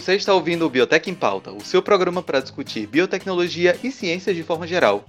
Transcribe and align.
Você 0.00 0.14
está 0.14 0.32
ouvindo 0.32 0.64
o 0.64 0.70
Biotech 0.70 1.10
em 1.10 1.14
Pauta, 1.14 1.52
o 1.52 1.62
seu 1.62 1.82
programa 1.82 2.22
para 2.22 2.40
discutir 2.40 2.86
biotecnologia 2.86 3.78
e 3.84 3.92
ciências 3.92 4.34
de 4.34 4.42
forma 4.42 4.66
geral. 4.66 5.04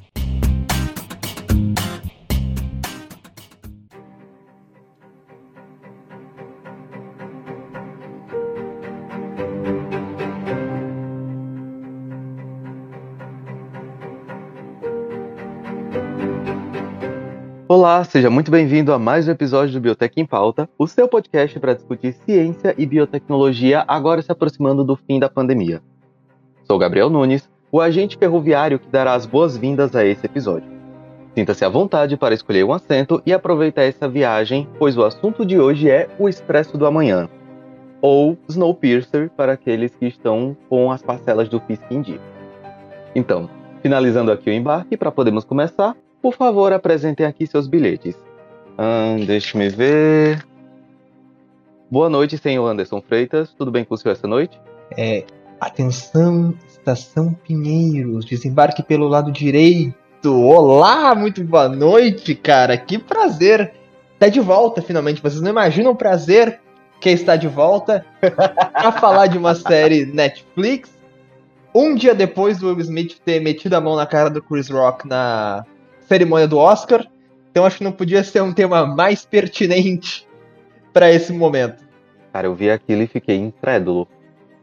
Olá, 17.81 18.03
seja 18.03 18.29
muito 18.29 18.51
bem-vindo 18.51 18.93
a 18.93 18.99
mais 18.99 19.27
um 19.27 19.31
episódio 19.31 19.73
do 19.73 19.81
Biotech 19.81 20.13
em 20.21 20.23
Pauta, 20.23 20.69
o 20.77 20.85
seu 20.85 21.07
podcast 21.07 21.59
para 21.59 21.73
discutir 21.73 22.13
ciência 22.13 22.75
e 22.77 22.85
biotecnologia, 22.85 23.83
agora 23.87 24.21
se 24.21 24.31
aproximando 24.31 24.83
do 24.83 24.95
fim 24.95 25.19
da 25.19 25.27
pandemia. 25.27 25.81
Sou 26.63 26.77
Gabriel 26.77 27.09
Nunes, 27.09 27.49
o 27.71 27.81
agente 27.81 28.19
ferroviário 28.19 28.77
que 28.77 28.87
dará 28.87 29.15
as 29.15 29.25
boas-vindas 29.25 29.95
a 29.95 30.05
esse 30.05 30.27
episódio. 30.27 30.69
Sinta-se 31.35 31.65
à 31.65 31.69
vontade 31.69 32.15
para 32.15 32.35
escolher 32.35 32.63
um 32.63 32.71
assento 32.71 33.19
e 33.25 33.33
aproveitar 33.33 33.81
essa 33.81 34.07
viagem, 34.07 34.69
pois 34.77 34.95
o 34.95 35.03
assunto 35.03 35.43
de 35.43 35.59
hoje 35.59 35.89
é 35.89 36.07
o 36.19 36.29
Expresso 36.29 36.77
do 36.77 36.85
Amanhã, 36.85 37.27
ou 37.99 38.37
Snowpiercer 38.47 39.31
para 39.31 39.53
aqueles 39.53 39.95
que 39.95 40.05
estão 40.05 40.55
com 40.69 40.91
as 40.91 41.01
parcelas 41.01 41.49
do 41.49 41.59
Fisk 41.61 41.89
em 41.89 42.01
dia. 42.01 42.21
Então, 43.15 43.49
finalizando 43.81 44.31
aqui 44.31 44.51
o 44.51 44.53
embarque 44.53 44.95
para 44.95 45.11
podermos 45.11 45.43
começar, 45.43 45.95
por 46.21 46.35
favor, 46.35 46.71
apresentem 46.71 47.25
aqui 47.25 47.47
seus 47.47 47.67
bilhetes. 47.67 48.15
Hum, 48.77 49.25
Deixe-me 49.25 49.69
ver. 49.69 50.45
Boa 51.89 52.09
noite, 52.09 52.37
senhor 52.37 52.65
Anderson 52.67 53.01
Freitas. 53.01 53.53
Tudo 53.57 53.71
bem 53.71 53.83
com 53.83 53.95
o 53.95 53.97
senhor 53.97 54.13
essa 54.13 54.27
noite? 54.27 54.59
É, 54.97 55.25
atenção, 55.59 56.53
estação 56.67 57.33
Pinheiros, 57.33 58.25
desembarque 58.25 58.81
pelo 58.81 59.07
lado 59.07 59.31
direito. 59.31 59.93
Olá, 60.25 61.13
muito 61.15 61.43
boa 61.43 61.67
noite, 61.67 62.35
cara. 62.35 62.77
Que 62.77 62.97
prazer. 62.97 63.73
Tá 64.17 64.29
de 64.29 64.39
volta, 64.39 64.81
finalmente. 64.81 65.21
Vocês 65.21 65.41
não 65.41 65.49
imaginam 65.49 65.91
o 65.91 65.95
prazer 65.95 66.61
que 66.99 67.09
é 67.09 67.11
estar 67.11 67.35
de 67.35 67.47
volta 67.47 68.05
pra 68.21 68.91
falar 68.91 69.27
de 69.27 69.37
uma 69.37 69.55
série 69.55 70.05
Netflix. 70.05 70.91
Um 71.73 71.95
dia 71.95 72.13
depois 72.13 72.59
do 72.59 72.67
Will 72.67 72.79
Smith 72.81 73.17
ter 73.25 73.39
metido 73.41 73.73
a 73.73 73.81
mão 73.81 73.95
na 73.95 74.05
cara 74.05 74.29
do 74.29 74.41
Chris 74.41 74.69
Rock 74.69 75.07
na 75.07 75.65
cerimônia 76.11 76.45
do 76.45 76.57
Oscar. 76.57 77.07
Então 77.49 77.65
acho 77.65 77.77
que 77.77 77.83
não 77.85 77.91
podia 77.93 78.21
ser 78.21 78.41
um 78.41 78.51
tema 78.51 78.85
mais 78.85 79.25
pertinente 79.25 80.27
para 80.91 81.09
esse 81.09 81.31
momento. 81.31 81.85
Cara, 82.33 82.47
eu 82.47 82.53
vi 82.53 82.69
aquilo 82.69 83.01
e 83.03 83.07
fiquei 83.07 83.37
incrédulo. 83.37 84.05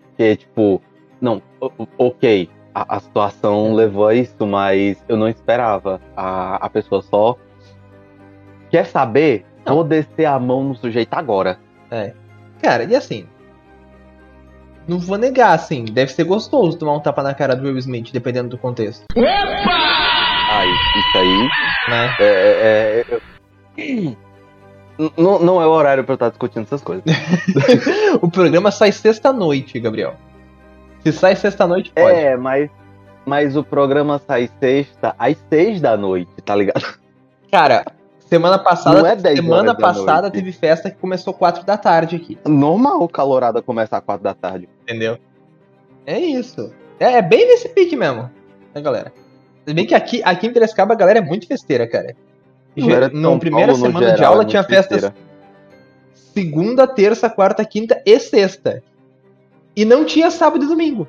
Porque, 0.08 0.36
tipo, 0.36 0.82
não, 1.18 1.40
ok, 1.96 2.50
a, 2.74 2.96
a 2.96 3.00
situação 3.00 3.72
levou 3.74 4.06
a 4.08 4.14
isso, 4.14 4.46
mas 4.46 5.02
eu 5.08 5.16
não 5.16 5.26
esperava. 5.26 6.00
A, 6.14 6.56
a 6.56 6.68
pessoa 6.68 7.00
só 7.00 7.38
quer 8.70 8.84
saber, 8.84 9.46
Não. 9.64 9.76
vou 9.76 9.84
descer 9.84 10.26
a 10.26 10.38
mão 10.38 10.62
no 10.64 10.74
sujeito 10.74 11.14
agora. 11.14 11.58
É. 11.90 12.12
Cara, 12.60 12.84
e 12.84 12.94
assim. 12.94 13.26
Não 14.86 14.98
vou 14.98 15.18
negar, 15.18 15.52
assim, 15.52 15.84
deve 15.84 16.12
ser 16.12 16.24
gostoso 16.24 16.78
tomar 16.78 16.94
um 16.94 17.00
tapa 17.00 17.22
na 17.22 17.34
cara 17.34 17.54
do 17.54 17.62
Will 17.64 17.76
Smith, 17.78 18.10
dependendo 18.10 18.48
do 18.48 18.58
contexto. 18.58 19.04
Ai, 20.50 20.66
isso 20.68 21.18
aí 21.18 21.48
Né? 21.88 22.16
é. 22.20 23.04
é- 23.06 23.80
é- 23.80 24.16
N- 24.98 25.12
não, 25.16 25.38
não 25.38 25.62
é 25.62 25.66
o 25.66 25.70
horário 25.70 26.02
pra 26.02 26.12
eu 26.12 26.16
estar 26.16 26.28
discutindo 26.30 26.64
essas 26.64 26.82
coisas. 26.82 27.04
o 28.20 28.28
programa 28.28 28.70
sai 28.72 28.90
sexta-noite, 28.90 29.78
Gabriel. 29.78 30.16
Se 31.04 31.12
sai 31.12 31.36
sexta-noite, 31.36 31.92
pode. 31.92 32.16
É, 32.18 32.36
mas, 32.36 32.68
mas 33.24 33.56
o 33.56 33.62
programa 33.62 34.18
sai 34.26 34.50
sexta 34.58 35.14
às 35.16 35.36
seis 35.48 35.80
da 35.80 35.96
noite, 35.96 36.30
tá 36.44 36.56
ligado? 36.56 36.98
Cara, 37.52 37.84
semana 38.18 38.58
passada, 38.58 38.98
Não 39.00 39.06
é 39.06 39.14
10 39.14 39.38
semana 39.38 39.74
passada 39.74 40.30
teve 40.32 40.50
festa 40.50 40.90
que 40.90 40.96
começou 40.98 41.32
4 41.32 41.64
da 41.64 41.76
tarde 41.78 42.16
aqui, 42.16 42.36
Normal 42.44 43.00
o 43.02 43.08
calorada 43.08 43.62
começar 43.62 43.98
às 43.98 44.04
quatro 44.04 44.24
da 44.24 44.34
tarde. 44.34 44.68
entendeu? 44.82 45.16
É 46.04 46.18
isso. 46.18 46.72
É, 46.98 47.12
é 47.18 47.22
bem 47.22 47.46
nesse 47.46 47.68
pique 47.68 47.94
mesmo, 47.94 48.28
né, 48.74 48.80
galera? 48.80 49.12
Se 49.68 49.74
bem 49.74 49.84
que 49.84 49.94
aqui, 49.94 50.22
aqui 50.24 50.46
em 50.46 50.52
Piracicaba 50.52 50.94
a 50.94 50.96
galera 50.96 51.18
é 51.18 51.22
muito 51.22 51.46
festeira, 51.46 51.86
cara. 51.86 52.16
Na 53.12 53.38
primeira 53.38 53.72
Paulo, 53.72 53.86
semana 53.86 54.12
de 54.12 54.16
geral, 54.16 54.32
aula 54.32 54.44
é 54.44 54.46
tinha 54.46 54.64
festas 54.64 55.02
festeira. 55.02 55.14
segunda, 56.14 56.86
terça, 56.86 57.28
quarta, 57.28 57.62
quinta 57.66 58.02
e 58.06 58.18
sexta. 58.18 58.82
E 59.76 59.84
não 59.84 60.06
tinha 60.06 60.30
sábado 60.30 60.64
e 60.64 60.68
domingo. 60.68 61.06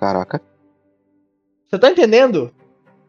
Caraca. 0.00 0.40
Você 1.68 1.78
tá 1.78 1.90
entendendo 1.90 2.50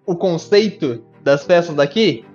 o 0.05 0.13
conceito 0.13 1.01
das 1.23 1.45
festas 1.45 1.77
daqui? 1.77 2.25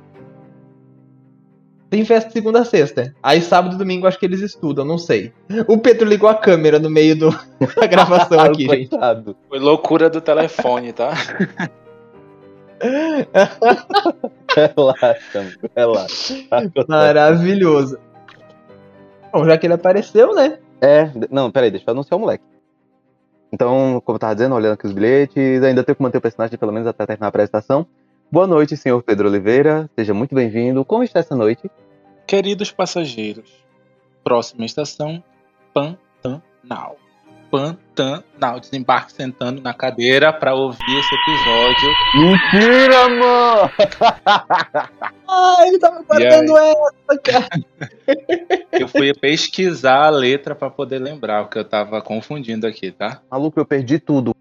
Tem 1.91 2.07
festa 2.07 2.28
de 2.28 2.33
segunda 2.33 2.61
a 2.61 2.65
sexta. 2.65 3.15
Aí 3.22 3.43
sábado 3.43 3.75
e 3.75 3.78
domingo 3.78 4.07
acho 4.07 4.19
que 4.19 4.25
eles 4.25 4.41
estudam, 4.41 4.87
não 4.87 4.97
sei. 4.97 5.31
O 5.69 5.77
Pedro 5.77 6.09
ligou 6.09 6.31
a 6.31 6.34
câmera 6.34 6.78
no 6.78 6.89
meio 6.89 7.19
do, 7.19 7.31
da 7.77 7.87
gravação 7.87 8.41
aqui, 8.41 8.67
gente. 8.67 8.97
Foi 9.47 9.59
loucura 9.59 10.09
do 10.09 10.22
telefone, 10.22 10.95
tá? 10.95 11.12
Relaxa, 14.55 15.57
relaxa. 15.77 16.35
Maravilhoso. 16.89 17.99
Bom, 19.33 19.45
já 19.45 19.57
que 19.59 19.67
ele 19.67 19.75
apareceu, 19.75 20.35
né? 20.35 20.59
É, 20.81 21.11
não, 21.31 21.51
peraí, 21.51 21.71
deixa 21.71 21.85
eu 21.89 21.93
anunciar 21.93 22.17
o 22.17 22.21
moleque. 22.21 22.45
Então, 23.53 24.01
como 24.05 24.17
eu 24.17 24.21
tava 24.21 24.35
dizendo, 24.35 24.55
olhando 24.55 24.75
aqui 24.75 24.87
os 24.87 24.93
bilhetes, 24.93 25.63
ainda 25.63 25.83
tenho 25.83 25.97
que 25.97 26.03
manter 26.03 26.19
o 26.19 26.21
personagem 26.21 26.57
pelo 26.57 26.73
menos 26.73 26.87
até 26.89 27.05
terminar 27.05 27.27
a 27.27 27.29
apresentação. 27.29 27.87
Boa 28.31 28.47
noite, 28.47 28.77
senhor 28.77 29.03
Pedro 29.03 29.29
Oliveira. 29.29 29.91
Seja 29.97 30.15
muito 30.15 30.35
bem-vindo. 30.35 30.85
Como 30.85 31.03
está 31.03 31.19
essa 31.19 31.35
noite? 31.35 31.71
Queridos 32.27 32.71
passageiros, 32.71 33.51
próxima 34.23 34.65
estação, 34.65 35.23
Pantanal. 35.75 36.97
Pantanal. 37.50 38.61
Desembarque 38.61 39.12
sentando 39.12 39.61
na 39.61 39.75
cadeira 39.75 40.33
pra 40.33 40.55
ouvir 40.55 40.99
esse 40.99 41.15
episódio. 41.15 41.94
Mentira, 42.15 43.09
mano! 43.09 43.71
Ah, 45.33 45.59
ele 45.65 45.78
tava 45.78 46.03
guardando 46.03 46.59
essa, 46.59 47.19
cara. 47.22 47.49
Eu 48.72 48.89
fui 48.89 49.15
pesquisar 49.15 50.06
a 50.06 50.10
letra 50.10 50.56
pra 50.56 50.69
poder 50.69 50.99
lembrar, 50.99 51.44
porque 51.44 51.60
eu 51.60 51.65
tava 51.65 52.03
confundindo 52.03 52.66
aqui, 52.66 52.91
tá? 52.91 53.22
Maluco, 53.31 53.60
eu 53.60 53.65
perdi 53.65 54.00
tudo. 54.00 54.34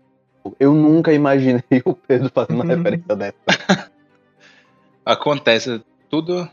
Eu 0.59 0.73
nunca 0.73 1.13
imaginei 1.13 1.61
o 1.85 1.93
Pedro 1.93 2.31
fazendo 2.33 2.55
uma 2.55 2.65
referência 2.65 3.15
dessa. 3.15 3.35
Acontece, 5.05 5.79
tudo 6.09 6.49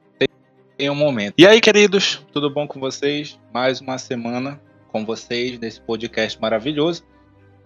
tem 0.77 0.91
um 0.91 0.95
momento. 0.95 1.35
E 1.39 1.47
aí, 1.47 1.59
queridos, 1.59 2.23
tudo 2.31 2.51
bom 2.51 2.67
com 2.67 2.79
vocês? 2.79 3.39
Mais 3.53 3.81
uma 3.81 3.97
semana 3.97 4.61
com 4.97 5.05
vocês 5.05 5.59
nesse 5.59 5.79
podcast 5.79 6.41
maravilhoso. 6.41 7.05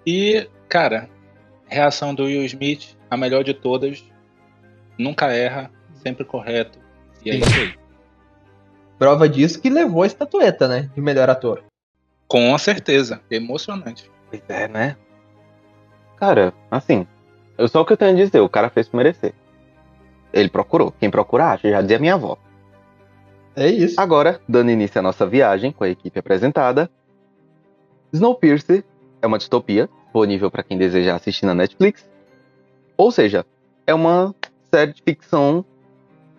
E, 0.04 0.48
cara, 0.68 1.08
reação 1.66 2.12
do 2.12 2.24
Will 2.24 2.44
Smith, 2.44 2.96
a 3.08 3.16
melhor 3.16 3.44
de 3.44 3.54
todas. 3.54 4.04
Nunca 4.98 5.32
erra, 5.32 5.70
sempre 6.02 6.24
correto. 6.24 6.80
E 7.24 7.30
é 7.30 7.36
isso 7.36 7.54
aí. 7.54 7.74
Prova 8.98 9.28
disso 9.28 9.60
que 9.60 9.70
levou 9.70 10.02
a 10.02 10.06
estatueta, 10.08 10.66
né? 10.66 10.90
De 10.92 11.00
melhor 11.00 11.30
ator. 11.30 11.62
Com 12.26 12.58
certeza. 12.58 13.20
Emocionante. 13.30 14.10
Pois 14.28 14.42
é, 14.48 14.66
né? 14.66 14.96
Cara, 16.16 16.52
assim, 16.68 17.06
eu 17.56 17.68
só 17.68 17.82
o 17.82 17.84
que 17.84 17.92
eu 17.92 17.96
tenho 17.96 18.10
a 18.10 18.14
dizer, 18.14 18.40
o 18.40 18.48
cara 18.48 18.68
fez 18.68 18.88
por 18.88 18.96
merecer. 18.96 19.32
Ele 20.32 20.48
procurou. 20.48 20.92
Quem 20.98 21.08
procura 21.08 21.52
acha, 21.52 21.70
já 21.70 21.80
dizia 21.80 21.98
minha 22.00 22.14
avó. 22.14 22.36
É 23.54 23.68
isso. 23.68 24.00
Agora, 24.00 24.40
dando 24.48 24.70
início 24.70 24.98
à 24.98 25.02
nossa 25.02 25.24
viagem 25.26 25.70
com 25.70 25.84
a 25.84 25.88
equipe 25.88 26.18
apresentada, 26.18 26.90
Snowpiercer 28.12 28.84
é 29.22 29.26
uma 29.26 29.38
distopia, 29.38 29.88
disponível 30.04 30.50
para 30.50 30.62
quem 30.62 30.76
desejar 30.78 31.16
assistir 31.16 31.46
na 31.46 31.54
Netflix. 31.54 32.08
Ou 32.96 33.10
seja, 33.10 33.44
é 33.86 33.94
uma 33.94 34.34
série 34.72 34.92
de 34.92 35.02
ficção 35.02 35.64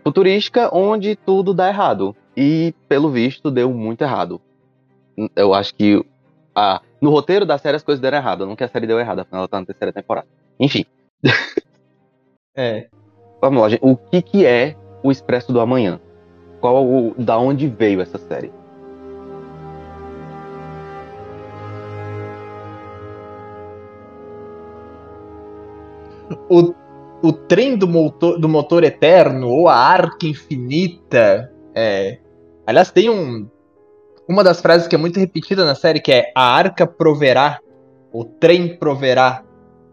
futurística 0.04 0.70
onde 0.76 1.16
tudo 1.16 1.54
dá 1.54 1.68
errado. 1.70 2.16
E, 2.36 2.74
pelo 2.88 3.10
visto, 3.10 3.52
deu 3.52 3.72
muito 3.72 4.02
errado. 4.04 4.40
Eu 5.36 5.54
acho 5.54 5.76
que 5.76 6.04
ah, 6.56 6.82
no 7.02 7.10
roteiro 7.10 7.46
da 7.46 7.58
série 7.58 7.76
as 7.78 7.84
coisas 7.84 8.02
deram 8.02 8.18
errado, 8.18 8.46
não 8.46 8.56
que 8.56 8.64
a 8.64 8.68
série 8.70 8.88
deu 8.88 9.00
errado, 9.00 9.20
afinal 9.20 9.42
ela 9.42 9.48
tá 9.48 9.60
na 9.60 9.66
terceira 9.66 9.92
temporada. 9.94 10.28
Enfim, 10.60 10.86
É. 12.56 12.88
vamos 13.42 13.62
lá, 13.62 13.70
gente. 13.70 13.82
O 13.84 13.96
que, 13.96 14.22
que 14.22 14.46
é 14.46 14.76
o 15.04 15.12
Expresso 15.12 15.52
do 15.54 15.60
Amanhã? 15.62 16.00
Qual, 16.60 16.86
o- 16.86 17.16
da 17.18 17.38
onde 17.38 17.68
veio 17.68 18.02
essa 18.02 18.18
série? 18.18 18.52
O, 26.50 26.74
o 27.22 27.34
trem 27.34 27.78
do 27.78 27.88
motor, 27.88 28.40
do 28.40 28.50
motor 28.50 28.84
eterno, 28.84 29.48
ou 29.48 29.68
a 29.68 29.76
arca 29.76 30.26
infinita. 30.26 31.52
É. 31.74 32.20
Aliás, 32.66 32.92
tem 32.92 33.10
um. 33.10 33.48
Uma 34.28 34.44
das 34.44 34.62
frases 34.62 34.88
que 34.88 34.96
é 34.96 34.98
muito 34.98 35.20
repetida 35.20 35.66
na 35.66 35.76
série, 35.76 36.00
que 36.00 36.12
é 36.12 36.32
a 36.36 36.44
arca 36.44 36.88
proverá. 36.88 37.60
o 38.14 38.24
trem 38.24 38.78
proverá, 38.78 39.44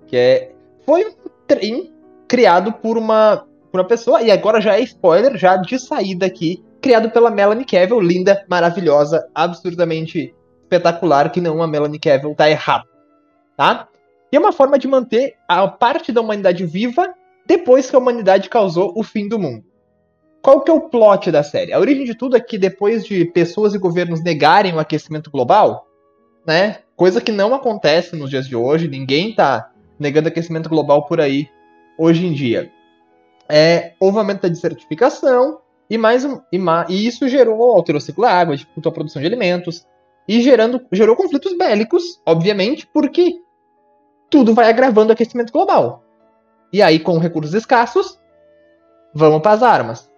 que 0.07 0.17
é 0.17 0.53
foi 0.85 1.05
um 1.05 1.13
trem 1.47 1.93
criado 2.27 2.73
por 2.73 2.97
uma 2.97 3.45
por 3.71 3.81
uma 3.81 3.87
pessoa 3.87 4.23
e 4.23 4.31
agora 4.31 4.61
já 4.61 4.77
é 4.77 4.81
spoiler 4.81 5.37
já 5.37 5.57
de 5.57 5.79
saída 5.79 6.27
aqui, 6.27 6.65
criado 6.81 7.11
pela 7.11 7.31
Melanie 7.31 7.67
Cavill, 7.67 8.01
linda, 8.01 8.45
maravilhosa, 8.49 9.29
absurdamente 9.35 10.35
espetacular, 10.63 11.31
que 11.31 11.41
não 11.41 11.63
a 11.63 11.67
Melanie 11.67 11.99
Cavill 11.99 12.35
tá 12.35 12.49
errado, 12.49 12.85
tá? 13.57 13.89
E 14.31 14.37
é 14.37 14.39
uma 14.39 14.53
forma 14.53 14.79
de 14.79 14.87
manter 14.87 15.35
a 15.49 15.67
parte 15.67 16.13
da 16.13 16.21
humanidade 16.21 16.65
viva 16.67 17.15
depois 17.47 17.89
que 17.89 17.97
a 17.97 17.99
humanidade 17.99 18.49
causou 18.49 18.93
o 18.95 19.03
fim 19.03 19.29
do 19.29 19.39
mundo. 19.39 19.65
Qual 20.43 20.63
que 20.63 20.71
é 20.71 20.75
o 20.75 20.89
plot 20.89 21.31
da 21.31 21.43
série? 21.43 21.73
A 21.73 21.81
origem 21.81 22.05
de 22.05 22.15
tudo 22.15 22.37
é 22.37 22.41
que 22.41 22.59
depois 22.59 23.05
de 23.05 23.25
pessoas 23.25 23.75
e 23.75 23.79
governos 23.79 24.23
negarem 24.23 24.75
o 24.75 24.79
aquecimento 24.79 25.31
global, 25.31 25.87
né? 26.47 26.79
Coisa 26.95 27.21
que 27.21 27.33
não 27.33 27.55
acontece 27.55 28.17
nos 28.17 28.31
dias 28.31 28.47
de 28.47 28.55
hoje, 28.55 28.89
ninguém 28.89 29.35
tá 29.35 29.71
negando 29.99 30.29
aquecimento 30.29 30.69
global 30.69 31.07
por 31.07 31.21
aí 31.21 31.49
hoje 31.99 32.27
em 32.27 32.33
dia. 32.33 32.71
É, 33.49 33.95
houve 33.99 34.19
aumento 34.19 34.43
da 34.43 34.49
desertificação 34.49 35.61
e 35.91 35.97
mais 35.97 36.25
um, 36.25 36.41
e, 36.53 36.59
e 36.91 37.07
isso 37.07 37.27
gerou 37.29 37.63
alterou 37.63 37.99
o 37.99 38.03
ciclo 38.03 38.25
da 38.25 38.33
água, 38.33 38.57
dificultou 38.57 38.91
a 38.91 38.95
produção 38.95 39.21
de 39.21 39.27
alimentos 39.27 39.87
e 40.29 40.43
gerando 40.43 40.83
gerou 40.93 41.17
conflitos 41.17 41.57
bélicos, 41.57 42.21
obviamente, 42.27 42.87
porque 42.93 43.41
tudo 44.31 44.55
vai 44.55 44.69
agravando 44.69 45.11
o 45.11 45.13
aquecimento 45.13 45.53
global. 45.53 46.03
E 46.73 46.83
aí, 46.83 46.99
com 46.99 47.19
recursos 47.19 47.55
escassos, 47.55 48.19
vamos 49.15 49.41
para 49.41 49.53
as 49.53 49.63
armas. 49.63 50.11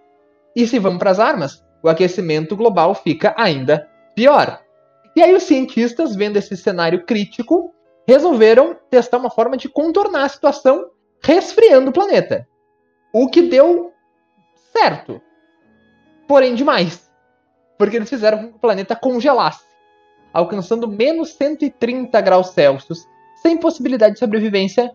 E 0.55 0.67
se 0.67 0.79
vamos 0.79 0.99
para 0.99 1.11
as 1.11 1.19
armas, 1.19 1.63
o 1.81 1.89
aquecimento 1.89 2.55
global 2.55 2.93
fica 2.93 3.33
ainda 3.37 3.89
pior. 4.13 4.61
E 5.15 5.21
aí, 5.21 5.33
os 5.33 5.43
cientistas, 5.43 6.15
vendo 6.15 6.37
esse 6.37 6.55
cenário 6.57 7.05
crítico, 7.05 7.73
resolveram 8.07 8.77
testar 8.89 9.17
uma 9.17 9.29
forma 9.29 9.55
de 9.55 9.69
contornar 9.69 10.25
a 10.25 10.29
situação 10.29 10.89
resfriando 11.21 11.89
o 11.89 11.93
planeta. 11.93 12.47
O 13.13 13.29
que 13.29 13.43
deu 13.43 13.93
certo. 14.73 15.21
Porém, 16.27 16.55
demais. 16.55 17.09
Porque 17.77 17.95
eles 17.95 18.09
fizeram 18.09 18.39
com 18.39 18.47
que 18.49 18.57
o 18.57 18.59
planeta 18.59 18.95
congelasse, 18.95 19.65
alcançando 20.33 20.87
menos 20.87 21.33
130 21.33 22.19
graus 22.21 22.49
Celsius, 22.49 23.07
sem 23.41 23.57
possibilidade 23.57 24.13
de 24.13 24.19
sobrevivência 24.19 24.91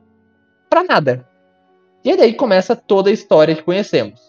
para 0.71 0.85
nada. 0.85 1.29
E 2.05 2.17
daí 2.17 2.35
começa 2.35 2.77
toda 2.77 3.11
a 3.11 3.13
história 3.13 3.55
que 3.55 3.63
conhecemos. 3.63 4.21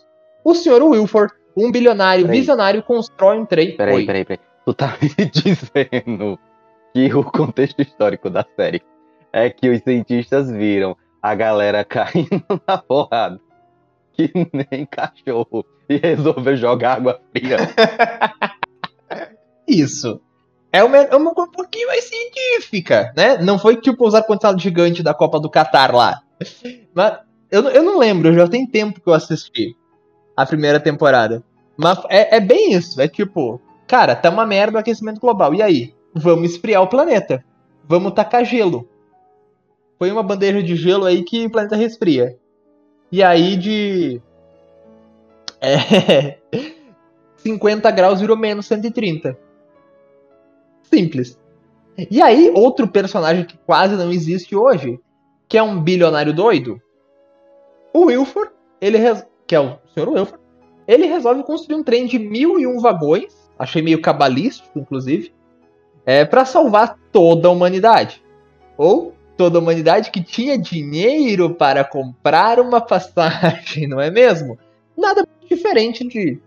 O 0.43 0.55
Sr. 0.55 0.81
Wilford, 0.81 1.33
um 1.55 1.71
bilionário 1.71 2.25
peraí. 2.25 2.39
visionário, 2.39 2.83
constrói 2.83 3.37
um 3.37 3.45
trem. 3.45 3.77
Peraí, 3.77 4.05
peraí, 4.05 4.25
peraí. 4.25 4.45
Tu 4.65 4.73
tá 4.73 4.97
me 5.01 5.09
dizendo 5.29 6.39
que 6.93 7.13
o 7.13 7.23
contexto 7.23 7.81
histórico 7.81 8.29
da 8.29 8.45
série 8.55 8.81
é 9.31 9.49
que 9.49 9.69
os 9.69 9.81
cientistas 9.83 10.49
viram 10.49 10.97
a 11.21 11.35
galera 11.35 11.83
caindo 11.85 12.61
na 12.67 12.77
porrada. 12.77 13.39
Que 14.13 14.31
nem 14.51 14.85
cachorro. 14.85 15.63
E 15.87 15.97
resolveu 15.97 16.57
jogar 16.57 16.97
água 16.97 17.21
fria. 17.31 17.57
Isso 19.67 20.19
é 20.77 20.83
uma, 20.83 20.97
é 20.97 21.15
uma 21.15 21.33
coisa 21.33 21.49
um 21.49 21.53
pouquinho 21.53 21.87
mais 21.87 22.03
científica, 22.03 23.11
né? 23.15 23.37
Não 23.37 23.57
foi 23.57 23.77
tipo 23.77 24.05
usar 24.05 24.21
quantidade 24.21 24.61
gigante 24.61 25.01
da 25.01 25.13
Copa 25.13 25.39
do 25.39 25.49
Catar 25.49 25.93
lá. 25.93 26.21
Mas 26.93 27.17
eu, 27.49 27.63
eu 27.69 27.83
não 27.83 27.97
lembro, 27.97 28.33
já 28.33 28.47
tem 28.47 28.67
tempo 28.67 29.01
que 29.01 29.09
eu 29.09 29.13
assisti 29.13 29.75
a 30.35 30.45
primeira 30.45 30.79
temporada. 30.79 31.43
Mas 31.75 31.99
é, 32.09 32.37
é 32.37 32.39
bem 32.39 32.73
isso, 32.73 33.01
é 33.01 33.07
tipo, 33.07 33.59
cara, 33.87 34.15
tá 34.15 34.29
uma 34.29 34.45
merda 34.45 34.77
o 34.77 34.79
aquecimento 34.79 35.19
global. 35.19 35.53
E 35.55 35.61
aí? 35.61 35.95
Vamos 36.13 36.51
esfriar 36.51 36.83
o 36.83 36.87
planeta. 36.87 37.43
Vamos 37.87 38.13
tacar 38.13 38.45
gelo. 38.45 38.87
Põe 39.97 40.11
uma 40.11 40.23
bandeja 40.23 40.61
de 40.61 40.75
gelo 40.75 41.05
aí 41.05 41.23
que 41.23 41.45
o 41.45 41.51
planeta 41.51 41.75
resfria. 41.75 42.37
E 43.11 43.23
aí 43.23 43.55
de. 43.55 44.21
É. 45.59 46.37
50 47.37 47.89
graus 47.91 48.19
virou 48.19 48.37
menos 48.37 48.65
130. 48.65 49.46
Simples. 50.89 51.39
E 52.11 52.21
aí, 52.21 52.51
outro 52.53 52.87
personagem 52.87 53.43
que 53.43 53.57
quase 53.57 53.95
não 53.95 54.11
existe 54.11 54.55
hoje, 54.55 54.99
que 55.47 55.57
é 55.57 55.63
um 55.63 55.81
bilionário 55.81 56.33
doido, 56.33 56.81
o 57.93 58.05
Wilford, 58.05 58.51
ele 58.79 58.97
que 59.47 59.55
é 59.55 59.59
o 59.59 59.77
Sr. 59.93 60.09
Wilford, 60.09 60.43
ele 60.87 61.07
resolve 61.07 61.43
construir 61.43 61.75
um 61.75 61.83
trem 61.83 62.05
de 62.05 62.19
mil 62.19 62.59
e 62.59 62.67
um 62.67 62.79
vagões, 62.79 63.33
achei 63.57 63.81
meio 63.81 64.01
cabalístico, 64.01 64.77
inclusive, 64.77 65.33
é, 66.05 66.23
para 66.23 66.45
salvar 66.45 66.97
toda 67.11 67.47
a 67.47 67.51
humanidade. 67.51 68.23
Ou 68.77 69.13
toda 69.35 69.57
a 69.57 69.61
humanidade 69.61 70.11
que 70.11 70.23
tinha 70.23 70.57
dinheiro 70.57 71.55
para 71.55 71.83
comprar 71.83 72.59
uma 72.59 72.79
passagem, 72.79 73.87
não 73.89 73.99
é 73.99 74.11
mesmo? 74.11 74.57
Nada 74.95 75.27
diferente 75.49 76.07
de 76.07 76.39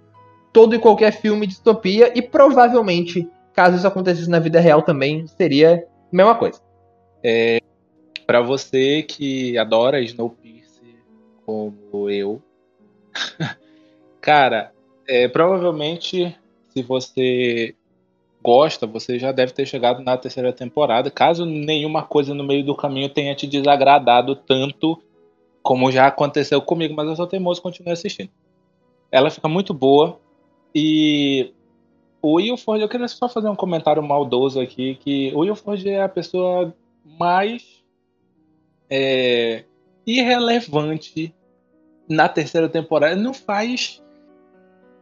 todo 0.53 0.75
e 0.75 0.79
qualquer 0.79 1.13
filme 1.13 1.47
de 1.47 1.55
distopia 1.55 2.13
e 2.17 2.23
provavelmente 2.23 3.29
caso 3.61 3.77
isso 3.77 3.87
acontecesse 3.87 4.31
na 4.31 4.39
vida 4.39 4.59
real 4.59 4.81
também, 4.81 5.27
seria 5.27 5.87
a 6.11 6.17
mesma 6.17 6.35
coisa. 6.35 6.59
É, 7.23 7.61
para 8.27 8.41
você 8.41 9.03
que 9.03 9.59
adora 9.59 10.01
Snowpiercer 10.01 10.97
como 11.45 12.09
eu, 12.09 12.41
cara, 14.19 14.73
é, 15.07 15.29
provavelmente 15.29 16.35
se 16.71 16.83
você 16.83 17.75
gosta, 18.43 18.87
você 18.87 19.19
já 19.19 19.31
deve 19.31 19.53
ter 19.53 19.67
chegado 19.67 20.03
na 20.03 20.17
terceira 20.17 20.55
temporada, 20.55 21.11
caso 21.11 21.45
nenhuma 21.45 22.03
coisa 22.03 22.33
no 22.33 22.43
meio 22.43 22.65
do 22.65 22.75
caminho 22.75 23.11
tenha 23.11 23.35
te 23.35 23.47
desagradado 23.47 24.37
tanto 24.37 24.99
como 25.63 25.93
já 25.93 26.07
aconteceu 26.07 26.63
comigo, 26.63 26.95
mas 26.95 27.07
eu 27.07 27.17
sou 27.17 27.27
teimoso 27.27 27.61
e 27.61 27.63
continuo 27.63 27.93
assistindo. 27.93 28.31
Ela 29.13 29.31
fica 29.31 29.49
muito 29.49 29.75
boa 29.75 30.19
e 30.75 31.53
o 32.23 32.35
Wilford, 32.35 32.83
eu 32.83 32.89
queria 32.89 33.09
só 33.09 33.29
fazer 33.29 33.49
um 33.49 33.57
comentário 33.57 34.03
maldoso 34.03 34.61
aqui, 34.61 34.97
que 34.97 35.33
o 35.35 35.41
Wilford 35.41 35.89
é 35.89 36.03
a 36.03 36.09
pessoa 36.09 36.75
mais 37.05 37.83
é, 38.89 39.65
irrelevante 40.07 41.35
na 42.09 42.29
terceira 42.29 42.69
temporada. 42.69 43.17
Não 43.17 43.33
faz 43.33 44.03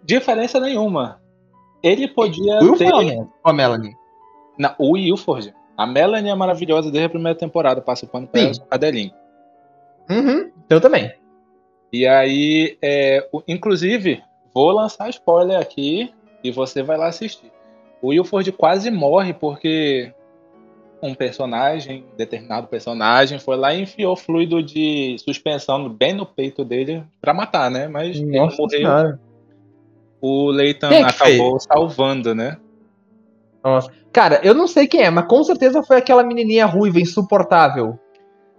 diferença 0.04 0.60
nenhuma. 0.60 1.20
Ele 1.82 2.08
podia 2.08 2.58
o 2.58 2.76
ter... 2.76 2.92
Ou 2.92 3.30
a 3.44 3.52
Melanie? 3.52 3.94
Na, 4.58 4.74
o 4.78 4.92
Wilford. 4.92 5.54
A 5.76 5.86
Melanie 5.86 6.30
é 6.30 6.34
maravilhosa 6.34 6.90
desde 6.90 7.06
a 7.06 7.10
primeira 7.10 7.38
temporada, 7.38 7.80
passa 7.80 8.04
o 8.04 8.08
pano 8.08 8.26
pra 8.26 8.40
ela, 8.40 8.52
cadelinho. 8.68 9.12
Uhum, 10.10 10.50
eu 10.68 10.80
também. 10.80 11.12
E 11.92 12.06
aí, 12.06 12.76
é, 12.82 13.28
inclusive, 13.46 14.22
vou 14.52 14.72
lançar 14.72 15.08
spoiler 15.08 15.60
aqui 15.60 16.12
e 16.42 16.50
você 16.50 16.82
vai 16.82 16.96
lá 16.96 17.08
assistir. 17.08 17.50
O 18.00 18.08
Wilford 18.08 18.52
quase 18.52 18.90
morre 18.90 19.32
porque 19.32 20.12
um 21.02 21.14
personagem, 21.14 22.04
determinado 22.16 22.66
personagem, 22.66 23.38
foi 23.38 23.56
lá 23.56 23.72
e 23.72 23.82
enfiou 23.82 24.16
fluido 24.16 24.62
de 24.62 25.16
suspensão 25.18 25.88
bem 25.88 26.12
no 26.12 26.26
peito 26.26 26.64
dele 26.64 27.04
para 27.20 27.34
matar, 27.34 27.70
né? 27.70 27.86
Mas 27.88 28.20
Nossa 28.20 28.56
ele 28.72 28.82
morreu. 28.82 28.82
Cara. 28.82 29.20
O 30.20 30.50
Leighton 30.50 30.88
é 30.88 31.02
acabou 31.02 31.52
fez? 31.52 31.64
salvando, 31.64 32.34
né? 32.34 32.58
Nossa. 33.62 33.92
Cara, 34.12 34.40
eu 34.42 34.54
não 34.54 34.66
sei 34.66 34.86
quem 34.86 35.02
é, 35.02 35.10
mas 35.10 35.26
com 35.26 35.42
certeza 35.44 35.82
foi 35.82 35.98
aquela 35.98 36.24
menininha 36.24 36.66
ruiva, 36.66 36.98
insuportável. 36.98 37.98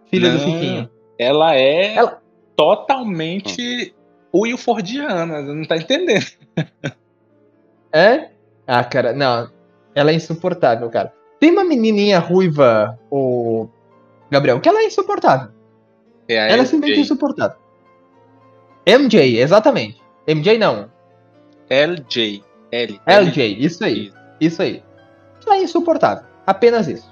Filha 0.10 0.32
não, 0.32 0.38
do 0.38 0.44
Fiquinho. 0.44 0.90
Ela 1.18 1.56
é 1.56 1.96
ela... 1.96 2.22
totalmente 2.56 3.94
Wilfordiana, 4.34 5.42
não 5.42 5.66
tá 5.66 5.76
entendendo. 5.76 6.26
É? 7.92 8.30
Ah, 8.68 8.84
cara, 8.84 9.14
não. 9.14 9.50
Ela 9.96 10.12
é 10.12 10.14
insuportável, 10.14 10.90
cara. 10.90 11.14
Tem 11.40 11.52
uma 11.52 11.64
menininha 11.64 12.20
ruiva, 12.20 13.00
o 13.10 13.68
Gabriel, 14.30 14.60
que 14.60 14.70
ela 14.70 14.80
é 14.80 14.86
insuportável. 14.86 15.52
É 16.28 16.36
ela 16.36 16.62
é 16.62 16.66
simplesmente 16.66 17.02
insuportável. 17.02 17.58
MJ, 18.86 19.40
exatamente. 19.40 20.02
MJ 20.28 20.58
não. 20.58 20.92
LJ. 21.70 22.44
L. 22.72 23.02
LJ, 23.06 23.58
isso 23.60 23.84
aí. 23.84 24.08
Isso. 24.08 24.16
isso 24.40 24.62
aí. 24.62 24.84
Ela 25.46 25.56
é 25.56 25.64
insuportável. 25.64 26.26
Apenas 26.46 26.88
isso. 26.88 27.12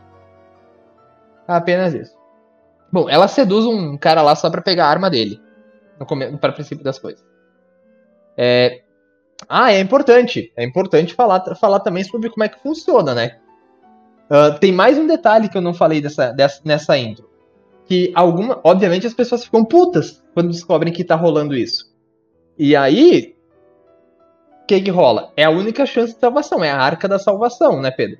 Apenas 1.47 1.93
isso. 1.93 2.15
Bom, 2.91 3.09
ela 3.09 3.27
seduz 3.27 3.65
um 3.65 3.97
cara 3.97 4.21
lá 4.21 4.35
só 4.35 4.49
pra 4.49 4.61
pegar 4.61 4.85
a 4.85 4.89
arma 4.89 5.09
dele. 5.09 5.41
No, 5.99 6.31
no 6.31 6.37
para 6.37 6.53
princípio 6.53 6.83
das 6.83 6.99
coisas. 6.99 7.23
É, 8.37 8.81
ah, 9.49 9.71
é 9.71 9.79
importante. 9.79 10.51
É 10.55 10.63
importante 10.63 11.13
falar, 11.13 11.43
falar 11.55 11.79
também 11.79 12.03
sobre 12.03 12.29
como 12.29 12.43
é 12.43 12.49
que 12.49 12.61
funciona, 12.61 13.13
né? 13.15 13.37
Uh, 14.29 14.59
tem 14.59 14.73
mais 14.73 14.97
um 14.97 15.07
detalhe 15.07 15.47
que 15.47 15.57
eu 15.57 15.61
não 15.61 15.73
falei 15.73 16.01
dessa, 16.01 16.31
dessa, 16.31 16.61
nessa 16.65 16.97
intro. 16.97 17.29
Que 17.85 18.11
alguma. 18.13 18.59
Obviamente 18.63 19.07
as 19.07 19.13
pessoas 19.13 19.45
ficam 19.45 19.63
putas 19.63 20.21
quando 20.33 20.51
descobrem 20.51 20.93
que 20.93 21.03
tá 21.03 21.15
rolando 21.15 21.55
isso. 21.55 21.93
E 22.57 22.75
aí. 22.75 23.35
O 24.63 24.67
que 24.67 24.81
que 24.81 24.91
rola? 24.91 25.31
É 25.37 25.45
a 25.45 25.49
única 25.49 25.85
chance 25.85 26.13
de 26.13 26.19
salvação, 26.19 26.61
é 26.61 26.69
a 26.69 26.77
arca 26.77 27.07
da 27.07 27.17
salvação, 27.17 27.81
né, 27.81 27.89
Pedro? 27.89 28.17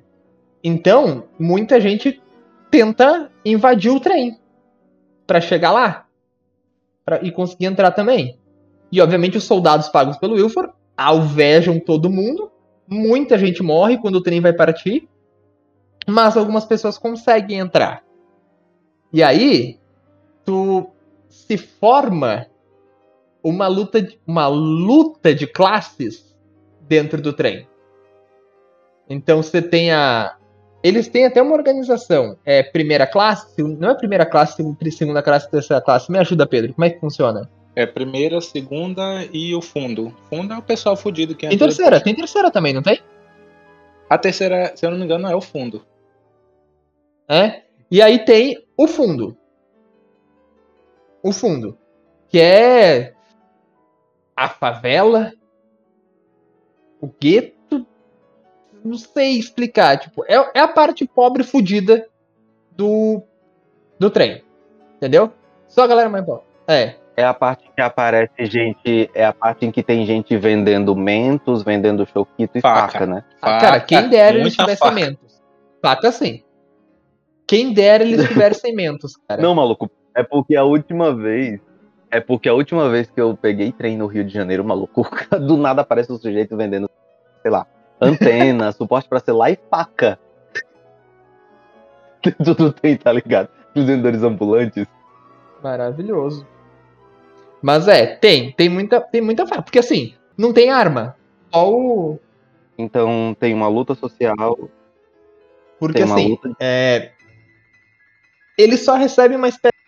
Então, 0.64 1.24
muita 1.38 1.78
gente 1.78 2.22
tenta 2.70 3.30
invadir 3.44 3.90
o 3.90 4.00
trem 4.00 4.38
para 5.26 5.42
chegar 5.42 5.72
lá 5.72 6.06
pra, 7.04 7.22
e 7.22 7.30
conseguir 7.30 7.66
entrar 7.66 7.90
também. 7.90 8.38
E 8.90 8.98
obviamente 9.02 9.36
os 9.36 9.44
soldados 9.44 9.90
pagos 9.90 10.16
pelo 10.16 10.36
Wilford 10.36 10.72
alvejam 10.98 11.78
todo 11.78 12.10
mundo. 12.10 12.50
Muita 12.88 13.38
gente 13.38 13.62
morre 13.62 13.98
quando 13.98 14.16
o 14.16 14.22
trem 14.22 14.40
vai 14.40 14.52
partir, 14.52 15.08
mas 16.06 16.36
algumas 16.36 16.64
pessoas 16.64 16.98
conseguem 16.98 17.60
entrar. 17.60 18.02
E 19.12 19.22
aí 19.22 19.78
tu 20.44 20.90
se 21.28 21.56
forma 21.56 22.46
uma 23.42 23.68
luta, 23.68 24.02
de, 24.02 24.18
uma 24.26 24.48
luta 24.48 25.32
de 25.32 25.46
classes 25.46 26.36
dentro 26.80 27.22
do 27.22 27.32
trem. 27.32 27.68
Então 29.08 29.42
você 29.42 29.62
tem 29.62 29.92
a. 29.92 30.36
Eles 30.82 31.08
têm 31.08 31.26
até 31.26 31.40
uma 31.40 31.54
organização. 31.54 32.36
É 32.44 32.62
primeira 32.62 33.06
classe? 33.06 33.62
Não 33.62 33.90
é 33.90 33.94
primeira 33.94 34.26
classe, 34.26 34.62
segunda 34.92 35.22
classe, 35.22 35.50
terceira 35.50 35.82
classe. 35.82 36.10
Me 36.10 36.18
ajuda, 36.18 36.46
Pedro. 36.46 36.74
Como 36.74 36.84
é 36.84 36.90
que 36.90 37.00
funciona? 37.00 37.48
É 37.78 37.86
primeira, 37.86 38.40
segunda 38.40 39.24
e 39.32 39.54
o 39.54 39.62
fundo. 39.62 40.12
Fundo 40.28 40.52
é 40.52 40.58
o 40.58 40.62
pessoal 40.62 40.96
fudido 40.96 41.36
que 41.36 41.46
entra. 41.46 41.56
Tem 41.56 41.68
terceira, 41.68 41.90
depois. 41.90 42.02
tem 42.02 42.14
terceira 42.16 42.50
também, 42.50 42.72
não 42.72 42.82
tem? 42.82 43.00
A 44.10 44.18
terceira, 44.18 44.76
se 44.76 44.84
eu 44.84 44.90
não 44.90 44.98
me 44.98 45.04
engano, 45.04 45.28
é 45.28 45.36
o 45.36 45.40
fundo. 45.40 45.86
É? 47.28 47.62
E 47.88 48.02
aí 48.02 48.24
tem 48.24 48.66
o 48.76 48.88
fundo. 48.88 49.36
O 51.22 51.30
fundo. 51.30 51.78
Que 52.28 52.40
é 52.40 53.14
a 54.34 54.48
favela, 54.48 55.32
o 57.00 57.06
gueto, 57.06 57.86
não 58.84 58.98
sei 58.98 59.38
explicar, 59.38 60.00
tipo, 60.00 60.24
é, 60.24 60.34
é 60.52 60.58
a 60.58 60.66
parte 60.66 61.06
pobre 61.06 61.44
fodida 61.44 62.08
do 62.72 63.22
do 64.00 64.10
trem. 64.10 64.42
Entendeu? 64.96 65.32
Só 65.68 65.82
a 65.82 65.86
galera 65.86 66.08
mais 66.08 66.24
pobre. 66.24 66.44
É. 66.66 66.96
É 67.18 67.24
a 67.24 67.34
parte 67.34 67.68
que 67.74 67.82
aparece 67.82 68.46
gente. 68.46 69.10
É 69.12 69.24
a 69.24 69.32
parte 69.32 69.66
em 69.66 69.72
que 69.72 69.82
tem 69.82 70.06
gente 70.06 70.36
vendendo 70.36 70.94
mentos, 70.94 71.64
vendendo 71.64 72.06
choquito 72.06 72.58
e 72.58 72.60
faca, 72.60 72.92
faca 72.92 73.06
né? 73.06 73.24
Faca, 73.40 73.60
cara, 73.60 73.80
quem 73.80 74.08
dera 74.08 74.38
eles 74.38 74.54
tivessem 74.54 74.94
mentos. 74.94 75.42
Faca 75.82 76.12
sim. 76.12 76.44
Quem 77.44 77.72
dera 77.72 78.04
eles 78.04 78.22
tivessem 78.28 78.72
mentos, 78.72 79.16
cara. 79.26 79.42
Não, 79.42 79.52
maluco. 79.52 79.90
É 80.14 80.22
porque 80.22 80.54
a 80.54 80.62
última 80.62 81.12
vez 81.12 81.60
é 82.08 82.20
porque 82.20 82.48
a 82.48 82.54
última 82.54 82.88
vez 82.88 83.10
que 83.10 83.20
eu 83.20 83.36
peguei 83.36 83.72
trem 83.72 83.96
no 83.96 84.06
Rio 84.06 84.24
de 84.24 84.32
Janeiro, 84.32 84.64
maluco, 84.64 85.04
do 85.44 85.56
nada 85.56 85.82
aparece 85.82 86.12
um 86.12 86.18
sujeito 86.18 86.56
vendendo, 86.56 86.88
sei 87.42 87.50
lá, 87.50 87.66
antena, 88.00 88.70
suporte 88.70 89.08
para 89.08 89.18
celular 89.18 89.50
e 89.50 89.58
faca. 89.68 90.20
Tudo 92.44 92.72
tem, 92.72 92.96
tá 92.96 93.10
ligado? 93.10 93.48
Os 93.74 93.84
vendedores 93.84 94.22
ambulantes. 94.22 94.86
Maravilhoso. 95.60 96.46
Mas 97.62 97.88
é, 97.88 98.06
tem, 98.06 98.52
tem 98.52 98.68
muita, 98.68 99.00
tem 99.00 99.20
muita 99.20 99.46
faca. 99.46 99.62
Porque 99.62 99.78
assim, 99.78 100.14
não 100.36 100.52
tem 100.52 100.70
arma. 100.70 101.16
Só 101.52 101.70
o. 101.70 102.18
Então 102.76 103.36
tem 103.38 103.54
uma 103.54 103.68
luta 103.68 103.94
social. 103.94 104.70
Porque 105.78 106.02
assim, 106.02 106.30
luta... 106.30 106.56
é, 106.60 107.12
eles 108.56 108.84
só 108.84 108.94
recebem 108.94 109.36
uma 109.36 109.48
espécie 109.48 109.78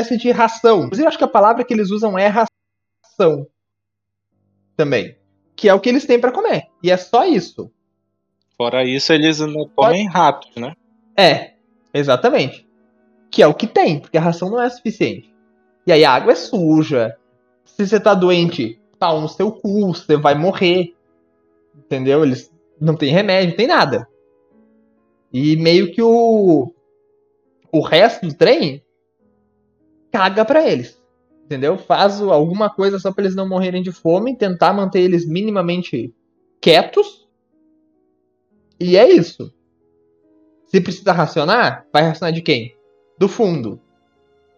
espécie 0.00 0.16
de 0.16 0.30
ração. 0.30 0.84
Inclusive, 0.84 1.06
acho 1.06 1.18
que 1.18 1.24
a 1.24 1.28
palavra 1.28 1.64
que 1.64 1.72
eles 1.72 1.90
usam 1.90 2.18
é 2.18 2.26
ração. 2.26 3.46
Também. 4.76 5.16
Que 5.54 5.68
é 5.68 5.74
o 5.74 5.80
que 5.80 5.88
eles 5.88 6.06
têm 6.06 6.18
para 6.18 6.32
comer. 6.32 6.68
E 6.82 6.90
é 6.90 6.96
só 6.96 7.24
isso. 7.24 7.70
Fora 8.56 8.84
isso, 8.84 9.12
eles 9.12 9.40
ainda 9.40 9.68
comem 9.74 10.06
ratos, 10.06 10.54
né? 10.56 10.74
É, 11.16 11.54
exatamente. 11.92 12.66
Que 13.30 13.42
é 13.42 13.46
o 13.46 13.54
que 13.54 13.66
tem, 13.66 14.00
porque 14.00 14.18
a 14.18 14.20
ração 14.20 14.50
não 14.50 14.60
é 14.60 14.68
suficiente. 14.68 15.29
E 15.90 15.92
aí 15.92 16.04
a 16.04 16.12
água 16.12 16.30
é 16.30 16.36
suja. 16.36 17.16
Se 17.64 17.84
você 17.84 17.98
tá 17.98 18.14
doente, 18.14 18.80
tá 18.96 19.12
no 19.12 19.28
seu 19.28 19.50
cu, 19.50 19.88
você 19.88 20.16
vai 20.16 20.36
morrer. 20.36 20.94
Entendeu? 21.76 22.22
Eles 22.22 22.48
não 22.80 22.94
tem 22.94 23.12
remédio, 23.12 23.50
não 23.50 23.56
tem 23.56 23.66
nada. 23.66 24.08
E 25.32 25.56
meio 25.56 25.92
que 25.92 26.00
o 26.00 26.72
o 27.72 27.80
resto 27.80 28.28
do 28.28 28.34
trem 28.34 28.84
caga 30.12 30.44
para 30.44 30.64
eles. 30.64 30.96
Entendeu? 31.44 31.76
Faz 31.76 32.22
alguma 32.22 32.70
coisa 32.70 33.00
só 33.00 33.12
para 33.12 33.24
eles 33.24 33.34
não 33.34 33.48
morrerem 33.48 33.82
de 33.82 33.90
fome, 33.90 34.36
tentar 34.36 34.72
manter 34.72 35.00
eles 35.00 35.26
minimamente 35.26 36.14
quietos. 36.60 37.28
E 38.78 38.96
é 38.96 39.10
isso. 39.10 39.52
Se 40.66 40.80
precisa 40.80 41.10
racionar, 41.10 41.84
vai 41.92 42.04
racionar 42.04 42.32
de 42.32 42.42
quem? 42.42 42.76
Do 43.18 43.26
fundo. 43.28 43.80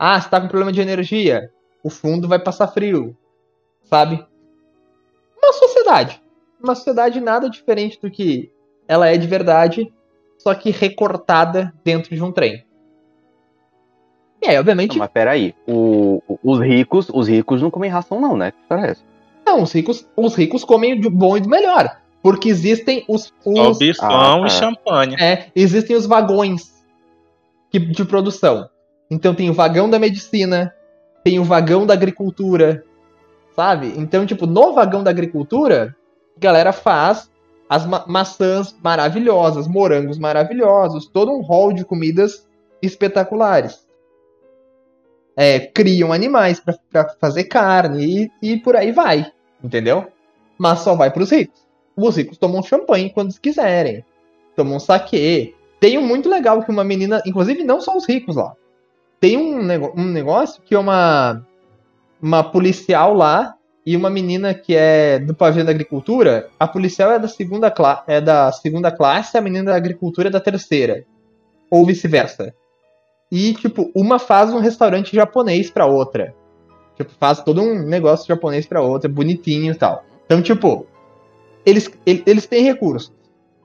Ah, 0.05 0.21
você 0.21 0.29
tá 0.29 0.41
com 0.41 0.49
problema 0.49 0.73
de 0.73 0.81
energia. 0.81 1.49
O 1.81 1.89
fundo 1.89 2.27
vai 2.27 2.41
passar 2.41 2.67
frio. 2.67 3.17
Sabe? 3.85 4.27
Uma 5.41 5.53
sociedade. 5.53 6.21
Uma 6.61 6.75
sociedade 6.75 7.21
nada 7.21 7.49
diferente 7.49 8.01
do 8.03 8.11
que 8.11 8.51
ela 8.89 9.07
é 9.07 9.17
de 9.17 9.29
verdade, 9.29 9.93
só 10.39 10.57
que 10.57 10.73
recortada 10.73 11.73
dentro 11.85 12.17
de 12.17 12.21
um 12.21 12.33
trem. 12.33 12.65
É, 14.43 14.59
obviamente. 14.59 14.95
Não, 14.95 14.99
mas 14.99 15.11
peraí, 15.11 15.55
o, 15.69 16.21
os 16.43 16.59
ricos, 16.59 17.09
os 17.09 17.29
ricos 17.29 17.63
não 17.63 17.71
comem 17.71 17.89
ração, 17.89 18.21
não, 18.21 18.37
né? 18.37 18.51
Que 18.51 18.75
é 18.75 18.91
essa? 18.91 19.05
Não, 19.47 19.63
os 19.63 19.73
ricos, 19.73 20.05
os 20.17 20.35
ricos 20.35 20.65
comem 20.65 20.99
de 20.99 21.09
bom 21.09 21.37
e 21.37 21.41
do 21.41 21.49
melhor. 21.49 22.01
Porque 22.21 22.49
existem 22.49 23.05
os. 23.07 23.33
os 23.45 23.79
bifão 23.79 24.11
ah, 24.11 24.39
e 24.41 24.43
tá. 24.43 24.49
champanhe. 24.49 25.15
É, 25.21 25.47
existem 25.55 25.95
os 25.95 26.07
vagões 26.07 26.73
de 27.71 28.05
produção. 28.05 28.69
Então 29.13 29.35
tem 29.35 29.51
o 29.51 29.55
vagão 29.55 29.91
da 29.91 29.99
medicina, 29.99 30.75
tem 31.23 31.39
o 31.39 31.45
vagão 31.45 31.85
da 31.85 31.93
agricultura, 31.93 32.83
sabe? 33.55 33.93
Então, 33.99 34.25
tipo, 34.25 34.47
no 34.47 34.73
vagão 34.73 35.05
da 35.05 35.11
agricultura, 35.11 35.95
a 36.35 36.41
galera 36.41 36.73
faz 36.73 37.31
as 37.69 37.85
ma 37.85 38.05
maçãs 38.09 38.75
maravilhosas, 38.83 39.69
morangos 39.69 40.19
maravilhosos, 40.19 41.07
todo 41.07 41.31
um 41.31 41.43
hall 41.43 41.75
de 41.75 41.85
comidas 41.85 42.49
espetaculares 42.81 43.87
é, 45.37 45.61
criam 45.61 46.11
animais 46.11 46.59
para 46.59 47.09
fazer 47.21 47.45
carne 47.45 48.31
e, 48.43 48.53
e 48.55 48.57
por 48.59 48.77
aí 48.77 48.93
vai, 48.93 49.31
entendeu? 49.63 50.07
Mas 50.57 50.81
só 50.81 50.95
vai 50.95 51.11
para 51.11 51.23
os 51.23 51.31
ricos. 51.31 51.61
Os 51.95 52.17
ricos 52.17 52.39
tomam 52.39 52.63
champanhe 52.63 53.11
quando 53.11 53.39
quiserem, 53.39 54.05
tomam 54.57 54.81
saquê. 54.81 55.55
Tem 55.79 55.99
um 55.99 56.07
muito 56.07 56.31
legal 56.31 56.63
que 56.63 56.71
uma 56.71 56.85
menina, 56.85 57.23
inclusive 57.27 57.63
não 57.63 57.79
só 57.79 57.95
os 57.95 58.09
ricos 58.09 58.37
lá, 58.37 58.55
tem 59.23 59.37
um, 59.37 59.61
um 59.97 60.05
negócio 60.05 60.61
que 60.65 60.75
é 60.75 60.79
uma, 60.79 61.47
uma 62.21 62.43
policial 62.43 63.15
lá 63.15 63.55
e 63.87 63.97
uma 63.97 64.11
menina 64.11 64.53
que 64.53 64.75
é 64.75 65.21
do 65.21 65.33
pavilhão 65.33 65.65
da 65.65 65.71
agricultura. 65.71 66.51
A 66.59 66.67
policial 66.67 67.13
é 67.13 67.21
da 67.21 67.29
segunda, 67.29 67.73
é 68.09 68.21
da 68.21 68.51
segunda 68.51 68.91
classe, 68.91 69.39
a 69.39 69.41
menina 69.41 69.71
da 69.71 69.77
agricultura 69.77 70.27
é 70.27 70.31
da 70.31 70.41
terceira. 70.41 71.05
Ou 71.71 71.87
vice-versa. 71.87 72.53
E, 73.31 73.55
tipo, 73.55 73.93
uma 73.95 74.19
faz 74.19 74.53
um 74.53 74.59
restaurante 74.59 75.15
japonês 75.15 75.71
pra 75.71 75.87
outra. 75.87 76.35
Tipo, 76.97 77.13
faz 77.13 77.41
todo 77.45 77.63
um 77.63 77.81
negócio 77.81 78.27
japonês 78.27 78.67
pra 78.67 78.83
outra, 78.83 79.09
bonitinho 79.09 79.73
e 79.73 79.77
tal. 79.77 80.05
Então, 80.27 80.43
tipo, 80.43 80.85
eles, 81.65 81.89
eles 82.05 82.45
têm 82.47 82.65
recursos 82.65 83.13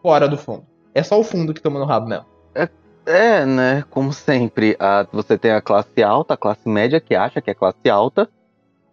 fora 0.04 0.28
do 0.28 0.38
fundo. 0.38 0.68
É 0.94 1.02
só 1.02 1.20
o 1.20 1.24
fundo 1.24 1.52
que 1.52 1.62
toma 1.64 1.80
no 1.80 1.86
rabo 1.86 2.08
mesmo. 2.08 2.26
É, 2.54 2.70
é 3.08 3.46
né? 3.46 3.84
Como 3.90 4.12
sempre, 4.12 4.76
a, 4.80 5.08
você 5.12 5.38
tem 5.38 5.52
a 5.52 5.62
classe 5.62 6.04
alta, 6.04 6.34
a 6.34 6.38
classe 6.38 6.68
média 6.68 7.00
que 7.00 7.16
acha 7.16 7.42
que 7.42 7.50
é 7.50 7.54
classe 7.54 7.90
alta, 7.90 8.30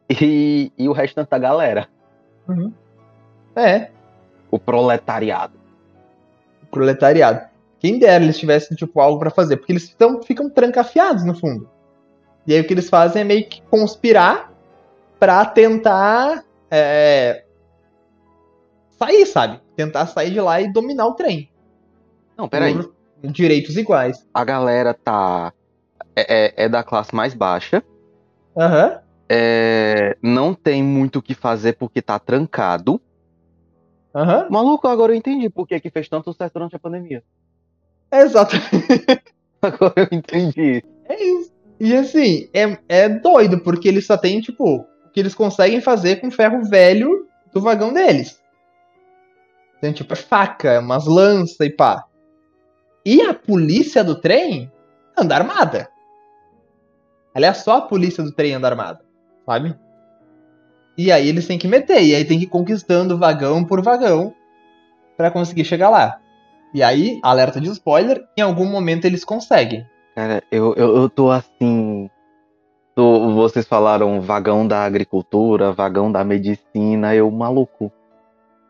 e, 0.09 0.73
e 0.79 0.89
o 0.89 0.93
restante 0.93 1.31
da 1.31 1.39
galera. 1.39 1.89
Uhum. 2.49 2.73
É. 3.57 3.91
O 4.51 4.59
proletariado. 4.59 5.55
O 6.63 6.67
proletariado. 6.67 7.49
Quem 7.79 7.99
dera 7.99 8.23
eles 8.23 8.39
tivessem, 8.39 8.77
tipo, 8.77 9.01
algo 9.01 9.19
para 9.19 9.31
fazer. 9.31 9.57
Porque 9.57 9.73
eles 9.73 9.95
tão, 9.95 10.23
ficam 10.23 10.49
trancafiados, 10.49 11.25
no 11.25 11.35
fundo. 11.35 11.69
E 12.47 12.55
aí 12.55 12.61
o 12.61 12.67
que 12.67 12.75
eles 12.75 12.89
fazem 12.89 13.23
é 13.23 13.25
meio 13.25 13.49
que 13.49 13.63
conspirar 13.63 14.53
para 15.19 15.45
tentar 15.47 16.45
é, 16.71 17.45
sair, 18.99 19.27
sabe? 19.27 19.61
Tentar 19.77 20.07
sair 20.07 20.31
de 20.31 20.41
lá 20.41 20.61
e 20.61 20.73
dominar 20.73 21.07
o 21.07 21.15
trem. 21.15 21.51
Não, 22.37 22.49
peraí. 22.49 22.79
Direitos 23.31 23.77
iguais. 23.77 24.27
A 24.33 24.45
galera 24.45 24.95
tá. 24.95 25.53
É, 26.17 26.47
é, 26.47 26.65
é 26.65 26.69
da 26.69 26.83
classe 26.83 27.15
mais 27.15 27.35
baixa. 27.35 27.83
Aham. 28.57 28.91
Uhum. 28.91 29.05
É, 29.27 30.17
não 30.23 30.53
tem 30.53 30.83
muito 30.83 31.19
o 31.19 31.23
que 31.23 31.35
fazer 31.35 31.75
porque 31.75 32.03
tá 32.03 32.19
trancado. 32.19 33.01
Aham. 34.15 34.43
Uhum. 34.43 34.51
Maluco, 34.51 34.87
agora 34.87 35.13
eu 35.13 35.17
entendi 35.17 35.49
por 35.49 35.67
que, 35.67 35.81
que 35.81 35.91
fez 35.91 36.09
tanto 36.09 36.31
sucesso 36.31 36.55
durante 36.55 36.77
a 36.77 36.79
pandemia. 36.79 37.23
Exato. 38.13 38.55
Agora 39.61 39.95
eu 39.97 40.09
entendi. 40.13 40.85
É 41.09 41.25
isso. 41.25 41.53
E 41.81 41.95
assim, 41.97 42.49
é, 42.53 42.79
é 42.89 43.09
doido, 43.09 43.59
porque 43.61 43.89
eles 43.89 44.07
só 44.07 44.17
têm, 44.17 44.41
tipo, 44.41 44.77
o 44.77 45.11
que 45.13 45.19
eles 45.19 45.35
conseguem 45.35 45.81
fazer 45.81 46.17
com 46.17 46.29
o 46.29 46.31
ferro 46.31 46.63
velho 46.65 47.27
do 47.53 47.61
vagão 47.61 47.93
deles. 47.93 48.39
Tem, 49.81 49.93
tipo, 49.93 50.15
faca, 50.15 50.81
umas 50.81 51.07
lanças 51.07 51.59
e 51.61 51.71
pá. 51.71 52.05
E 53.05 53.21
a 53.23 53.35
polícia 53.35 54.03
do 54.03 54.15
trem 54.15 54.73
anda 55.17 55.37
armada. 55.37 55.89
Ela 57.35 57.47
é 57.47 57.53
só 57.53 57.79
a 57.79 57.83
polícia 57.83 58.23
do 58.23 58.33
trem 58.33 58.55
anda 58.55 58.69
armada, 58.69 59.01
sabe? 59.45 59.77
E 60.97 61.11
aí 61.11 61.29
eles 61.29 61.47
têm 61.47 61.59
que 61.59 61.67
meter, 61.67 62.03
e 62.03 62.15
aí 62.15 62.25
tem 62.25 62.39
que 62.39 62.45
ir 62.45 62.49
conquistando 62.49 63.19
vagão 63.19 63.65
por 63.65 63.83
vagão 63.83 64.33
para 65.17 65.31
conseguir 65.31 65.65
chegar 65.65 65.91
lá. 65.91 66.21
E 66.73 66.83
aí, 66.83 67.21
alerta 67.23 67.61
de 67.61 67.69
spoiler, 67.69 68.27
em 68.37 68.41
algum 68.41 68.67
momento 68.67 69.05
eles 69.05 69.25
conseguem. 69.25 69.87
Cara, 70.15 70.43
eu, 70.51 70.75
eu, 70.77 70.97
eu 70.97 71.09
tô 71.09 71.31
assim. 71.31 72.09
Tô, 72.95 73.33
vocês 73.33 73.67
falaram 73.67 74.21
vagão 74.21 74.67
da 74.67 74.85
agricultura, 74.85 75.73
vagão 75.73 76.11
da 76.11 76.25
medicina, 76.25 77.15
eu 77.15 77.31
maluco. 77.31 77.93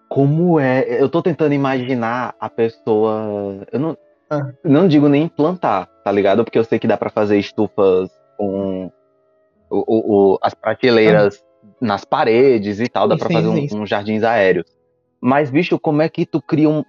Como 0.08 0.58
é? 0.58 0.84
Eu 1.02 1.08
tô 1.08 1.22
tentando 1.22 1.52
imaginar 1.52 2.34
a 2.40 2.48
pessoa. 2.48 3.66
Eu 3.70 3.80
não, 3.80 3.96
ah. 4.30 4.52
não 4.64 4.88
digo 4.88 5.08
nem 5.08 5.24
implantar, 5.24 5.88
tá 6.02 6.12
ligado? 6.12 6.44
Porque 6.44 6.58
eu 6.58 6.64
sei 6.64 6.78
que 6.78 6.86
dá 6.86 6.96
para 6.96 7.10
fazer 7.10 7.38
estufas 7.38 8.10
com 8.36 8.90
o, 9.70 9.78
o, 9.78 10.32
o 10.34 10.38
as 10.42 10.54
prateleiras 10.54 11.42
ah. 11.42 11.66
nas 11.80 12.04
paredes 12.04 12.80
e 12.80 12.88
tal, 12.88 13.08
dá 13.08 13.16
para 13.16 13.30
fazer 13.30 13.48
uns 13.48 13.72
um, 13.72 13.86
jardins 13.86 14.22
aéreos. 14.22 14.66
Mas, 15.20 15.50
bicho, 15.50 15.78
como 15.78 16.02
é 16.02 16.08
que 16.08 16.26
tu 16.26 16.40
cria 16.40 16.68
um, 16.68 16.84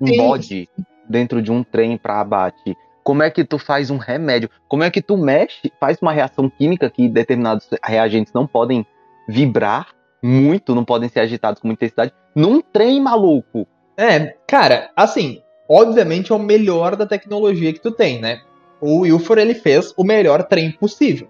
um 0.00 0.16
bode 0.16 0.68
dentro 1.08 1.40
de 1.40 1.50
um 1.50 1.62
trem 1.62 1.96
para 1.96 2.20
abate? 2.20 2.76
Como 3.02 3.22
é 3.22 3.30
que 3.30 3.42
tu 3.42 3.58
faz 3.58 3.90
um 3.90 3.96
remédio? 3.96 4.50
Como 4.68 4.82
é 4.82 4.90
que 4.90 5.00
tu 5.00 5.16
mexe, 5.16 5.72
faz 5.80 5.96
uma 6.02 6.12
reação 6.12 6.50
química 6.50 6.90
que 6.90 7.08
determinados 7.08 7.66
reagentes 7.82 8.34
não 8.34 8.46
podem 8.46 8.86
vibrar 9.26 9.88
muito, 10.22 10.74
não 10.74 10.84
podem 10.84 11.08
ser 11.08 11.20
agitados 11.20 11.60
com 11.60 11.68
muita 11.68 11.86
intensidade, 11.86 12.12
num 12.34 12.60
trem 12.60 13.00
maluco? 13.00 13.66
É, 13.96 14.36
cara, 14.46 14.90
assim, 14.94 15.40
obviamente 15.68 16.32
é 16.32 16.34
o 16.34 16.38
melhor 16.38 16.96
da 16.96 17.06
tecnologia 17.06 17.72
que 17.72 17.80
tu 17.80 17.90
tem, 17.90 18.20
né? 18.20 18.40
O 18.80 19.00
Wilford, 19.00 19.42
ele 19.42 19.54
fez 19.54 19.92
o 19.96 20.04
melhor 20.04 20.44
trem 20.44 20.72
possível. 20.72 21.28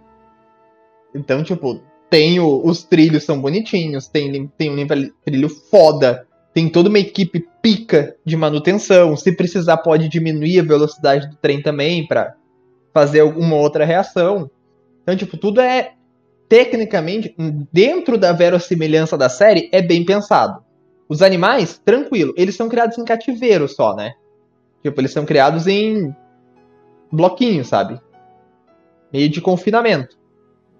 Então, 1.14 1.42
tipo, 1.42 1.80
tem 2.10 2.38
o, 2.38 2.62
os 2.64 2.82
trilhos 2.82 3.24
são 3.24 3.40
bonitinhos, 3.40 4.06
tem, 4.06 4.46
tem 4.56 4.70
um 4.70 4.86
trilho 5.24 5.48
foda, 5.48 6.26
tem 6.52 6.68
toda 6.68 6.88
uma 6.88 6.98
equipe 6.98 7.46
pica 7.62 8.16
de 8.24 8.36
manutenção. 8.36 9.16
Se 9.16 9.32
precisar, 9.32 9.78
pode 9.78 10.08
diminuir 10.08 10.60
a 10.60 10.64
velocidade 10.64 11.28
do 11.28 11.36
trem 11.36 11.62
também 11.62 12.06
para 12.06 12.34
fazer 12.92 13.20
alguma 13.20 13.56
outra 13.56 13.84
reação. 13.84 14.50
Então, 15.02 15.16
tipo, 15.16 15.36
tudo 15.36 15.60
é 15.60 15.92
tecnicamente 16.48 17.34
dentro 17.72 18.16
da 18.16 18.32
verossimilhança 18.32 19.16
da 19.16 19.28
série 19.28 19.68
é 19.72 19.82
bem 19.82 20.04
pensado. 20.04 20.62
Os 21.08 21.22
animais, 21.22 21.80
tranquilo, 21.82 22.34
eles 22.36 22.56
são 22.56 22.68
criados 22.68 22.98
em 22.98 23.04
cativeiro 23.04 23.68
só, 23.68 23.94
né? 23.94 24.12
Tipo, 24.82 25.00
eles 25.00 25.12
são 25.12 25.24
criados 25.24 25.66
em 25.66 26.14
bloquinhos, 27.10 27.68
sabe? 27.68 28.00
Meio 29.12 29.28
de 29.28 29.40
confinamento. 29.40 30.16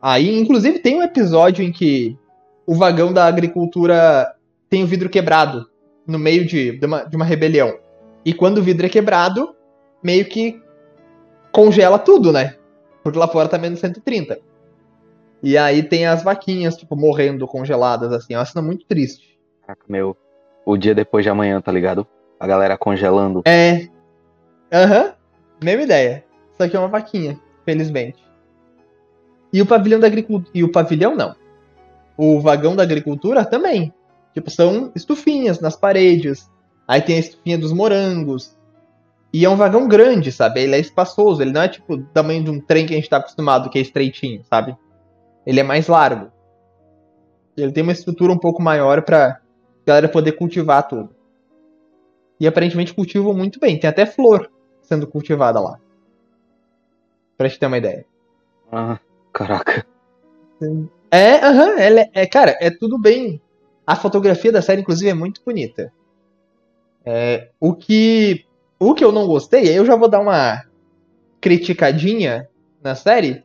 Aí, 0.00 0.38
inclusive, 0.38 0.78
tem 0.78 0.96
um 0.96 1.02
episódio 1.02 1.64
em 1.64 1.72
que 1.72 2.16
o 2.66 2.74
vagão 2.74 3.12
da 3.12 3.26
agricultura 3.26 4.34
tem 4.68 4.84
o 4.84 4.86
vidro 4.86 5.08
quebrado 5.08 5.68
no 6.06 6.18
meio 6.18 6.46
de, 6.46 6.78
de, 6.78 6.86
uma, 6.86 7.04
de 7.04 7.16
uma 7.16 7.24
rebelião. 7.24 7.78
E 8.24 8.32
quando 8.32 8.58
o 8.58 8.62
vidro 8.62 8.86
é 8.86 8.88
quebrado, 8.88 9.54
meio 10.02 10.24
que 10.26 10.62
congela 11.50 11.98
tudo, 11.98 12.32
né? 12.32 12.56
Porque 13.02 13.18
lá 13.18 13.26
fora 13.26 13.48
tá 13.48 13.58
menos 13.58 13.80
130. 13.80 14.38
E 15.42 15.56
aí 15.56 15.82
tem 15.82 16.06
as 16.06 16.22
vaquinhas, 16.22 16.76
tipo, 16.76 16.96
morrendo 16.96 17.46
congeladas, 17.46 18.12
assim. 18.12 18.34
É 18.34 18.38
uma 18.38 18.44
cena 18.44 18.64
muito 18.64 18.86
triste. 18.86 19.38
Meu. 19.88 20.16
O 20.66 20.76
dia 20.76 20.94
depois 20.94 21.24
de 21.24 21.30
amanhã, 21.30 21.60
tá 21.60 21.72
ligado? 21.72 22.06
A 22.38 22.46
galera 22.46 22.78
congelando. 22.78 23.42
É. 23.44 23.88
Aham. 24.72 25.04
Uhum. 25.04 25.12
Mesma 25.62 25.82
ideia. 25.82 26.24
Só 26.56 26.68
que 26.68 26.76
é 26.76 26.78
uma 26.78 26.88
vaquinha, 26.88 27.38
felizmente. 27.64 28.22
E 29.52 29.62
o 29.62 29.66
pavilhão 29.66 29.98
da 29.98 30.06
agricultura. 30.06 30.50
E 30.54 30.62
o 30.62 30.70
pavilhão 30.70 31.16
não. 31.16 31.34
O 32.16 32.40
vagão 32.40 32.76
da 32.76 32.82
agricultura 32.82 33.44
também. 33.44 33.92
Tipo, 34.34 34.50
são 34.50 34.92
estufinhas 34.94 35.60
nas 35.60 35.76
paredes. 35.76 36.50
Aí 36.86 37.00
tem 37.00 37.16
a 37.16 37.20
estufinha 37.20 37.58
dos 37.58 37.72
morangos. 37.72 38.56
E 39.32 39.44
é 39.44 39.48
um 39.48 39.56
vagão 39.56 39.88
grande, 39.88 40.32
sabe? 40.32 40.62
Ele 40.62 40.74
é 40.74 40.78
espaçoso. 40.78 41.42
Ele 41.42 41.52
não 41.52 41.62
é 41.62 41.68
tipo 41.68 41.94
o 41.94 42.02
tamanho 42.02 42.44
de 42.44 42.50
um 42.50 42.60
trem 42.60 42.86
que 42.86 42.94
a 42.94 42.96
gente 42.96 43.10
tá 43.10 43.18
acostumado, 43.18 43.68
que 43.70 43.78
é 43.78 43.82
estreitinho, 43.82 44.42
sabe? 44.44 44.76
Ele 45.46 45.60
é 45.60 45.62
mais 45.62 45.86
largo. 45.86 46.30
Ele 47.56 47.72
tem 47.72 47.82
uma 47.82 47.92
estrutura 47.92 48.32
um 48.32 48.38
pouco 48.38 48.62
maior 48.62 49.02
pra 49.02 49.40
galera 49.84 50.08
poder 50.08 50.32
cultivar 50.32 50.86
tudo. 50.86 51.10
E 52.40 52.46
aparentemente 52.46 52.94
cultivam 52.94 53.34
muito 53.34 53.58
bem. 53.58 53.78
Tem 53.78 53.90
até 53.90 54.06
flor 54.06 54.50
sendo 54.82 55.06
cultivada 55.06 55.60
lá. 55.60 55.78
Pra 57.36 57.48
gente 57.48 57.58
ter 57.58 57.66
uma 57.66 57.78
ideia. 57.78 58.04
Ah, 58.70 58.98
caraca. 59.32 59.86
É, 61.10 61.36
aham, 61.44 61.70
uhum, 61.70 61.78
é, 61.78 62.10
é, 62.12 62.26
cara, 62.26 62.56
é 62.60 62.70
tudo 62.70 62.98
bem 62.98 63.40
a 63.86 63.96
fotografia 63.96 64.52
da 64.52 64.60
série, 64.60 64.82
inclusive, 64.82 65.08
é 65.08 65.14
muito 65.14 65.40
bonita. 65.44 65.90
É, 67.04 67.48
o 67.58 67.74
que 67.74 68.44
o 68.78 68.94
que 68.94 69.02
eu 69.02 69.10
não 69.10 69.26
gostei, 69.26 69.62
aí 69.62 69.74
eu 69.74 69.86
já 69.86 69.96
vou 69.96 70.08
dar 70.08 70.20
uma 70.20 70.62
criticadinha 71.40 72.48
na 72.82 72.94
série, 72.94 73.42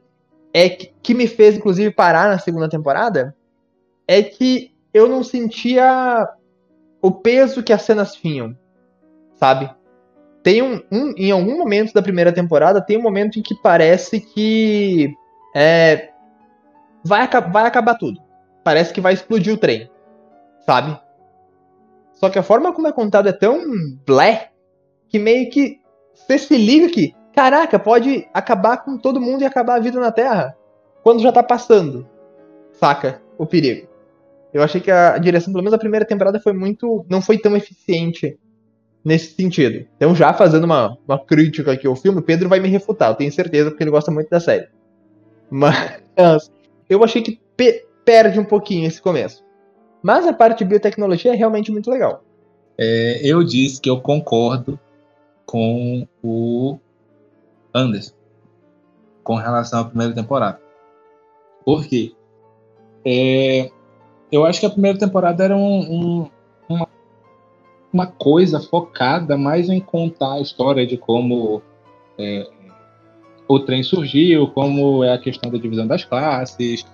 é 0.53 0.69
que, 0.69 0.93
que 1.01 1.13
me 1.13 1.27
fez, 1.27 1.55
inclusive, 1.55 1.89
parar 1.91 2.29
na 2.29 2.37
segunda 2.37 2.69
temporada, 2.69 3.35
é 4.07 4.21
que 4.21 4.71
eu 4.93 5.07
não 5.07 5.23
sentia 5.23 6.27
o 7.01 7.11
peso 7.11 7.63
que 7.63 7.73
as 7.73 7.81
cenas 7.81 8.13
tinham, 8.13 8.55
sabe? 9.43 9.69
Tem 10.41 10.61
um, 10.61 10.81
um, 10.91 11.13
em 11.17 11.31
algum 11.31 11.57
momento 11.57 11.93
da 11.93 12.01
primeira 12.01 12.31
temporada, 12.31 12.81
tem 12.81 12.97
um 12.97 13.01
momento 13.01 13.37
em 13.37 13.41
que 13.41 13.55
parece 13.61 14.21
que 14.21 15.13
é, 15.53 16.09
vai, 17.03 17.27
vai 17.51 17.65
acabar 17.65 17.95
tudo. 17.95 18.21
Parece 18.63 18.93
que 18.93 19.01
vai 19.01 19.13
explodir 19.13 19.53
o 19.53 19.57
trem 19.57 19.89
sabe? 20.65 20.97
Só 22.13 22.29
que 22.29 22.39
a 22.39 22.43
forma 22.43 22.71
como 22.73 22.87
é 22.87 22.91
contado 22.91 23.27
é 23.27 23.33
tão 23.33 23.61
blé 24.05 24.51
que 25.09 25.19
meio 25.19 25.49
que 25.49 25.79
você 26.13 26.37
se 26.37 26.57
liga 26.57 26.89
que, 26.89 27.13
caraca, 27.35 27.77
pode 27.77 28.27
acabar 28.33 28.77
com 28.77 28.97
todo 28.97 29.19
mundo 29.19 29.41
e 29.41 29.45
acabar 29.45 29.75
a 29.75 29.79
vida 29.81 29.99
na 29.99 30.11
Terra 30.11 30.55
quando 31.03 31.21
já 31.21 31.31
tá 31.31 31.43
passando, 31.43 32.07
saca? 32.71 33.21
O 33.37 33.45
perigo. 33.45 33.89
Eu 34.53 34.63
achei 34.63 34.79
que 34.79 34.91
a 34.91 35.17
direção, 35.17 35.51
pelo 35.51 35.63
menos 35.63 35.73
a 35.73 35.79
primeira 35.79 36.05
temporada, 36.05 36.39
foi 36.39 36.53
muito. 36.53 37.05
não 37.09 37.21
foi 37.21 37.37
tão 37.37 37.57
eficiente 37.57 38.39
nesse 39.03 39.35
sentido. 39.35 39.85
Então, 39.97 40.15
já 40.15 40.33
fazendo 40.33 40.63
uma, 40.63 40.97
uma 41.07 41.19
crítica 41.19 41.71
aqui 41.71 41.87
ao 41.87 41.95
filme, 41.95 42.21
Pedro 42.21 42.49
vai 42.49 42.59
me 42.59 42.69
refutar, 42.69 43.09
eu 43.11 43.15
tenho 43.15 43.31
certeza, 43.31 43.69
porque 43.69 43.83
ele 43.83 43.91
gosta 43.91 44.11
muito 44.11 44.29
da 44.29 44.39
série. 44.39 44.67
Mas 45.49 46.01
eu 46.89 47.03
achei 47.03 47.21
que 47.21 47.39
pe 47.55 47.85
perde 48.05 48.39
um 48.39 48.43
pouquinho 48.43 48.87
esse 48.87 49.01
começo. 49.01 49.43
Mas 50.01 50.27
a 50.27 50.33
parte 50.33 50.59
de 50.59 50.65
biotecnologia 50.65 51.31
é 51.31 51.35
realmente 51.35 51.71
muito 51.71 51.89
legal. 51.89 52.21
É, 52.77 53.21
eu 53.23 53.43
disse 53.43 53.79
que 53.79 53.89
eu 53.89 54.01
concordo 54.01 54.77
com 55.45 56.05
o 56.21 56.77
Anderson 57.73 58.13
com 59.23 59.35
relação 59.35 59.79
à 59.79 59.85
primeira 59.85 60.13
temporada. 60.13 60.59
Por 61.65 61.85
quê? 61.85 62.13
É, 63.05 63.69
eu 64.31 64.45
acho 64.45 64.59
que 64.59 64.65
a 64.65 64.69
primeira 64.69 64.97
temporada 64.97 65.43
era 65.43 65.55
um, 65.55 65.79
um, 65.79 66.29
uma, 67.93 68.07
coisa 68.07 68.59
focada 68.59 69.37
mais 69.37 69.69
em 69.69 69.79
contar 69.79 70.33
a 70.33 70.41
história 70.41 70.85
de 70.85 70.97
como 70.97 71.61
é, 72.17 72.49
o 73.47 73.59
trem 73.59 73.83
surgiu, 73.83 74.47
como 74.47 75.03
é 75.03 75.13
a 75.13 75.17
questão 75.17 75.51
da 75.51 75.57
divisão 75.57 75.85
das 75.85 76.03
classes, 76.03 76.85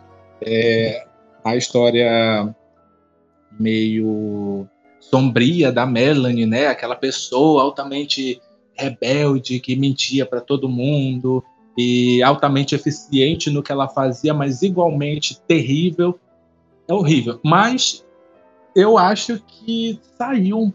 é, 0.42 1.06
a 1.44 1.56
história 1.56 2.54
meio 3.60 4.68
sombria 5.00 5.72
da 5.72 5.86
Melanie, 5.86 6.46
né? 6.46 6.68
Aquela 6.68 6.96
pessoa 6.96 7.64
altamente 7.64 8.42
rebelde 8.76 9.60
que 9.60 9.76
mentia 9.76 10.26
para 10.26 10.42
todo 10.42 10.70
mundo 10.70 11.44
e 11.78 12.22
altamente 12.24 12.76
eficiente 12.76 13.50
no 13.50 13.64
que 13.64 13.72
ela 13.72 13.88
fazia, 13.88 14.34
mas 14.34 14.62
igualmente 14.62 15.40
terrível. 15.48 16.20
É 16.88 16.94
horrível. 16.94 17.40
Mas 17.44 18.06
eu 18.76 18.98
acho 18.98 19.42
que 19.46 20.00
saiu 20.18 20.60
um 20.60 20.74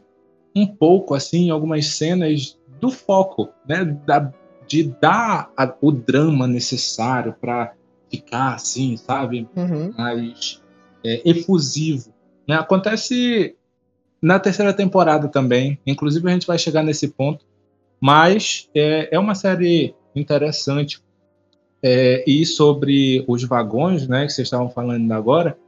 pouco 0.66 1.14
assim 1.14 1.50
algumas 1.50 1.86
cenas 1.86 2.58
do 2.80 2.90
foco, 2.90 3.48
né? 3.66 3.84
Da, 3.84 4.32
de 4.66 4.84
dar 4.84 5.50
a, 5.56 5.74
o 5.80 5.90
drama 5.90 6.46
necessário 6.46 7.34
para 7.40 7.74
ficar 8.10 8.54
assim, 8.54 8.96
sabe? 8.96 9.48
Uhum. 9.56 9.92
Mais 9.96 10.62
é, 11.04 11.22
efusivo 11.28 12.14
né? 12.46 12.56
Acontece 12.56 13.56
na 14.20 14.38
terceira 14.38 14.72
temporada 14.72 15.28
também. 15.28 15.78
Inclusive, 15.86 16.28
a 16.28 16.32
gente 16.32 16.46
vai 16.46 16.58
chegar 16.58 16.82
nesse 16.82 17.08
ponto. 17.08 17.44
Mas 18.00 18.68
é, 18.74 19.14
é 19.14 19.18
uma 19.18 19.34
série 19.34 19.94
interessante. 20.14 21.02
É, 21.82 22.24
e 22.26 22.46
sobre 22.46 23.24
os 23.28 23.44
vagões, 23.44 24.08
né, 24.08 24.26
que 24.26 24.32
vocês 24.32 24.46
estavam 24.46 24.70
falando 24.70 25.10
agora, 25.12 25.58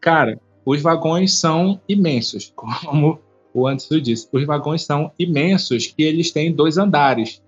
cara, 0.00 0.40
os 0.64 0.82
vagões 0.82 1.38
são 1.38 1.80
imensos, 1.88 2.52
como 2.56 3.20
o 3.60 3.66
Anderson 3.66 3.98
disse. 4.00 4.28
Os 4.30 4.44
vagões 4.44 4.82
são 4.82 5.10
imensos, 5.18 5.86
que 5.86 6.02
eles 6.02 6.30
têm 6.30 6.52
dois 6.52 6.76
andares. 6.78 7.42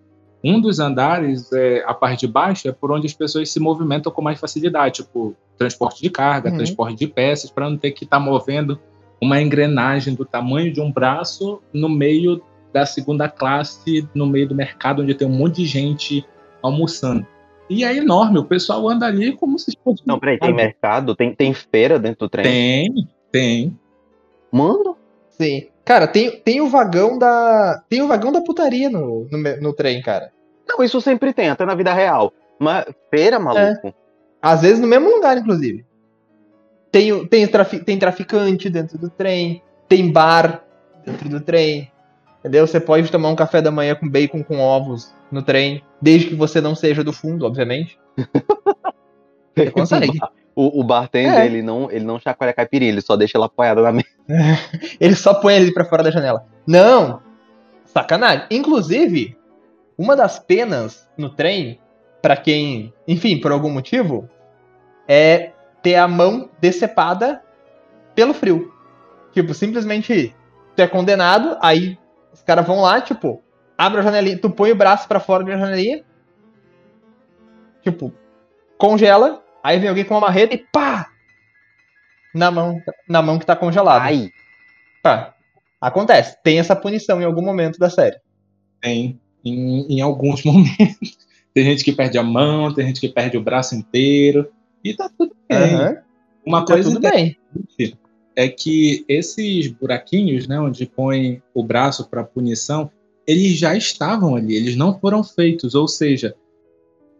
um 0.44 0.60
dos 0.60 0.78
andares, 0.78 1.52
é, 1.52 1.82
a 1.84 1.92
parte 1.92 2.24
de 2.24 2.32
baixo, 2.32 2.68
é 2.68 2.72
por 2.72 2.92
onde 2.92 3.08
as 3.08 3.12
pessoas 3.12 3.50
se 3.50 3.58
movimentam 3.58 4.12
com 4.12 4.22
mais 4.22 4.38
facilidade, 4.38 5.02
tipo 5.02 5.34
transporte 5.56 6.00
de 6.00 6.08
carga, 6.08 6.48
Uhum. 6.48 6.56
transporte 6.58 6.96
de 6.96 7.08
peças, 7.08 7.50
para 7.50 7.68
não 7.68 7.76
ter 7.76 7.90
que 7.90 8.04
estar 8.04 8.20
movendo 8.20 8.78
uma 9.20 9.42
engrenagem 9.42 10.14
do 10.14 10.24
tamanho 10.24 10.72
de 10.72 10.80
um 10.80 10.92
braço 10.92 11.60
no 11.72 11.88
meio 11.88 12.40
da 12.72 12.86
segunda 12.86 13.28
classe, 13.28 14.08
no 14.14 14.26
meio 14.26 14.48
do 14.48 14.54
mercado, 14.54 15.02
onde 15.02 15.12
tem 15.12 15.26
um 15.26 15.32
monte 15.36 15.56
de 15.56 15.66
gente 15.66 16.24
almoçando. 16.62 17.26
E 17.68 17.82
é 17.82 17.96
enorme, 17.96 18.38
o 18.38 18.44
pessoal 18.44 18.88
anda 18.88 19.06
ali 19.06 19.32
como 19.32 19.58
se 19.58 19.76
fosse. 19.82 20.02
Não, 20.06 20.20
peraí, 20.20 20.38
tem 20.38 20.54
mercado? 20.54 21.16
Tem, 21.16 21.34
tem 21.34 21.52
feira 21.52 21.98
dentro 21.98 22.26
do 22.26 22.30
trem? 22.30 22.44
Tem, 22.44 23.08
tem. 23.32 23.78
Mano, 24.52 24.96
Sim. 25.30 25.66
Cara, 25.88 26.06
tem, 26.06 26.30
tem 26.40 26.60
o 26.60 26.68
vagão 26.68 27.18
da. 27.18 27.82
Tem 27.88 28.02
o 28.02 28.06
vagão 28.08 28.30
da 28.30 28.42
putaria 28.42 28.90
no, 28.90 29.26
no, 29.30 29.38
no 29.62 29.72
trem, 29.72 30.02
cara. 30.02 30.30
não, 30.68 30.84
isso 30.84 31.00
sempre 31.00 31.32
tem, 31.32 31.48
até 31.48 31.64
na 31.64 31.74
vida 31.74 31.94
real. 31.94 32.30
Mas 32.58 32.84
feira, 33.10 33.38
maluco? 33.38 33.94
Às 34.42 34.60
vezes 34.60 34.80
no 34.80 34.86
mesmo 34.86 35.08
lugar, 35.08 35.38
inclusive. 35.38 35.86
Tem, 36.92 37.26
tem, 37.26 37.48
trafi- 37.48 37.82
tem 37.82 37.98
traficante 37.98 38.68
dentro 38.68 38.98
do 38.98 39.08
trem. 39.08 39.62
Tem 39.88 40.12
bar 40.12 40.62
dentro 41.06 41.26
do 41.30 41.40
trem. 41.40 41.90
Entendeu? 42.40 42.66
Você 42.66 42.78
pode 42.78 43.10
tomar 43.10 43.30
um 43.30 43.36
café 43.36 43.62
da 43.62 43.70
manhã 43.70 43.94
com 43.94 44.06
bacon 44.06 44.44
com 44.44 44.58
ovos 44.60 45.10
no 45.32 45.40
trem. 45.42 45.82
Desde 46.02 46.28
que 46.28 46.34
você 46.34 46.60
não 46.60 46.74
seja 46.74 47.02
do 47.02 47.14
fundo, 47.14 47.46
obviamente. 47.46 47.98
Você 49.56 49.70
consegue. 49.70 50.18
O, 50.60 50.80
o 50.80 50.82
bartender, 50.82 51.38
É. 51.38 51.46
ele, 51.46 51.62
não, 51.62 51.88
ele 51.88 52.04
não 52.04 52.18
chacoalha 52.18 52.50
a 52.50 52.54
caipirinha, 52.54 52.90
ele 52.90 53.00
só 53.00 53.14
deixa 53.14 53.38
ela 53.38 53.46
apoiada 53.46 53.80
na 53.80 53.92
mesa. 53.92 54.08
Ele 54.98 55.14
só 55.14 55.32
põe 55.34 55.54
ele 55.54 55.72
pra 55.72 55.84
fora 55.84 56.02
da 56.02 56.10
janela. 56.10 56.44
Não! 56.66 57.22
Sacanagem. 57.84 58.44
Inclusive, 58.50 59.38
uma 59.96 60.16
das 60.16 60.40
penas 60.40 61.08
no 61.16 61.30
trem, 61.30 61.78
pra 62.20 62.36
quem, 62.36 62.92
enfim, 63.06 63.40
por 63.40 63.52
algum 63.52 63.70
motivo, 63.70 64.28
é 65.06 65.52
ter 65.80 65.94
a 65.94 66.08
mão 66.08 66.50
decepada 66.60 67.40
pelo 68.16 68.34
frio. 68.34 68.74
Tipo, 69.32 69.54
simplesmente 69.54 70.34
tu 70.74 70.80
é 70.82 70.88
condenado, 70.88 71.56
aí 71.62 71.96
os 72.32 72.42
caras 72.42 72.66
vão 72.66 72.80
lá, 72.82 73.00
tipo, 73.00 73.40
abre 73.78 74.00
a 74.00 74.02
janelinha, 74.02 74.38
tu 74.40 74.50
põe 74.50 74.72
o 74.72 74.76
braço 74.76 75.06
pra 75.06 75.20
fora 75.20 75.44
da 75.44 75.56
janelinha, 75.56 76.02
tipo, 77.82 78.12
congela, 78.76 79.40
aí 79.62 79.78
vem 79.78 79.88
alguém 79.88 80.04
com 80.04 80.14
uma 80.14 80.20
marreta 80.20 80.54
e 80.54 80.58
pá! 80.72 81.10
Na 82.34 82.50
mão, 82.50 82.80
na 83.08 83.22
mão 83.22 83.38
que 83.38 83.46
tá 83.46 83.56
congelada. 83.56 84.04
Ai, 84.04 84.30
Tá. 85.02 85.34
Acontece. 85.80 86.36
Tem 86.42 86.58
essa 86.58 86.74
punição 86.74 87.20
em 87.20 87.24
algum 87.24 87.42
momento 87.42 87.78
da 87.78 87.88
série. 87.88 88.16
Tem, 88.80 89.18
em, 89.44 89.86
em 89.96 90.00
alguns 90.00 90.42
momentos. 90.44 91.16
Tem 91.54 91.64
gente 91.64 91.84
que 91.84 91.92
perde 91.92 92.18
a 92.18 92.22
mão, 92.22 92.74
tem 92.74 92.86
gente 92.86 93.00
que 93.00 93.08
perde 93.08 93.36
o 93.36 93.42
braço 93.42 93.74
inteiro. 93.74 94.50
E 94.84 94.94
tá 94.94 95.08
tudo 95.16 95.34
bem. 95.48 95.58
Aham. 95.74 95.96
Uma 96.44 96.64
Tá 96.64 96.74
coisa 96.74 96.90
tudo 96.90 97.00
bem. 97.08 97.36
é 98.36 98.48
que 98.48 99.04
esses 99.08 99.66
buraquinhos, 99.68 100.46
né, 100.46 100.58
onde 100.60 100.86
põe 100.86 101.42
o 101.54 101.62
braço 101.62 102.08
para 102.08 102.24
punição, 102.24 102.90
eles 103.26 103.58
já 103.58 103.76
estavam 103.76 104.34
ali, 104.36 104.54
eles 104.56 104.76
não 104.76 104.98
foram 104.98 105.22
feitos. 105.22 105.74
Ou 105.74 105.86
seja, 105.88 106.34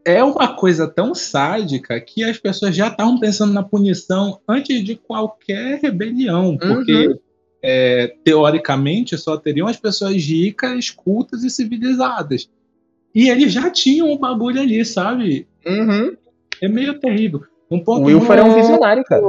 é 0.05 0.23
uma 0.23 0.55
coisa 0.55 0.87
tão 0.87 1.15
sádica 1.15 2.01
que 2.01 2.25
as 2.25 2.39
pessoas 2.39 2.75
já 2.75 2.89
estavam 2.89 3.19
pensando 3.19 3.53
na 3.53 3.63
punição 3.63 4.41
antes 4.49 4.83
de 4.83 4.97
qualquer 4.97 5.81
rebelião, 5.81 6.57
porque 6.57 7.19
é, 7.63 8.15
teoricamente 8.25 9.17
só 9.17 9.37
teriam 9.37 9.67
as 9.67 9.77
pessoas 9.77 10.17
ricas, 10.17 10.91
cultas 10.91 11.45
e 11.45 11.51
civilizadas. 11.51 12.49
E 13.15 13.29
eles 13.29 13.53
já 13.53 13.71
tinham 13.71 14.11
o 14.11 14.19
bagulho 14.19 14.61
ali, 14.61 14.85
sabe? 14.85 15.47
Uhum. 15.67 16.17
É 16.63 16.69
meio 16.69 16.99
terrível. 16.99 17.43
Um 17.71 17.81
ponto 17.81 18.03
O 18.03 18.05
Wilfer 18.07 18.39
é 18.39 18.43
um 18.43 18.55
visionário, 18.55 19.05
cara. 19.05 19.23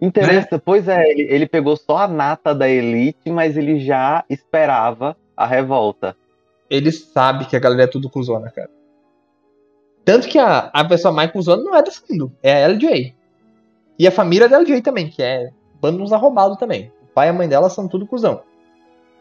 Interessa, 0.00 0.58
pois 0.58 0.88
é, 0.88 1.10
ele, 1.10 1.22
ele 1.22 1.46
pegou 1.46 1.76
só 1.76 1.98
a 1.98 2.08
nata 2.08 2.54
da 2.54 2.68
elite, 2.68 3.30
mas 3.30 3.56
ele 3.56 3.78
já 3.78 4.24
esperava 4.28 5.16
a 5.36 5.46
revolta. 5.46 6.16
Ele 6.68 6.90
sabe 6.90 7.46
que 7.46 7.54
a 7.54 7.60
galera 7.60 7.84
é 7.84 7.86
tudo 7.86 8.10
cuzona, 8.10 8.50
cara. 8.50 8.70
Tanto 10.04 10.28
que 10.28 10.38
a, 10.38 10.70
a 10.72 10.84
pessoa 10.84 11.12
mais 11.12 11.30
cuzona 11.30 11.62
não 11.62 11.74
é 11.76 11.82
do 11.82 11.90
fundo, 11.92 12.32
é 12.42 12.64
a 12.64 12.68
LJ. 12.68 13.14
E 13.98 14.06
a 14.06 14.10
família 14.10 14.48
da 14.48 14.58
LJ 14.58 14.82
também, 14.82 15.08
que 15.08 15.22
é 15.22 15.50
bando 15.80 16.02
uns 16.02 16.12
arrombados 16.12 16.56
também. 16.58 16.90
O 17.02 17.06
pai 17.14 17.28
e 17.28 17.30
a 17.30 17.32
mãe 17.32 17.48
dela 17.48 17.68
são 17.70 17.86
tudo 17.88 18.06
cuzão. 18.06 18.42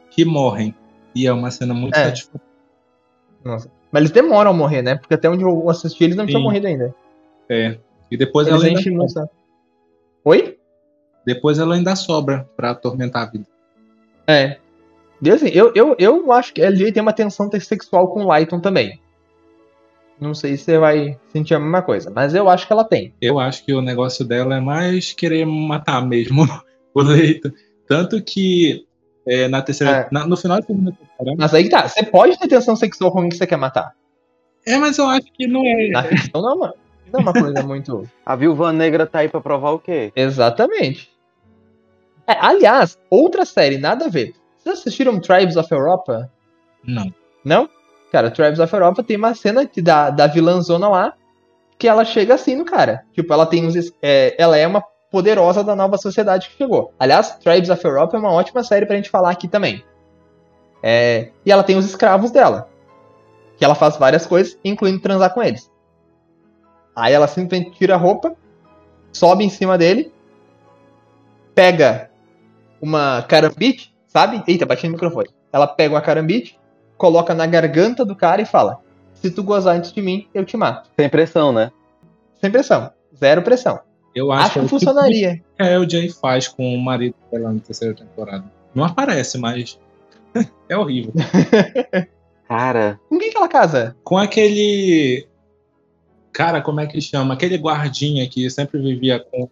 que 0.10 0.26
morrem. 0.26 0.76
E 1.16 1.26
é 1.28 1.32
uma 1.34 1.52
cena 1.52 1.74
muito 1.74 1.96
É. 1.96 2.06
satisfatória. 2.06 2.46
Nossa. 3.44 3.72
Mas 3.92 4.02
eles 4.02 4.12
demoram 4.12 4.52
a 4.52 4.54
morrer, 4.54 4.82
né? 4.82 4.96
Porque 4.96 5.14
até 5.14 5.30
onde 5.30 5.44
eu 5.44 5.70
assisti, 5.70 6.04
eles 6.04 6.16
não 6.16 6.26
tinham 6.26 6.40
Sim. 6.40 6.46
morrido 6.46 6.68
ainda. 6.68 6.94
É. 7.50 7.78
E 8.10 8.18
depois 8.18 8.48
Eles 8.48 8.60
ela, 8.60 8.68
ainda, 8.70 8.80
enchem 8.80 8.94
muito. 8.96 9.30
Oi? 10.26 10.58
depois 11.26 11.60
ela 11.60 11.76
ainda 11.76 11.96
sobra 11.96 12.50
pra 12.56 12.72
atormentar 12.72 13.28
a 13.28 13.32
vida. 13.32 13.46
É. 14.28 14.58
E 15.22 15.30
assim, 15.30 15.50
eu, 15.50 15.72
eu, 15.76 15.96
eu 16.00 16.32
acho 16.32 16.54
que 16.54 16.62
a 16.62 16.70
LJ 16.70 16.92
tem 16.94 17.02
uma 17.02 17.14
tensão 17.14 17.50
sexual 17.60 18.08
com 18.10 18.24
o 18.24 18.28
Lighton 18.28 18.60
também. 18.60 19.00
Não 20.22 20.36
sei 20.36 20.56
se 20.56 20.66
você 20.66 20.78
vai 20.78 21.20
sentir 21.30 21.56
a 21.56 21.60
mesma 21.60 21.82
coisa, 21.82 22.12
mas 22.14 22.36
eu 22.36 22.48
acho 22.48 22.68
que 22.68 22.72
ela 22.74 22.84
tem. 22.84 23.12
Eu 23.20 23.40
acho 23.40 23.66
que 23.66 23.74
o 23.74 23.82
negócio 23.82 24.24
dela 24.24 24.56
é 24.56 24.60
mais 24.60 25.12
querer 25.14 25.46
matar 25.46 26.06
mesmo 26.08 26.44
o 26.94 27.02
leito. 27.02 27.52
Tanto 27.88 28.22
que 28.24 28.86
é, 29.28 29.48
na 29.48 29.62
terceira. 29.64 29.92
É. 29.92 30.08
na- 30.12 30.28
no 30.28 30.38
final 30.38 30.60
da 30.60 30.66
segunda 30.68 30.92
temporada. 30.92 31.36
Mas 31.40 31.54
aí 31.56 31.64
que 31.64 31.70
tá, 31.72 31.88
você 31.88 32.04
pode 32.04 32.38
ter 32.38 32.48
tensão 32.48 32.76
sexual 32.76 33.12
com 33.12 33.18
alguém 33.18 33.32
que 33.32 33.38
você 33.38 33.48
quer 33.48 33.58
matar. 33.58 33.94
É, 34.66 34.78
mas 34.78 34.98
eu 35.00 35.08
acho 35.08 35.26
que 35.34 35.48
não 35.48 35.66
é. 35.66 35.90
Na 35.90 36.04
ficção 36.04 36.40
não 36.40 36.52
é 36.52 36.54
uma, 36.54 36.76
não 37.12 37.20
é 37.20 37.24
uma 37.24 37.34
coisa 37.34 37.64
muito. 37.64 38.08
A 38.24 38.36
viúva 38.36 38.72
negra 38.72 39.08
tá 39.08 39.20
aí 39.20 39.28
pra 39.28 39.42
provar 39.42 39.72
o 39.72 39.80
quê? 39.80 40.12
Exatamente. 40.16 41.10
É, 42.28 42.34
aliás, 42.40 42.98
outra 43.10 43.44
série, 43.44 43.80
nada 43.80 44.06
a 44.06 44.10
ver. 44.10 44.36
Vocês 44.60 44.78
assistiram 44.80 45.20
Tribes 45.20 45.58
of 45.58 45.72
Europa? 45.74 46.32
Não. 46.86 47.12
Não? 47.44 47.68
Cara, 48.12 48.30
Tribes 48.30 48.60
of 48.60 48.74
Europa 48.74 49.02
tem 49.02 49.16
uma 49.16 49.34
cena 49.34 49.66
que 49.66 49.82
da, 49.82 50.10
da 50.10 50.28
vilãzona 50.28 50.90
lá 50.90 51.14
que 51.78 51.88
ela 51.88 52.06
chega 52.06 52.36
assim 52.36 52.56
no 52.56 52.66
cara. 52.66 53.06
Tipo, 53.14 53.34
ela 53.34 53.46
tem 53.46 53.66
uns. 53.66 53.92
é, 54.02 54.36
ela 54.38 54.58
é 54.58 54.68
uma 54.68 54.84
poderosa 55.10 55.64
da 55.64 55.76
nova 55.76 55.98
sociedade 55.98 56.50
que 56.50 56.58
chegou. 56.58 56.94
Aliás, 57.00 57.38
Tribes 57.38 57.70
of 57.70 57.84
Europa 57.84 58.16
é 58.16 58.20
uma 58.20 58.32
ótima 58.32 58.64
série 58.64 58.86
pra 58.86 58.98
gente 58.98 59.10
falar 59.10 59.32
aqui 59.32 59.48
também. 59.48 59.84
É, 60.84 61.32
e 61.46 61.52
ela 61.52 61.64
tem 61.64 61.78
os 61.78 61.86
escravos 61.86 62.32
dela. 62.32 62.70
Que 63.58 63.66
ela 63.66 63.76
faz 63.76 63.98
várias 63.98 64.26
coisas, 64.26 64.60
incluindo 64.64 65.00
transar 65.00 65.34
com 65.34 65.42
eles. 65.42 65.72
Aí 66.96 67.14
ela 67.14 67.28
simplesmente 67.28 67.72
tira 67.78 67.96
a 67.96 67.98
roupa, 67.98 68.36
sobe 69.14 69.44
em 69.44 69.50
cima 69.50 69.78
dele, 69.78 70.14
pega 71.56 72.12
uma 72.82 73.22
carambite, 73.24 73.96
sabe? 74.06 74.44
Eita, 74.48 74.66
bati 74.66 74.86
no 74.86 74.94
microfone. 74.94 75.30
Ela 75.52 75.68
pega 75.68 75.96
uma 75.96 76.02
carambite, 76.02 76.60
coloca 77.02 77.34
na 77.34 77.48
garganta 77.48 78.06
do 78.06 78.16
cara 78.16 78.44
e 78.44 78.46
fala: 78.46 78.80
Se 79.16 79.32
tu 79.32 79.42
gozar 79.44 79.76
antes 79.76 79.92
de 79.92 80.02
mim, 80.04 80.28
eu 80.36 80.46
te 80.46 80.56
mato. 80.56 80.88
Sem 80.96 81.10
pressão, 81.10 81.52
né? 81.52 81.72
Sem 82.40 82.52
pressão. 82.52 82.92
Zero 83.18 83.42
pressão. 83.42 83.80
Eu 84.14 84.32
Acho, 84.32 84.44
acho, 84.44 84.54
que 84.54 84.60
é 84.60 84.62
o 84.62 84.66
tipo 84.66 84.80
funcionaria. 84.80 85.42
que 85.58 85.64
a 85.64 85.66
LJ 85.80 86.10
faz 86.10 86.48
com 86.48 86.76
o 86.76 86.80
marido 86.80 87.16
dela 87.32 87.52
na 87.52 87.60
terceira 87.60 87.96
temporada. 87.96 88.44
Não 88.76 88.84
aparece, 88.84 89.40
mas 89.40 89.80
é 90.70 90.78
horrível. 90.78 91.12
Cara, 92.48 93.00
Com 93.10 93.18
quem 93.18 93.32
que 93.32 93.38
ela 93.38 93.48
casa? 93.48 93.96
Com 94.04 94.18
aquele. 94.18 95.26
Cara, 96.32 96.62
como 96.62 96.82
é 96.82 96.86
que 96.88 97.02
chama? 97.02 97.34
Aquele 97.34 97.58
guardinha 97.58 98.28
que 98.30 98.48
sempre 98.50 98.80
vivia 98.80 99.20
com. 99.20 99.50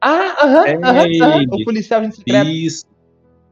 Ah, 0.00 0.44
aham, 0.44 0.66
É 0.66 0.76
aham. 0.76 1.44
O 1.50 1.64
policial 1.64 2.00
agente 2.00 2.16
secreto. 2.16 2.48
Isso, 2.48 2.84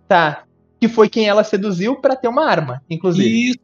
Tá. 0.08 0.44
Que 0.86 0.88
foi 0.94 1.08
quem 1.08 1.26
ela 1.26 1.42
seduziu 1.44 1.96
pra 1.96 2.14
ter 2.14 2.28
uma 2.28 2.44
arma, 2.46 2.82
inclusive. 2.90 3.50
isso. 3.50 3.58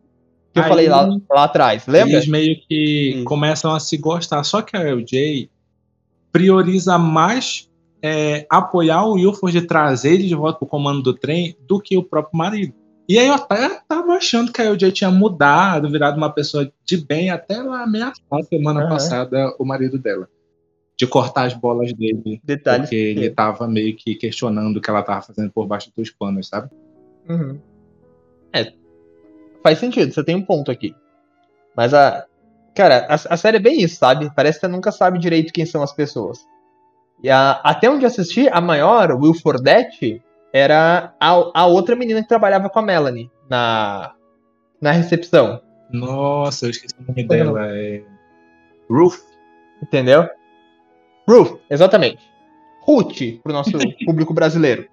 Que 0.52 0.58
eu 0.58 0.62
Aí- 0.64 0.68
falei 0.68 0.88
lá, 0.88 1.02
lá 1.30 1.44
atrás. 1.44 1.86
Lembra? 1.86 2.14
Eles 2.14 2.26
meio 2.26 2.56
que 2.66 3.12
Isso. 3.16 3.24
começam 3.24 3.72
a 3.74 3.78
se 3.78 3.96
gostar. 3.96 4.42
Só 4.42 4.62
que 4.62 4.76
a 4.76 4.80
LJ 4.82 5.48
prioriza 6.32 6.98
mais 6.98 7.68
é, 8.02 8.46
apoiar 8.48 9.04
o 9.04 9.12
Wilford 9.12 9.60
de 9.60 9.66
trazer 9.66 10.14
ele 10.14 10.26
de 10.26 10.34
volta 10.34 10.58
pro 10.58 10.66
comando 10.66 11.02
do 11.02 11.12
trem 11.14 11.54
do 11.68 11.78
que 11.80 11.96
o 11.96 12.02
próprio 12.02 12.36
marido. 12.38 12.72
E 13.08 13.18
aí 13.18 13.26
eu 13.26 13.34
até 13.34 13.80
tava 13.86 14.12
achando 14.14 14.50
que 14.50 14.62
a 14.62 14.64
LJ 14.70 14.90
tinha 14.92 15.10
mudado, 15.10 15.90
virado 15.90 16.16
uma 16.16 16.30
pessoa 16.30 16.70
de 16.84 16.96
bem, 16.96 17.28
até 17.30 17.54
ela 17.54 17.82
ameaçar 17.82 18.42
semana 18.48 18.80
Aham. 18.80 18.88
passada 18.88 19.54
o 19.58 19.64
marido 19.64 19.98
dela. 19.98 20.26
De 20.96 21.06
cortar 21.06 21.44
as 21.44 21.54
bolas 21.54 21.92
dele. 21.92 22.40
Detalhes. 22.42 22.82
Porque 22.88 22.96
ele 22.96 23.30
tava 23.30 23.66
meio 23.68 23.94
que 23.96 24.14
questionando 24.14 24.76
o 24.76 24.80
que 24.80 24.88
ela 24.90 25.02
tava 25.02 25.22
fazendo 25.22 25.50
por 25.52 25.66
baixo 25.66 25.90
dos 25.96 26.10
panos, 26.10 26.48
sabe? 26.48 26.70
Uhum. 27.28 27.60
É. 28.52 28.72
Faz 29.62 29.78
sentido, 29.78 30.12
você 30.12 30.24
tem 30.24 30.36
um 30.36 30.42
ponto 30.44 30.70
aqui. 30.70 30.94
Mas 31.76 31.94
a. 31.94 32.26
Cara, 32.74 33.06
a, 33.08 33.14
a 33.14 33.36
série 33.36 33.56
é 33.56 33.60
bem 33.60 33.80
isso, 33.82 33.96
sabe? 33.96 34.30
Parece 34.34 34.58
que 34.60 34.66
você 34.66 34.72
nunca 34.72 34.92
sabe 34.92 35.18
direito 35.18 35.52
quem 35.52 35.66
são 35.66 35.82
as 35.82 35.92
pessoas. 35.92 36.38
E 37.22 37.28
a- 37.28 37.60
até 37.64 37.90
onde 37.90 38.04
eu 38.04 38.08
assisti, 38.08 38.48
a 38.48 38.60
maior, 38.60 39.10
Wilfordette, 39.12 40.22
era 40.52 41.12
a, 41.20 41.50
a 41.62 41.66
outra 41.66 41.94
menina 41.96 42.22
que 42.22 42.28
trabalhava 42.28 42.70
com 42.70 42.78
a 42.78 42.82
Melanie 42.82 43.30
na, 43.48 44.14
na 44.80 44.92
recepção. 44.92 45.60
Nossa, 45.90 46.66
eu 46.66 46.70
esqueci 46.70 46.94
o 47.00 47.04
nome 47.08 47.24
dela. 47.26 47.66
É... 47.76 48.02
Ruth. 48.88 49.20
Entendeu? 49.82 50.28
Ruth, 51.28 51.60
exatamente. 51.68 52.22
Ruth, 52.82 53.40
pro 53.42 53.52
nosso 53.52 53.72
público 54.06 54.32
brasileiro. 54.32 54.88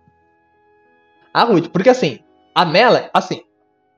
A 1.38 1.44
Ruth, 1.44 1.70
porque 1.70 1.90
assim, 1.90 2.18
a 2.56 2.66
Mela, 2.66 3.12
assim, 3.14 3.44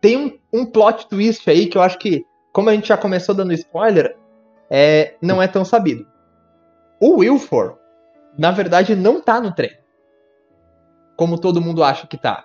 tem 0.02 0.18
um, 0.18 0.38
um 0.52 0.66
plot 0.66 1.08
twist 1.08 1.50
aí 1.50 1.68
que 1.68 1.78
eu 1.78 1.82
acho 1.82 1.98
que, 1.98 2.26
como 2.52 2.70
a 2.70 2.74
gente 2.74 2.90
já 2.90 2.98
começou 2.98 3.34
dando 3.34 3.54
spoiler, 3.54 4.18
é, 4.70 5.16
não 5.22 5.42
é 5.42 5.48
tão 5.48 5.64
sabido. 5.64 6.06
O 7.00 7.20
Wilfor, 7.20 7.78
na 8.38 8.52
verdade, 8.52 8.94
não 8.94 9.22
tá 9.22 9.40
no 9.40 9.56
trem. 9.56 9.72
Como 11.16 11.40
todo 11.40 11.62
mundo 11.62 11.82
acha 11.82 12.06
que 12.08 12.18
tá. 12.18 12.44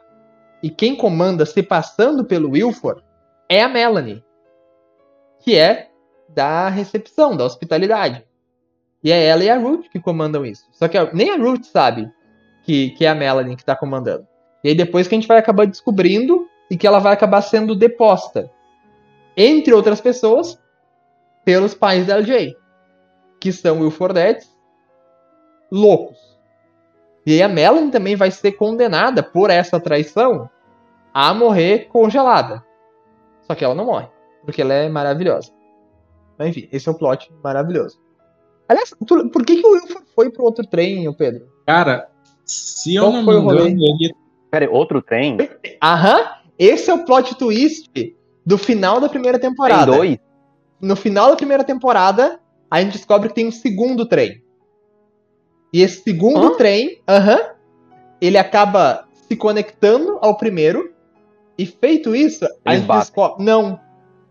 E 0.62 0.70
quem 0.70 0.94
comanda 0.94 1.44
se 1.44 1.60
passando 1.60 2.24
pelo 2.24 2.50
Wilfor 2.50 3.02
é 3.48 3.64
a 3.64 3.68
Melanie. 3.68 4.24
Que 5.40 5.56
é 5.56 5.90
da 6.28 6.68
recepção, 6.68 7.36
da 7.36 7.44
hospitalidade. 7.44 8.24
E 9.02 9.10
é 9.10 9.24
ela 9.26 9.42
e 9.42 9.50
a 9.50 9.58
Ruth 9.58 9.88
que 9.88 9.98
comandam 9.98 10.46
isso. 10.46 10.68
Só 10.70 10.86
que 10.86 10.96
nem 11.12 11.30
a 11.30 11.36
Ruth 11.36 11.64
sabe 11.64 12.08
que, 12.62 12.90
que 12.90 13.04
é 13.04 13.08
a 13.08 13.14
Melanie 13.16 13.56
que 13.56 13.64
tá 13.64 13.74
comandando. 13.74 14.32
E 14.64 14.70
aí 14.70 14.74
depois 14.74 15.06
que 15.06 15.14
a 15.14 15.18
gente 15.18 15.28
vai 15.28 15.38
acabar 15.38 15.66
descobrindo 15.66 16.48
e 16.70 16.76
que 16.76 16.86
ela 16.86 16.98
vai 16.98 17.12
acabar 17.12 17.42
sendo 17.42 17.76
deposta. 17.76 18.50
Entre 19.36 19.74
outras 19.74 20.00
pessoas, 20.00 20.58
pelos 21.44 21.74
pais 21.74 22.06
da 22.06 22.16
LJ. 22.16 22.56
Que 23.38 23.52
são 23.52 23.80
Wilfordettes 23.80 24.48
loucos. 25.70 26.18
E 27.26 27.32
aí 27.32 27.42
a 27.42 27.48
Melanie 27.48 27.90
também 27.90 28.16
vai 28.16 28.30
ser 28.30 28.52
condenada 28.52 29.22
por 29.22 29.50
essa 29.50 29.78
traição 29.78 30.48
a 31.12 31.34
morrer 31.34 31.88
congelada. 31.88 32.64
Só 33.42 33.54
que 33.54 33.64
ela 33.64 33.74
não 33.74 33.86
morre, 33.86 34.08
porque 34.44 34.62
ela 34.62 34.72
é 34.72 34.88
maravilhosa. 34.88 35.52
Mas 36.38 36.48
enfim, 36.48 36.68
esse 36.72 36.88
é 36.88 36.92
o 36.92 36.94
plot 36.94 37.30
maravilhoso. 37.42 37.98
Aliás, 38.68 38.94
tu, 39.06 39.28
por 39.28 39.44
que, 39.44 39.60
que 39.60 39.66
o 39.66 39.72
Wilford 39.72 40.06
foi 40.14 40.30
pro 40.30 40.44
outro 40.44 40.66
trem, 40.66 41.12
Pedro? 41.14 41.46
Cara, 41.66 42.08
se 42.44 42.94
eu 42.94 43.04
Qual 43.04 43.12
não 43.12 43.24
foi 43.24 43.34
me 43.34 43.42
engano, 43.42 43.66
ele... 43.66 44.14
Outro 44.70 45.02
trem? 45.02 45.36
Aham, 45.82 46.30
esse 46.58 46.90
é 46.90 46.94
o 46.94 47.04
plot 47.04 47.36
twist 47.36 48.14
do 48.44 48.58
final 48.58 49.00
da 49.00 49.08
primeira 49.08 49.38
temporada. 49.38 49.90
Tem 49.90 50.00
dois? 50.00 50.18
No 50.80 50.96
final 50.96 51.30
da 51.30 51.36
primeira 51.36 51.64
temporada, 51.64 52.40
a 52.70 52.80
gente 52.80 52.92
descobre 52.92 53.28
que 53.28 53.34
tem 53.34 53.46
um 53.46 53.52
segundo 53.52 54.06
trem. 54.06 54.42
E 55.72 55.82
esse 55.82 56.02
segundo 56.02 56.46
Hã? 56.46 56.56
trem, 56.56 57.00
aham, 57.08 57.40
ele 58.20 58.38
acaba 58.38 59.08
se 59.28 59.34
conectando 59.34 60.18
ao 60.20 60.36
primeiro. 60.36 60.92
E 61.56 61.66
feito 61.66 62.14
isso, 62.14 62.44
Eles 62.44 62.58
a 62.64 62.74
gente 62.74 62.88
descobre. 62.88 63.44
Não. 63.44 63.80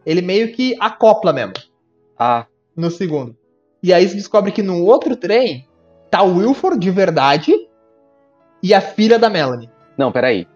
Ele 0.06 0.22
meio 0.22 0.52
que 0.54 0.76
acopla 0.80 1.34
mesmo. 1.34 1.54
Ah. 2.18 2.46
No 2.76 2.90
segundo. 2.90 3.36
E 3.82 3.94
aí 3.94 4.08
se 4.08 4.16
descobre 4.16 4.52
que 4.52 4.62
no 4.62 4.84
outro 4.86 5.16
trem 5.16 5.68
tá 6.10 6.24
o 6.24 6.38
Wilford 6.38 6.80
de 6.80 6.92
verdade 6.92 7.54
e 8.62 8.74
a 8.74 8.80
filha 8.80 9.20
da 9.20 9.30
Melanie. 9.30 9.70
Não, 9.98 10.12
peraí. 10.12 10.48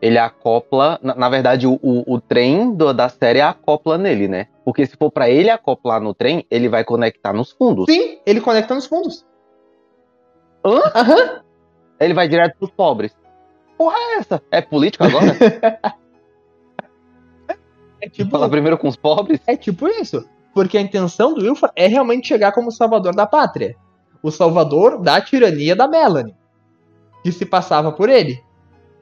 Ele 0.00 0.18
acopla. 0.18 0.98
Na, 1.02 1.14
na 1.14 1.28
verdade, 1.28 1.66
o, 1.66 1.78
o, 1.82 2.14
o 2.14 2.20
trem 2.20 2.74
do, 2.74 2.92
da 2.92 3.08
série 3.08 3.40
acopla 3.40 3.96
nele, 3.96 4.28
né? 4.28 4.48
Porque 4.64 4.84
se 4.86 4.96
for 4.96 5.10
para 5.10 5.30
ele 5.30 5.50
acoplar 5.50 6.00
no 6.00 6.14
trem, 6.14 6.46
ele 6.50 6.68
vai 6.68 6.84
conectar 6.84 7.32
nos 7.32 7.52
fundos. 7.52 7.86
Sim, 7.86 8.18
ele 8.26 8.40
conecta 8.40 8.74
nos 8.74 8.86
fundos. 8.86 9.24
Hã? 10.64 10.80
Aham. 10.94 11.42
Ele 12.00 12.14
vai 12.14 12.28
direto 12.28 12.56
pros 12.58 12.70
pobres. 12.70 13.16
Porra 13.78 13.96
é 13.96 14.18
essa? 14.18 14.42
É 14.50 14.60
político 14.60 15.04
agora? 15.04 15.36
é 18.00 18.08
tipo... 18.08 18.30
Falar 18.30 18.48
primeiro 18.48 18.78
com 18.78 18.88
os 18.88 18.96
pobres? 18.96 19.40
É 19.46 19.56
tipo 19.56 19.88
isso. 19.88 20.24
Porque 20.54 20.76
a 20.76 20.80
intenção 20.80 21.34
do 21.34 21.42
Wilford 21.42 21.72
é 21.76 21.86
realmente 21.86 22.28
chegar 22.28 22.52
como 22.52 22.70
salvador 22.70 23.14
da 23.14 23.26
pátria. 23.26 23.76
O 24.22 24.30
salvador 24.30 25.00
da 25.00 25.20
tirania 25.20 25.74
da 25.74 25.88
Melanie. 25.88 26.34
Que 27.22 27.32
se 27.32 27.46
passava 27.46 27.90
por 27.90 28.08
ele. 28.08 28.42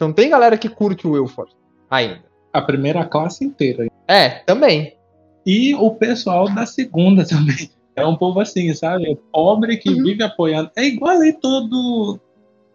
Então 0.01 0.15
tem 0.15 0.31
galera 0.31 0.57
que 0.57 0.67
curte 0.67 1.07
o 1.07 1.11
Wilford 1.11 1.53
ainda. 1.91 2.25
A 2.55 2.63
primeira 2.63 3.05
classe 3.05 3.45
inteira. 3.45 3.87
É, 4.09 4.31
também. 4.31 4.97
E 5.45 5.75
o 5.75 5.91
pessoal 5.91 6.49
da 6.49 6.65
segunda 6.65 7.27
também. 7.27 7.71
É 7.97 8.07
um 8.07 8.17
povo 8.17 8.41
assim, 8.41 8.73
sabe? 8.73 9.13
É 9.13 9.17
pobre 9.31 9.77
que 9.77 9.91
uhum. 9.91 10.03
vive 10.05 10.23
apoiando. 10.23 10.71
É 10.75 10.85
igual 10.85 11.21
aí 11.21 11.35
todo 11.35 12.19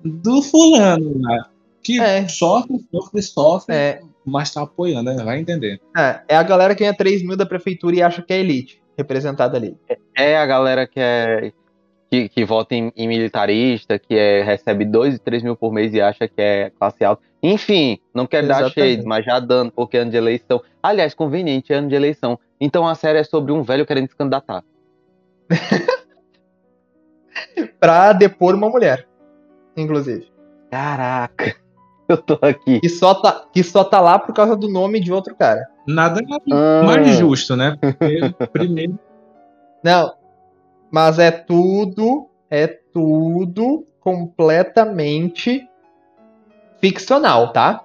do 0.03 0.41
fulano 0.43 1.19
lá. 1.19 1.37
Né? 1.37 1.43
Que 1.81 1.99
é. 1.99 2.27
sofre, 2.27 2.85
sofre, 2.91 3.21
sofre, 3.23 3.75
é. 3.75 4.01
mas 4.23 4.53
tá 4.53 4.61
apoiando, 4.61 5.11
né? 5.11 5.23
Vai 5.23 5.39
entender. 5.39 5.81
É, 5.97 6.19
é 6.27 6.35
a 6.35 6.43
galera 6.43 6.75
que 6.75 6.83
ganha 6.83 6.93
3 6.93 7.23
mil 7.23 7.35
da 7.35 7.45
prefeitura 7.45 7.95
e 7.95 8.03
acha 8.03 8.21
que 8.21 8.33
é 8.33 8.39
elite 8.39 8.79
representada 8.95 9.57
ali. 9.57 9.75
É, 9.89 9.97
é 10.15 10.37
a 10.37 10.45
galera 10.45 10.85
que 10.85 10.99
é. 10.99 11.51
Que, 12.15 12.29
que 12.29 12.45
vota 12.45 12.73
em, 12.73 12.93
em, 12.95 13.07
militarista, 13.09 13.99
que 13.99 14.15
é, 14.15 14.41
recebe 14.41 14.85
2 14.85 15.15
e 15.15 15.19
3 15.19 15.43
mil 15.43 15.55
por 15.55 15.73
mês 15.73 15.93
e 15.93 15.99
acha 15.99 16.29
que 16.29 16.41
é 16.41 16.69
classe 16.69 17.03
alta. 17.03 17.21
Enfim, 17.43 17.99
não 18.13 18.25
quero 18.25 18.45
Exatamente. 18.45 18.75
dar 18.75 18.81
shade, 18.81 19.05
mas 19.05 19.25
já 19.25 19.39
dando, 19.39 19.71
porque 19.71 19.97
é 19.97 19.99
ano 19.99 20.11
de 20.11 20.17
eleição. 20.17 20.61
Aliás, 20.81 21.13
conveniente, 21.13 21.73
é 21.73 21.75
ano 21.75 21.89
de 21.89 21.95
eleição. 21.95 22.39
Então 22.59 22.87
a 22.87 22.95
série 22.95 23.19
é 23.19 23.23
sobre 23.25 23.51
um 23.51 23.63
velho 23.63 23.85
querendo 23.85 24.07
se 24.07 24.15
candidatar. 24.15 24.63
pra 27.79 28.13
depor 28.13 28.55
uma 28.55 28.69
mulher, 28.69 29.05
inclusive. 29.75 30.31
Caraca, 30.71 31.53
eu 32.07 32.17
tô 32.17 32.39
aqui. 32.41 32.79
Que 32.79 32.89
só 32.89 33.13
tá, 33.13 33.45
que 33.51 33.61
só 33.61 33.83
tá 33.83 33.99
lá 33.99 34.17
por 34.17 34.33
causa 34.33 34.55
do 34.55 34.69
nome 34.69 35.01
de 35.01 35.11
outro 35.11 35.35
cara. 35.35 35.67
Nada 35.85 36.21
ah. 36.51 36.83
mais 36.85 37.17
justo, 37.17 37.57
né? 37.57 37.77
Porque 37.79 38.33
primeiro. 38.53 38.97
Não, 39.83 40.13
mas 40.95 41.19
é 41.19 41.29
tudo, 41.29 42.29
é 42.49 42.67
tudo 42.67 43.85
completamente 43.99 45.67
ficcional, 46.79 47.51
tá? 47.51 47.83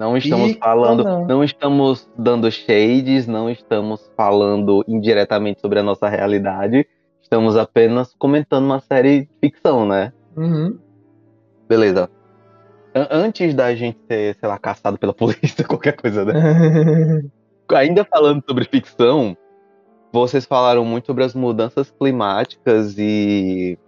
Não 0.00 0.16
estamos 0.16 0.54
falando, 0.54 1.04
não. 1.04 1.24
não. 1.24 1.44
estamos 1.44 2.10
dando 2.18 2.50
shades, 2.50 3.28
não 3.28 3.48
estamos 3.48 4.10
falando 4.16 4.84
indiretamente 4.88 5.60
sobre 5.60 5.78
a 5.78 5.82
nossa 5.84 6.08
realidade. 6.08 6.88
Estamos 7.22 7.56
apenas 7.56 8.12
comentando 8.18 8.64
uma 8.64 8.80
série 8.80 9.20
de 9.20 9.28
ficção, 9.40 9.86
né? 9.86 10.12
Uhum. 10.36 10.76
Beleza. 11.68 12.10
Antes 12.92 13.54
da 13.54 13.72
gente 13.76 14.00
ser, 14.08 14.34
sei 14.40 14.48
lá, 14.48 14.58
caçado 14.58 14.98
pela 14.98 15.14
polícia, 15.14 15.64
qualquer 15.64 15.92
coisa, 15.92 16.24
né? 16.24 16.32
Ainda 17.72 18.04
falando 18.04 18.42
sobre 18.44 18.64
ficção, 18.64 19.36
vocês 20.12 20.44
falaram 20.44 20.84
muito 20.84 21.06
sobre 21.06 21.24
as 21.24 21.34
mudanças 21.34 21.90
climáticas 21.90 22.96
e 22.98 23.78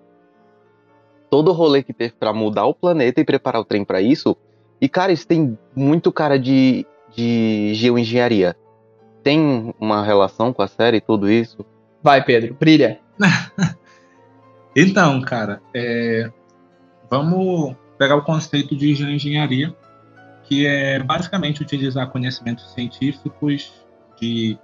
todo 1.29 1.51
o 1.51 1.53
rolê 1.53 1.83
que 1.83 1.93
teve 1.93 2.15
para 2.15 2.33
mudar 2.33 2.65
o 2.65 2.75
planeta 2.75 3.21
e 3.21 3.25
preparar 3.25 3.61
o 3.61 3.65
trem 3.65 3.85
para 3.85 4.01
isso. 4.01 4.37
E, 4.81 4.89
cara, 4.89 5.13
isso 5.13 5.27
tem 5.27 5.59
muito 5.77 6.11
cara 6.11 6.39
de, 6.39 6.87
de 7.15 7.73
geoengenharia. 7.75 8.57
Tem 9.23 9.75
uma 9.79 10.03
relação 10.03 10.53
com 10.53 10.63
a 10.63 10.69
série 10.69 10.99
e 10.99 11.01
tudo 11.01 11.31
isso? 11.31 11.65
Vai, 12.03 12.25
Pedro, 12.25 12.55
brilha. 12.59 13.01
então, 14.75 15.21
cara, 15.23 15.61
é... 15.75 16.31
vamos 17.11 17.75
pegar 17.99 18.17
o 18.17 18.23
conceito 18.23 18.75
de 18.77 18.95
geoengenharia, 18.95 19.75
que 20.45 20.67
é 20.67 21.03
basicamente 21.03 21.63
utilizar 21.63 22.11
conhecimentos 22.11 22.73
científicos 22.73 23.73
de 24.21 24.59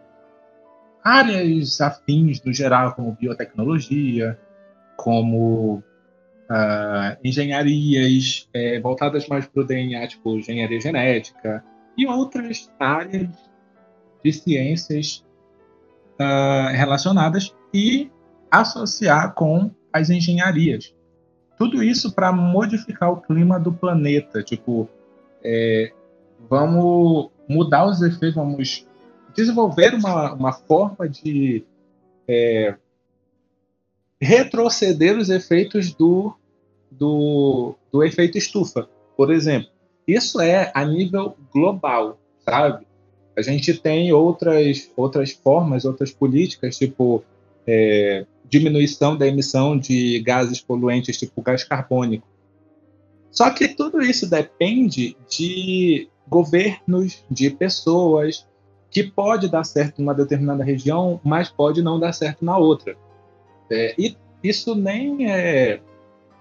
áreas 1.03 1.81
afins 1.81 2.43
no 2.43 2.53
geral, 2.53 2.95
como 2.95 3.13
biotecnologia, 3.13 4.39
como 4.97 5.83
uh, 6.51 7.17
engenharias 7.25 8.49
é, 8.53 8.81
voltadas 8.81 9.27
mais 9.29 9.47
para 9.47 9.63
o 9.63 9.67
DNA, 9.67 10.07
tipo 10.09 10.37
engenharia 10.37 10.81
genética, 10.81 11.65
e 11.97 12.07
outras 12.07 12.71
áreas 12.79 13.29
de 14.23 14.33
ciências 14.33 15.25
uh, 16.21 16.77
relacionadas 16.77 17.55
e 17.73 18.11
associar 18.51 19.35
com 19.35 19.71
as 19.93 20.11
engenharias. 20.11 20.95
Tudo 21.57 21.83
isso 21.83 22.13
para 22.15 22.33
modificar 22.33 23.13
o 23.13 23.21
clima 23.21 23.59
do 23.61 23.73
planeta. 23.73 24.43
Tipo, 24.43 24.89
é, 25.45 25.93
vamos 26.49 27.31
mudar 27.49 27.87
os 27.87 28.01
efeitos, 28.01 28.35
vamos 28.35 28.87
desenvolver 29.35 29.95
uma, 29.95 30.33
uma 30.33 30.53
forma 30.53 31.09
de 31.09 31.65
é, 32.29 32.75
retroceder 34.21 35.19
os 35.19 35.31
efeitos 35.31 35.93
do 35.93 36.35
do, 36.91 37.75
do 37.93 38.03
efeito 38.03 38.37
estufa, 38.37 38.89
por 39.17 39.33
exemplo. 39.33 39.71
Isso 40.07 40.41
é 40.41 40.73
a 40.75 40.85
nível 40.85 41.37
global, 41.53 42.19
sabe? 42.45 42.87
A 43.37 43.43
gente 43.43 43.75
tem 43.75 44.13
outras, 44.13 44.91
outras 44.97 45.31
formas, 45.31 45.85
outras 45.85 46.11
políticas, 46.11 46.77
tipo 46.77 47.23
é, 47.67 48.27
diminuição 48.45 49.17
da 49.17 49.27
emissão 49.27 49.79
de 49.79 50.21
gases 50.21 50.61
poluentes, 50.61 51.17
tipo 51.17 51.41
gás 51.41 51.63
carbônico. 51.63 52.27
Só 53.31 53.49
que 53.51 53.69
tudo 53.69 54.03
isso 54.03 54.29
depende 54.29 55.17
de 55.29 56.09
governos, 56.29 57.25
de 57.31 57.49
pessoas, 57.51 58.45
que 58.91 59.05
pode 59.05 59.49
dar 59.49 59.65
certo 59.65 60.01
numa 60.01 60.15
determinada 60.15 60.65
região, 60.65 61.21
mas 61.23 61.49
pode 61.49 61.83
não 61.83 62.01
dar 62.01 62.13
certo 62.13 62.45
na 62.45 62.59
outra. 62.59 62.97
É, 63.71 63.95
e 63.97 64.17
isso 64.43 64.75
nem 64.75 65.31
é 65.31 65.81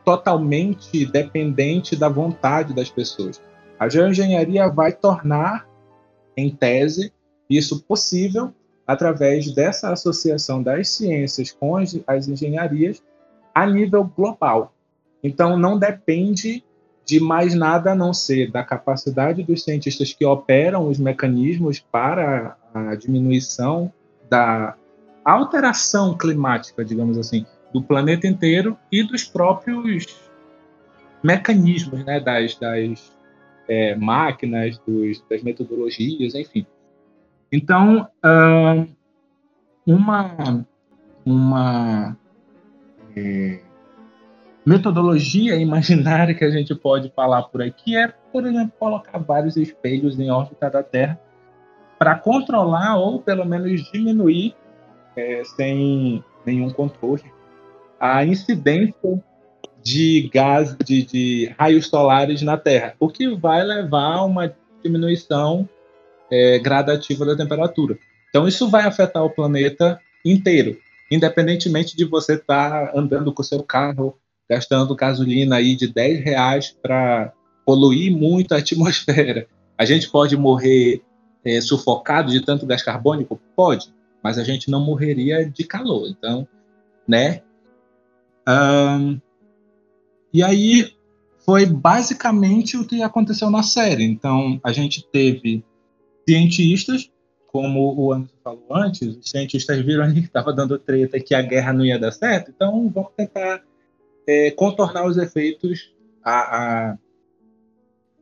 totalmente 0.04 1.06
dependente 1.06 1.96
da 1.96 2.10
vontade 2.10 2.74
das 2.74 2.90
pessoas. 2.90 3.42
A 3.80 3.88
geoengenharia 3.88 4.68
vai 4.68 4.92
tornar, 4.92 5.68
em 6.36 6.50
tese, 6.50 7.14
isso 7.50 7.84
possível 7.84 8.54
através 8.88 9.54
dessa 9.54 9.92
associação 9.92 10.64
das 10.64 10.90
ciências 10.90 11.52
com 11.52 11.78
as 11.78 12.28
engenharias 12.28 13.04
a 13.54 13.66
nível 13.68 14.04
global. 14.04 14.74
Então, 15.24 15.58
não 15.58 15.78
depende 15.78 16.64
de 17.10 17.20
mais 17.20 17.56
nada 17.56 17.94
a 17.94 17.96
não 17.96 18.14
ser 18.14 18.52
da 18.52 18.64
capacidade 18.64 19.42
dos 19.42 19.64
cientistas 19.64 20.14
que 20.14 20.24
operam 20.24 20.88
os 20.88 21.00
mecanismos 21.00 21.80
para 21.80 22.56
a 22.72 22.94
diminuição 22.94 23.92
da 24.30 24.76
alteração 25.26 26.16
climática, 26.16 26.86
digamos 26.86 27.18
assim, 27.18 27.48
do 27.74 27.82
planeta 27.82 28.28
inteiro 28.28 28.78
e 28.92 29.02
dos 29.02 29.24
próprios 29.24 30.06
mecanismos, 31.24 32.06
né, 32.06 32.20
das, 32.20 32.56
das 32.56 33.12
é, 33.68 33.96
máquinas, 33.96 34.78
dos, 34.86 35.24
das 35.28 35.42
metodologias, 35.42 36.36
enfim. 36.36 36.66
Então, 37.52 38.08
uma, 39.84 40.64
uma 41.26 42.18
é, 43.16 43.62
metodologia 44.70 45.56
imaginária 45.56 46.36
que 46.36 46.46
a 46.46 46.52
gente 46.52 46.76
pode 46.76 47.12
falar 47.16 47.42
por 47.44 47.60
aqui 47.60 47.98
é, 47.98 48.14
por 48.32 48.46
exemplo, 48.46 48.72
colocar 48.78 49.18
vários 49.18 49.58
espelhos 49.58 50.20
em 50.20 50.30
órbita 50.30 50.70
da 50.70 50.84
Terra 50.84 51.20
para 51.98 52.16
controlar 52.16 52.96
ou 52.98 53.20
pelo 53.20 53.44
menos 53.46 53.92
diminuir, 53.92 54.56
é, 55.16 55.44
sem 55.44 56.24
nenhum 56.46 56.70
controle, 56.70 57.24
a 58.00 58.24
incidência 58.24 59.24
de 59.82 60.30
gás, 60.32 60.78
de, 60.86 61.04
de, 61.04 61.56
raios 61.58 61.88
solares 61.88 62.44
na 62.44 62.56
Terra, 62.56 62.94
o 63.00 63.10
que 63.10 63.28
vai 63.36 63.64
levar 63.64 64.18
a 64.18 64.24
uma 64.24 64.54
diminuição 64.84 65.68
é, 66.32 66.60
gradativa 66.60 67.26
da 67.26 67.36
temperatura. 67.36 67.98
Então, 68.30 68.48
isso 68.48 68.70
vai 68.70 68.84
afetar 68.84 69.24
o 69.26 69.32
planeta 69.32 70.00
inteiro, 70.24 70.78
independentemente 71.10 71.98
de 71.98 72.06
você 72.06 72.36
estar 72.36 72.92
tá 72.92 72.92
andando 72.96 73.34
com 73.34 73.42
o 73.42 73.46
seu 73.46 73.64
carro, 73.64 74.16
gastando 74.50 74.96
gasolina 74.96 75.58
aí 75.58 75.76
de 75.76 75.88
10 75.88 76.24
reais 76.24 76.76
para 76.82 77.32
poluir 77.66 78.12
muito 78.12 78.54
a 78.54 78.58
atmosfera. 78.58 79.48
A 79.78 79.86
gente 79.86 80.10
pode 80.10 80.36
morrer 80.36 81.02
é, 81.46 81.62
sufocado 81.62 82.32
de 82.32 82.42
tanto 82.42 82.66
gás 82.66 82.82
carbônico? 82.82 83.40
Pode, 83.56 83.94
mas 84.24 84.38
a 84.38 84.44
gente 84.44 84.70
não 84.70 84.84
morreria 84.84 85.50
de 85.50 85.64
calor. 85.64 86.08
Então, 86.10 86.48
né? 87.08 87.42
Um, 88.48 89.20
e 90.34 90.44
aí 90.44 90.94
foi 91.46 91.66
basicamente 91.66 92.78
o 92.78 92.86
que 92.86 93.02
aconteceu 93.02 93.50
na 93.50 93.64
série. 93.64 94.04
Então, 94.04 94.60
a 94.64 94.72
gente 94.72 95.06
teve 95.12 95.64
cientistas, 96.28 97.10
como 97.52 97.96
o 97.96 98.14
Anderson 98.14 98.36
falou 98.44 98.66
antes, 98.72 99.18
os 99.18 99.30
cientistas 99.30 99.80
viram 99.84 100.14
que 100.14 100.20
estava 100.20 100.54
dando 100.54 100.78
treta 100.78 101.20
que 101.20 101.34
a 101.34 101.42
guerra 101.42 101.74
não 101.74 101.84
ia 101.84 101.98
dar 101.98 102.12
certo, 102.12 102.52
então 102.52 102.88
vamos 102.94 103.12
tentar 103.18 103.64
é, 104.30 104.52
contornar 104.52 105.08
os 105.08 105.18
efeitos, 105.18 105.92
a, 106.24 106.92
a, 106.92 106.98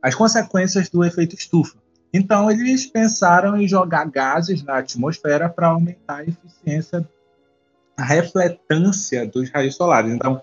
as 0.00 0.14
consequências 0.14 0.88
do 0.88 1.04
efeito 1.04 1.34
estufa. 1.34 1.76
Então, 2.14 2.50
eles 2.50 2.86
pensaram 2.86 3.60
em 3.60 3.68
jogar 3.68 4.06
gases 4.06 4.62
na 4.62 4.78
atmosfera 4.78 5.50
para 5.50 5.66
aumentar 5.66 6.20
a 6.20 6.24
eficiência, 6.24 7.06
a 7.94 8.02
refletância 8.02 9.26
dos 9.26 9.50
raios 9.50 9.74
solares. 9.76 10.10
Então, 10.10 10.40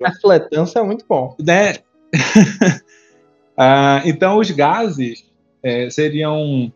refletância 0.00 0.78
é 0.78 0.82
muito 0.82 1.04
bom. 1.06 1.36
Né? 1.38 1.74
ah, 3.54 4.00
então, 4.06 4.38
os 4.38 4.50
gases 4.50 5.30
é, 5.62 5.90
seriam 5.90 6.72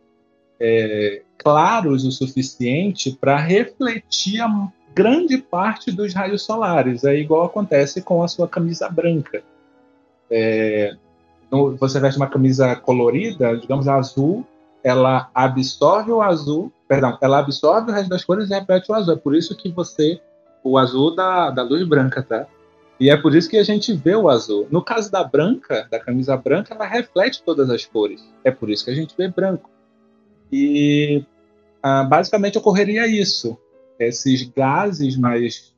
é, 0.60 1.22
claros 1.38 2.04
o 2.04 2.12
suficiente 2.12 3.16
para 3.18 3.38
refletir 3.38 4.42
a 4.42 4.48
grande 4.96 5.36
parte 5.36 5.92
dos 5.92 6.14
raios 6.14 6.42
solares. 6.42 7.04
É 7.04 7.14
igual 7.14 7.44
acontece 7.44 8.00
com 8.00 8.22
a 8.22 8.28
sua 8.28 8.48
camisa 8.48 8.88
branca. 8.88 9.42
É, 10.30 10.96
você 11.78 12.00
veste 12.00 12.16
uma 12.18 12.26
camisa 12.26 12.74
colorida, 12.74 13.56
digamos 13.58 13.86
azul, 13.86 14.44
ela 14.82 15.28
absorve 15.34 16.10
o 16.10 16.22
azul, 16.22 16.72
perdão, 16.88 17.18
ela 17.20 17.38
absorve 17.38 17.90
o 17.90 17.94
resto 17.94 18.08
das 18.08 18.24
cores 18.24 18.50
e 18.50 18.54
repete 18.54 18.90
o 18.90 18.94
azul. 18.94 19.14
É 19.14 19.18
por 19.18 19.34
isso 19.34 19.54
que 19.54 19.70
você, 19.70 20.18
o 20.64 20.78
azul 20.78 21.14
da, 21.14 21.50
da 21.50 21.62
luz 21.62 21.86
branca, 21.86 22.22
tá? 22.22 22.46
E 22.98 23.10
é 23.10 23.16
por 23.16 23.34
isso 23.34 23.50
que 23.50 23.58
a 23.58 23.62
gente 23.62 23.92
vê 23.92 24.16
o 24.16 24.30
azul. 24.30 24.66
No 24.70 24.82
caso 24.82 25.12
da 25.12 25.22
branca, 25.22 25.86
da 25.90 26.00
camisa 26.00 26.34
branca, 26.38 26.72
ela 26.72 26.86
reflete 26.86 27.42
todas 27.42 27.68
as 27.68 27.84
cores. 27.84 28.24
É 28.42 28.50
por 28.50 28.70
isso 28.70 28.86
que 28.86 28.90
a 28.90 28.94
gente 28.94 29.14
vê 29.14 29.28
branco. 29.28 29.68
E 30.50 31.22
ah, 31.82 32.04
basicamente 32.04 32.56
ocorreria 32.56 33.06
isso. 33.06 33.58
Esses 33.98 34.42
gases 34.42 35.16
mais, 35.16 35.74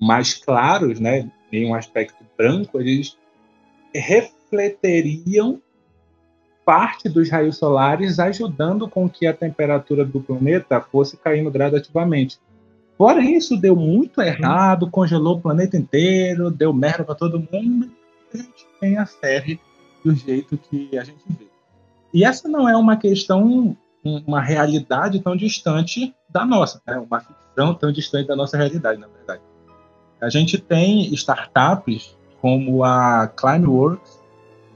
mais 0.00 0.34
claros, 0.34 1.00
né, 1.00 1.30
em 1.50 1.66
um 1.66 1.74
aspecto 1.74 2.24
branco, 2.36 2.80
eles 2.80 3.16
refleteriam 3.94 5.60
parte 6.64 7.08
dos 7.08 7.28
raios 7.28 7.58
solares, 7.58 8.18
ajudando 8.18 8.88
com 8.88 9.08
que 9.08 9.26
a 9.26 9.34
temperatura 9.34 10.04
do 10.04 10.20
planeta 10.20 10.80
fosse 10.80 11.16
caindo 11.16 11.50
gradativamente. 11.50 12.38
Porém, 12.96 13.36
isso 13.36 13.56
deu 13.56 13.76
muito 13.76 14.20
errado, 14.22 14.90
congelou 14.90 15.36
o 15.36 15.40
planeta 15.40 15.76
inteiro, 15.76 16.50
deu 16.50 16.72
merda 16.72 17.04
para 17.04 17.14
todo 17.14 17.38
mundo, 17.52 17.90
a 18.32 18.36
gente 18.36 18.66
tem 18.80 18.96
a 18.96 19.04
série 19.04 19.60
do 20.04 20.14
jeito 20.14 20.56
que 20.56 20.96
a 20.96 21.04
gente 21.04 21.22
vê. 21.28 21.46
E 22.12 22.24
essa 22.24 22.48
não 22.48 22.68
é 22.68 22.76
uma 22.76 22.96
questão, 22.96 23.76
uma 24.04 24.40
realidade 24.40 25.20
tão 25.20 25.36
distante 25.36 26.14
da 26.34 26.44
nossa, 26.44 26.82
né? 26.84 26.98
uma 26.98 27.20
ficção 27.20 27.72
tão 27.74 27.92
distante 27.92 28.26
da 28.26 28.34
nossa 28.34 28.56
realidade, 28.56 29.00
na 29.00 29.06
verdade. 29.06 29.40
A 30.20 30.28
gente 30.28 30.58
tem 30.58 31.14
startups 31.14 32.16
como 32.40 32.82
a 32.82 33.28
Climeworks 33.28 34.20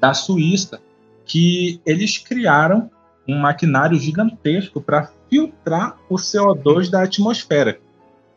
da 0.01 0.15
Suíça, 0.15 0.81
que 1.25 1.81
eles 1.85 2.17
criaram 2.17 2.89
um 3.27 3.39
maquinário 3.39 3.99
gigantesco 3.99 4.81
para 4.81 5.11
filtrar 5.29 5.99
o 6.09 6.15
CO2 6.15 6.89
da 6.89 7.03
atmosfera. 7.03 7.79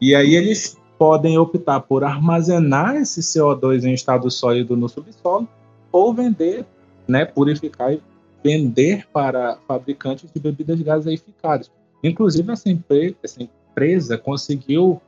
E 0.02 0.16
aí 0.16 0.36
eles 0.36 0.78
podem 0.98 1.38
optar 1.38 1.80
por 1.82 2.04
armazenar 2.04 2.96
esse 2.96 3.22
CO2 3.22 3.86
em 3.86 3.94
estado 3.94 4.30
sólido 4.30 4.76
no 4.76 4.90
subsolo 4.90 5.48
ou 5.92 6.14
vender, 6.14 6.66
né, 7.08 7.24
purificar 7.24 7.94
e 7.94 8.02
vender 8.44 9.08
para 9.14 9.58
fabricantes 9.68 10.30
de 10.32 10.40
bebidas 10.40 10.82
gaseificadas. 10.82 11.72
Inclusive, 12.04 12.52
essa 12.52 12.70
empresa, 12.70 13.16
essa 13.24 13.44
empresa 13.44 14.18
conseguiu 14.18 15.02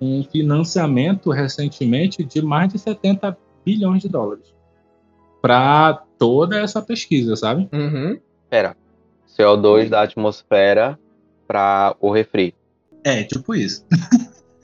um 0.00 0.24
financiamento 0.24 1.30
recentemente 1.30 2.24
de 2.24 2.40
mais 2.42 2.72
de 2.72 2.78
70 2.78 3.36
bilhões 3.64 4.02
de 4.02 4.08
dólares 4.08 4.52
para 5.42 6.02
toda 6.18 6.58
essa 6.58 6.82
pesquisa, 6.82 7.36
sabe? 7.36 7.68
Uhum. 7.72 8.18
Pera, 8.48 8.76
CO2 9.36 9.88
da 9.88 10.02
atmosfera 10.02 10.98
para 11.46 11.96
o 12.00 12.10
refri. 12.10 12.54
É, 13.04 13.22
tipo 13.24 13.54
isso. 13.54 13.84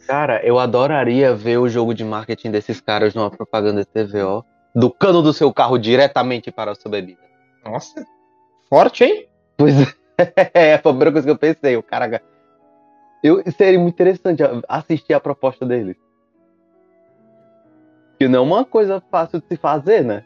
Cara, 0.07 0.45
eu 0.45 0.59
adoraria 0.59 1.35
ver 1.35 1.59
o 1.59 1.69
jogo 1.69 1.95
de 1.95 2.05
marketing 2.05 2.51
desses 2.51 2.81
caras 2.81 3.15
numa 3.15 3.31
propaganda 3.31 3.81
de 3.81 3.87
TV, 3.87 4.23
ó. 4.23 4.43
Do 4.75 4.91
cano 4.91 5.23
do 5.23 5.33
seu 5.33 5.53
carro 5.53 5.79
diretamente 5.79 6.53
para 6.53 6.73
a 6.73 6.75
sua 6.75 6.91
bebida. 6.91 7.21
Nossa, 7.65 8.05
forte, 8.69 9.05
hein? 9.05 9.27
Pois 9.57 9.81
é, 9.81 9.87
foi 10.53 10.73
a 10.73 10.79
primeira 10.79 11.13
coisa 11.13 11.27
que 11.27 11.31
eu 11.31 11.39
pensei. 11.39 11.77
O 11.77 11.83
cara. 11.83 12.23
Eu, 13.23 13.43
seria 13.53 13.79
muito 13.79 13.95
interessante 13.95 14.43
assistir 14.69 15.15
a 15.15 15.21
proposta 15.21 15.67
deles. 15.67 15.97
Que 18.19 18.29
não 18.29 18.39
é 18.39 18.43
uma 18.43 18.65
coisa 18.65 19.03
fácil 19.11 19.41
de 19.41 19.47
se 19.47 19.57
fazer, 19.57 20.05
né? 20.05 20.25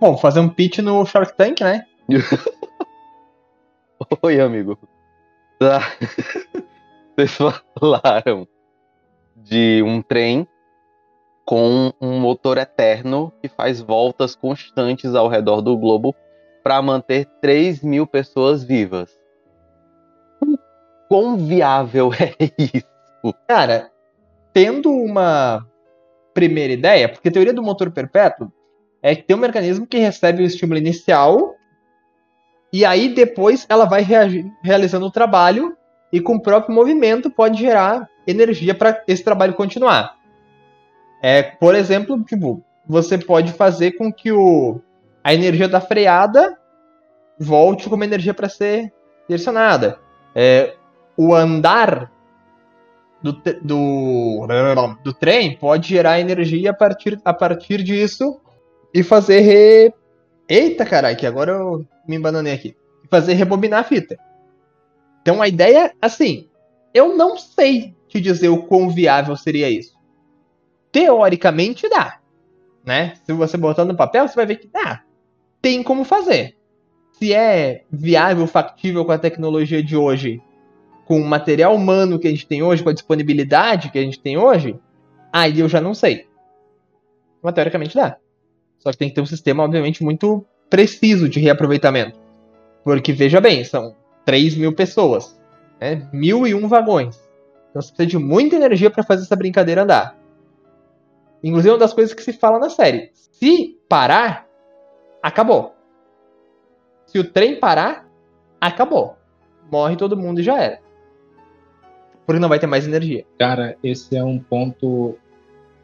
Bom, 0.00 0.16
fazer 0.16 0.40
um 0.40 0.48
pitch 0.48 0.78
no 0.78 1.04
Shark 1.04 1.36
Tank, 1.36 1.60
né? 1.60 1.86
Oi, 4.22 4.40
amigo. 4.40 4.78
Tá. 5.58 5.80
Vocês 7.16 7.36
falaram 7.78 8.48
de 9.36 9.82
um 9.84 10.02
trem 10.02 10.48
com 11.44 11.92
um 12.00 12.18
motor 12.18 12.58
eterno 12.58 13.32
que 13.40 13.48
faz 13.48 13.80
voltas 13.80 14.34
constantes 14.34 15.14
ao 15.14 15.28
redor 15.28 15.60
do 15.60 15.76
globo 15.76 16.14
para 16.64 16.80
manter 16.80 17.26
3 17.42 17.82
mil 17.82 18.06
pessoas 18.06 18.64
vivas. 18.64 19.10
Quão 21.08 21.36
viável 21.36 22.10
é 22.18 22.34
isso? 22.58 22.88
Cara, 23.46 23.90
tendo 24.54 24.90
uma 24.90 25.64
primeira 26.32 26.72
ideia, 26.72 27.08
porque 27.08 27.28
a 27.28 27.32
teoria 27.32 27.52
do 27.52 27.62
motor 27.62 27.90
perpétuo 27.90 28.50
é 29.02 29.14
que 29.14 29.22
tem 29.22 29.36
um 29.36 29.40
mecanismo 29.40 29.86
que 29.86 29.98
recebe 29.98 30.42
o 30.42 30.46
estímulo 30.46 30.78
inicial 30.78 31.54
E 32.72 32.84
aí 32.84 33.14
depois 33.14 33.66
ela 33.68 33.84
vai 33.84 34.02
realizando 34.62 35.06
o 35.06 35.10
trabalho 35.10 35.76
e 36.10 36.20
com 36.20 36.36
o 36.36 36.42
próprio 36.42 36.74
movimento 36.74 37.30
pode 37.30 37.60
gerar 37.60 38.08
energia 38.26 38.74
para 38.74 39.04
esse 39.06 39.22
trabalho 39.22 39.54
continuar. 39.54 40.16
É, 41.22 41.42
por 41.42 41.74
exemplo, 41.74 42.22
tipo, 42.24 42.64
você 42.86 43.18
pode 43.18 43.52
fazer 43.52 43.92
com 43.92 44.12
que 44.12 44.32
o, 44.32 44.80
a 45.24 45.32
energia 45.32 45.66
da 45.66 45.80
freada 45.80 46.58
volte 47.38 47.88
como 47.88 48.04
energia 48.04 48.34
para 48.34 48.48
ser 48.48 48.92
direcionada. 49.26 49.98
É, 50.34 50.76
o 51.16 51.34
andar 51.34 52.12
do, 53.22 53.32
do, 53.32 54.46
do 55.02 55.14
trem 55.14 55.56
pode 55.56 55.88
gerar 55.88 56.20
energia 56.20 56.70
a 56.70 56.74
partir, 56.74 57.18
a 57.24 57.32
partir 57.32 57.82
disso 57.82 58.38
e 58.92 59.02
fazer 59.02 59.40
re... 59.40 59.94
Eita, 60.46 60.84
caralho, 60.84 61.16
que 61.16 61.26
agora 61.26 61.52
eu 61.52 61.86
me 62.06 62.16
embananei 62.16 62.52
aqui. 62.52 62.76
Fazer 63.10 63.32
rebobinar 63.32 63.80
a 63.80 63.84
fita. 63.84 64.18
Então 65.22 65.40
a 65.40 65.48
ideia, 65.48 65.94
assim, 66.02 66.50
eu 66.92 67.16
não 67.16 67.38
sei 67.38 67.96
te 68.08 68.20
dizer 68.20 68.50
o 68.50 68.64
quão 68.64 68.90
viável 68.90 69.34
seria 69.36 69.70
isso. 69.70 69.94
Teoricamente 70.92 71.88
dá, 71.88 72.20
né? 72.84 73.14
Se 73.24 73.32
você 73.32 73.56
botar 73.56 73.86
no 73.86 73.96
papel, 73.96 74.28
você 74.28 74.34
vai 74.36 74.46
ver 74.46 74.56
que 74.56 74.68
dá. 74.68 75.02
Tem 75.64 75.82
como 75.82 76.04
fazer. 76.04 76.58
Se 77.12 77.32
é 77.32 77.84
viável, 77.90 78.46
factível 78.46 79.02
com 79.02 79.12
a 79.12 79.18
tecnologia 79.18 79.82
de 79.82 79.96
hoje 79.96 80.42
com 81.06 81.18
o 81.18 81.24
material 81.24 81.74
humano 81.74 82.18
que 82.18 82.28
a 82.28 82.30
gente 82.30 82.46
tem 82.46 82.62
hoje, 82.62 82.82
com 82.82 82.90
a 82.90 82.92
disponibilidade 82.92 83.90
que 83.90 83.98
a 83.98 84.02
gente 84.02 84.20
tem 84.20 84.36
hoje, 84.36 84.78
aí 85.32 85.60
eu 85.60 85.66
já 85.66 85.80
não 85.80 85.94
sei. 85.94 86.26
Mas 87.42 87.54
teoricamente 87.54 87.96
dá. 87.96 88.18
Só 88.78 88.90
que 88.90 88.98
tem 88.98 89.08
que 89.08 89.14
ter 89.14 89.22
um 89.22 89.26
sistema, 89.26 89.62
obviamente, 89.62 90.04
muito 90.04 90.44
preciso 90.68 91.30
de 91.30 91.40
reaproveitamento. 91.40 92.18
Porque, 92.84 93.14
veja 93.14 93.40
bem, 93.40 93.64
são 93.64 93.96
3 94.26 94.58
mil 94.58 94.74
pessoas. 94.74 95.34
Né? 95.80 96.06
Mil 96.12 96.46
e 96.46 96.54
um 96.54 96.68
vagões. 96.68 97.18
Então 97.70 97.80
você 97.80 97.88
precisa 97.88 98.06
de 98.06 98.18
muita 98.18 98.56
energia 98.56 98.90
para 98.90 99.02
fazer 99.02 99.22
essa 99.22 99.34
brincadeira 99.34 99.84
andar. 99.84 100.14
Inclusive, 101.42 101.70
uma 101.72 101.78
das 101.78 101.94
coisas 101.94 102.12
que 102.12 102.22
se 102.22 102.34
fala 102.34 102.58
na 102.58 102.68
série. 102.68 103.12
Se 103.14 103.78
parar, 103.88 104.46
acabou. 105.24 105.74
Se 107.06 107.18
o 107.18 107.24
trem 107.24 107.58
parar, 107.58 108.08
acabou. 108.60 109.16
Morre 109.70 109.96
todo 109.96 110.16
mundo 110.16 110.40
e 110.40 110.42
já 110.42 110.60
era 110.60 110.84
porque 112.26 112.40
não 112.40 112.48
vai 112.48 112.58
ter 112.58 112.66
mais 112.66 112.86
energia. 112.86 113.24
Cara, 113.38 113.76
esse 113.82 114.16
é 114.16 114.24
um 114.24 114.38
ponto 114.38 115.16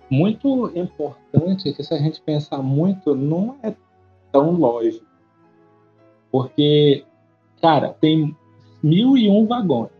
muito 0.08 0.70
importante 0.74 1.72
que 1.72 1.82
se 1.82 1.94
a 1.94 1.98
gente 1.98 2.20
pensar 2.20 2.58
muito, 2.58 3.14
não 3.14 3.56
é 3.62 3.74
tão 4.32 4.52
lógico. 4.52 5.06
Porque, 6.30 7.04
cara, 7.60 7.94
tem 8.00 8.36
mil 8.82 9.16
e 9.16 9.28
um 9.28 9.46
vagões. 9.46 9.90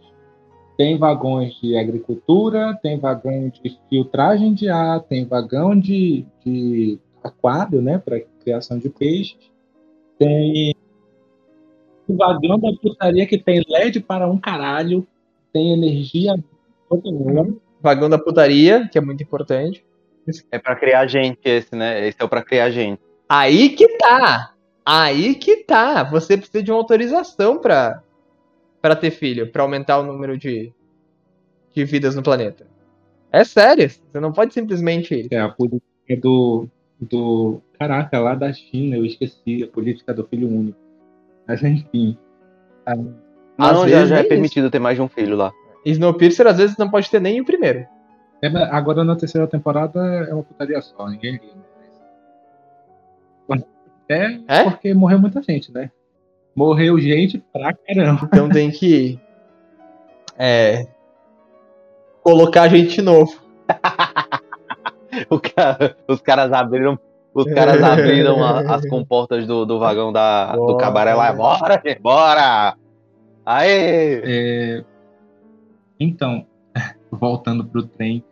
Tem 0.77 0.97
vagões 0.97 1.55
de 1.61 1.77
agricultura, 1.77 2.79
tem 2.83 2.99
vagão 2.99 3.51
de 3.51 3.79
filtragem 3.91 4.55
de 4.55 4.69
ar, 4.71 5.01
tem 5.01 5.27
vagão 5.27 5.79
de, 5.79 6.25
de 6.45 6.99
aquário, 7.23 7.83
né, 7.83 7.99
para 7.99 8.21
criação 8.43 8.79
de 8.79 8.89
peixes. 8.89 9.39
Tem 10.19 10.75
o 12.09 12.17
vagão 12.17 12.59
da 12.59 12.73
putaria 12.81 13.27
que 13.27 13.39
tem 13.39 13.63
LED 13.69 14.01
para 14.01 14.29
um 14.29 14.39
caralho, 14.39 15.07
tem 15.53 15.73
energia 15.73 16.35
Vagão 17.81 18.11
da 18.11 18.19
putaria, 18.19 18.89
que 18.89 18.99
é 18.99 19.01
muito 19.01 19.23
importante. 19.23 19.85
É 20.51 20.59
para 20.59 20.77
criar 20.77 21.07
gente 21.07 21.39
esse, 21.45 21.75
né? 21.75 22.07
Esse 22.07 22.21
é 22.21 22.25
o 22.25 22.29
para 22.29 22.43
criar 22.43 22.71
gente. 22.71 23.01
Aí 23.29 23.71
que 23.71 23.97
tá. 23.97 24.55
Aí 24.85 25.35
que 25.35 25.65
tá. 25.65 26.03
Você 26.05 26.37
precisa 26.37 26.63
de 26.63 26.71
uma 26.71 26.79
autorização 26.79 27.59
para 27.59 28.03
para 28.83 28.97
ter 28.97 29.11
filho, 29.11 29.51
para 29.51 29.63
aumentar 29.63 29.99
o 29.99 30.03
número 30.03 30.37
de 30.37 30.73
de 31.75 31.85
vidas 31.85 32.17
no 32.17 32.23
planeta. 32.23 32.67
É 33.33 33.45
sério, 33.45 33.89
você 33.89 34.19
não 34.19 34.33
pode 34.33 34.53
simplesmente 34.53 35.29
É 35.31 35.39
a 35.39 35.49
política 35.49 36.17
do 36.21 36.69
do 37.01 37.61
caraca 37.79 38.19
lá 38.19 38.35
da 38.35 38.53
China, 38.53 38.97
eu 38.97 39.05
esqueci 39.05 39.63
a 39.63 39.69
política 39.69 40.13
do 40.13 40.27
filho 40.27 40.49
único. 40.49 40.79
Mas 41.47 41.63
enfim. 41.63 42.17
Ah, 42.87 42.97
não, 43.73 43.89
já, 43.89 44.07
já 44.07 44.19
é 44.19 44.23
permitido 44.23 44.65
isso. 44.65 44.71
ter 44.71 44.79
mais 44.79 44.97
de 44.97 45.03
um 45.03 45.09
filho 45.09 45.37
lá. 45.37 45.51
Snowpiercer 45.85 46.47
às 46.47 46.59
vezes 46.59 46.77
não 46.77 46.91
pode 46.91 47.11
ter 47.11 47.21
nem 47.21 47.41
o 47.41 47.45
primeiro. 47.45 47.87
É, 48.43 48.49
agora 48.71 49.05
na 49.05 49.17
terceira 49.17 49.47
temporada 49.47 50.01
é 50.29 50.33
uma 50.33 50.43
putaria 50.43 50.81
só, 50.81 51.09
ninguém 51.09 51.33
liga. 51.33 51.71
É, 54.09 54.41
é 54.49 54.65
porque 54.65 54.93
morreu 54.93 55.21
muita 55.21 55.41
gente, 55.41 55.73
né? 55.73 55.89
Morreu 56.55 56.99
gente 56.99 57.39
pra 57.53 57.73
caramba. 57.73 58.23
Então 58.25 58.49
tem 58.49 58.69
que 58.69 59.21
é, 60.37 60.89
colocar 62.21 62.67
gente 62.69 63.01
novo. 63.01 63.41
cara, 65.55 65.97
os 66.09 66.21
caras 66.21 66.53
abriram 66.53 66.99
os 67.33 67.45
caras 67.45 67.81
abriram 67.81 68.43
a, 68.43 68.75
as 68.75 68.89
comportas 68.89 69.47
do, 69.47 69.65
do 69.65 69.79
vagão 69.79 70.13
da, 70.13 70.57
do 70.57 70.77
cabaré 70.77 71.15
lá. 71.15 71.33
Bora, 71.33 71.81
bora! 72.01 72.77
Aê! 73.47 74.21
É, 74.25 74.85
então, 75.99 76.45
voltando 77.11 77.65
para 77.65 77.81
o 77.81 77.87
trem, 77.87 78.25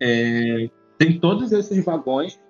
é, 0.00 0.68
tem 0.98 1.18
todos 1.20 1.52
esses 1.52 1.84
vagões, 1.84 2.40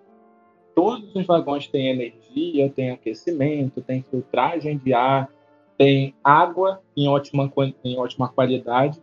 todos 0.74 1.14
os 1.14 1.26
vagões 1.26 1.66
têm 1.66 1.88
energia, 1.88 2.70
tem 2.70 2.90
aquecimento, 2.90 3.82
tem 3.82 4.02
filtragem 4.10 4.78
de 4.78 4.94
ar, 4.94 5.28
tem 5.76 6.14
água 6.24 6.80
em 6.96 7.06
ótima, 7.08 7.52
em 7.84 7.98
ótima 7.98 8.28
qualidade. 8.28 8.98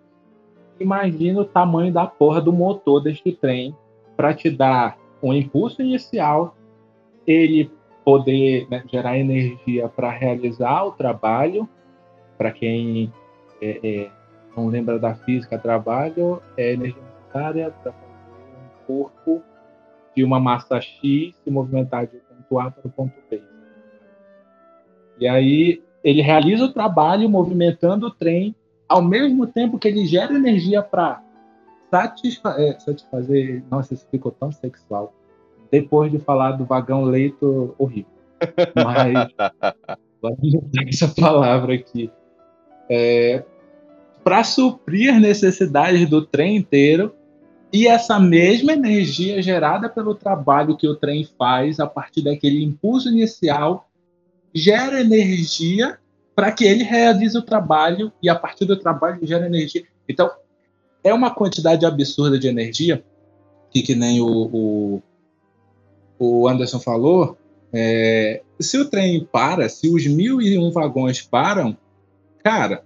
Imagina 0.80 1.42
o 1.42 1.46
tamanho 1.46 1.94
da 1.94 2.08
porra 2.08 2.42
do 2.42 2.52
motor 2.52 3.02
deste 3.02 3.32
trem 3.32 3.76
para 4.20 4.34
te 4.34 4.50
dar 4.50 4.98
um 5.24 5.34
impulso 5.34 5.82
inicial, 5.82 6.54
ele 7.26 7.72
poder 8.04 8.68
né, 8.70 8.84
gerar 8.92 9.18
energia 9.18 9.88
para 9.88 10.10
realizar 10.10 10.84
o 10.84 10.92
trabalho, 10.92 11.70
para 12.38 12.52
quem 12.52 13.14
é, 13.62 13.80
é, 13.82 14.12
não 14.58 14.68
lembra 14.68 15.00
da 15.00 15.16
física, 15.16 15.58
trabalho, 15.58 16.42
é 16.58 16.74
energia 16.74 17.02
necessária 17.02 17.72
para 17.82 17.94
fazer 17.94 18.58
um 18.58 18.86
corpo 18.86 19.42
de 20.14 20.22
uma 20.22 20.38
massa 20.38 20.82
X 20.82 21.34
se 21.42 21.50
movimentar 21.50 22.06
de 22.06 22.18
ponto 22.18 22.60
A 22.60 22.70
para 22.70 22.88
o 22.88 22.92
ponto 22.92 23.14
B. 23.32 23.42
E 25.18 25.30
aí 25.30 25.82
ele 26.04 26.22
realiza 26.22 26.66
o 26.66 26.74
trabalho 26.74 27.30
movimentando 27.30 28.08
o 28.08 28.12
trem 28.12 28.54
ao 28.86 29.02
mesmo 29.02 29.48
tempo 29.48 29.80
que 29.80 29.88
ele 29.88 30.06
gera 30.06 30.34
energia 30.34 30.84
para 30.84 31.24
satisfa 31.90 32.56
é, 32.58 32.80
satisfazer. 32.80 33.64
Nossa, 33.70 33.94
isso 33.94 34.08
ficou 34.10 34.32
tão 34.32 34.52
sexual. 34.52 35.14
Depois 35.72 36.12
de 36.12 36.20
falar 36.20 36.54
do 36.54 36.66
vagão 36.66 37.04
leito 37.04 37.76
horrível. 37.78 38.12
Mas. 38.76 39.30
essa 40.88 41.08
palavra 41.08 41.74
aqui. 41.74 42.12
É, 42.90 43.44
para 44.24 44.44
suprir 44.44 45.20
necessidades 45.20 46.10
do 46.10 46.26
trem 46.26 46.58
inteiro 46.58 47.14
e 47.72 47.88
essa 47.88 48.20
mesma 48.20 48.74
energia 48.74 49.42
gerada 49.42 49.88
pelo 49.88 50.16
trabalho 50.16 50.76
que 50.76 50.88
o 50.88 50.96
trem 50.96 51.28
faz 51.38 51.80
a 51.80 51.88
partir 51.88 52.24
daquele 52.24 52.64
impulso 52.64 53.10
inicial 53.10 53.88
gera 54.54 55.02
energia 55.02 56.00
para 56.36 56.52
que 56.52 56.64
ele 56.64 56.84
realize 56.84 57.38
o 57.38 57.42
trabalho 57.42 58.12
e 58.22 58.30
a 58.30 58.36
partir 58.36 58.66
do 58.66 58.78
trabalho 58.78 59.20
gera 59.26 59.46
energia. 59.46 59.84
Então, 60.08 60.32
é 61.04 61.14
uma 61.14 61.32
quantidade 61.32 61.86
absurda 61.86 62.38
de 62.38 62.48
energia 62.48 63.04
que, 63.72 63.82
que 63.82 63.96
nem 63.96 64.22
o, 64.22 64.28
o, 64.28 65.02
o 66.18 66.48
Anderson 66.48 66.80
falou, 66.80 67.38
é, 67.72 68.42
se 68.60 68.78
o 68.78 68.90
trem 68.90 69.28
para, 69.32 69.70
se 69.70 69.88
os 69.88 70.06
mil 70.08 70.42
e 70.42 70.58
um 70.58 70.72
vagões 70.72 71.22
param, 71.22 71.78
cara, 72.44 72.84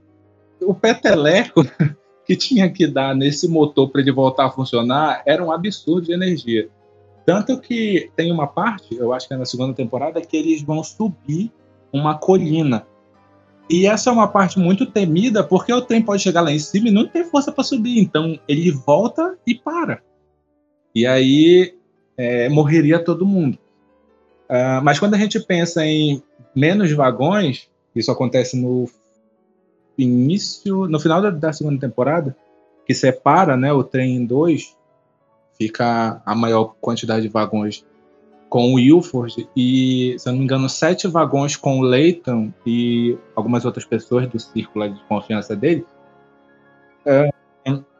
o 0.61 0.73
peteleco 0.73 1.65
que 2.25 2.35
tinha 2.35 2.69
que 2.69 2.87
dar 2.87 3.15
nesse 3.15 3.47
motor 3.47 3.89
para 3.89 4.01
ele 4.01 4.11
voltar 4.11 4.45
a 4.45 4.51
funcionar 4.51 5.21
era 5.25 5.43
um 5.43 5.51
absurdo 5.51 6.07
de 6.07 6.13
energia. 6.13 6.69
Tanto 7.25 7.59
que 7.59 8.11
tem 8.15 8.31
uma 8.31 8.47
parte, 8.47 8.95
eu 8.95 9.13
acho 9.13 9.27
que 9.27 9.33
é 9.33 9.37
na 9.37 9.45
segunda 9.45 9.73
temporada, 9.73 10.21
que 10.21 10.35
eles 10.35 10.61
vão 10.61 10.83
subir 10.83 11.51
uma 11.91 12.17
colina. 12.17 12.85
E 13.69 13.87
essa 13.87 14.09
é 14.09 14.13
uma 14.13 14.27
parte 14.27 14.59
muito 14.59 14.85
temida, 14.85 15.43
porque 15.43 15.71
o 15.71 15.81
trem 15.81 16.01
pode 16.01 16.21
chegar 16.21 16.41
lá 16.41 16.51
em 16.51 16.59
cima 16.59 16.89
e 16.89 16.91
não 16.91 17.07
tem 17.07 17.23
força 17.23 17.51
para 17.51 17.63
subir. 17.63 17.99
Então 17.99 18.37
ele 18.47 18.71
volta 18.71 19.37
e 19.47 19.55
para. 19.55 20.01
E 20.93 21.07
aí 21.07 21.75
é, 22.17 22.49
morreria 22.49 23.03
todo 23.03 23.25
mundo. 23.25 23.57
Uh, 24.49 24.83
mas 24.83 24.99
quando 24.99 25.15
a 25.15 25.17
gente 25.17 25.39
pensa 25.39 25.85
em 25.85 26.21
menos 26.55 26.91
vagões, 26.91 27.69
isso 27.95 28.11
acontece 28.11 28.59
no 28.59 28.87
início, 29.97 30.87
no 30.87 30.99
final 30.99 31.21
da, 31.21 31.29
da, 31.29 31.53
segunda 31.53 31.79
temporada, 31.79 32.35
que 32.85 32.93
separa 32.93 33.55
né, 33.55 33.71
o 33.71 33.83
trem 33.83 34.17
em 34.17 34.25
dois, 34.25 34.75
fica 35.57 36.21
a 36.25 36.35
maior 36.35 36.75
quantidade 36.81 37.23
de 37.23 37.29
vagões 37.29 37.85
com 38.53 38.71
o 38.71 38.79
Ilford 38.79 39.49
e, 39.57 40.13
se 40.19 40.29
eu 40.29 40.31
não 40.31 40.37
me 40.37 40.45
engano, 40.45 40.69
sete 40.69 41.07
vagões 41.07 41.55
com 41.55 41.79
o 41.79 41.81
Leighton 41.81 42.53
e 42.63 43.17
algumas 43.35 43.65
outras 43.65 43.83
pessoas 43.83 44.27
do 44.27 44.39
círculo 44.39 44.87
de 44.87 45.03
confiança 45.05 45.55
dele. 45.55 45.83
É, 47.03 47.31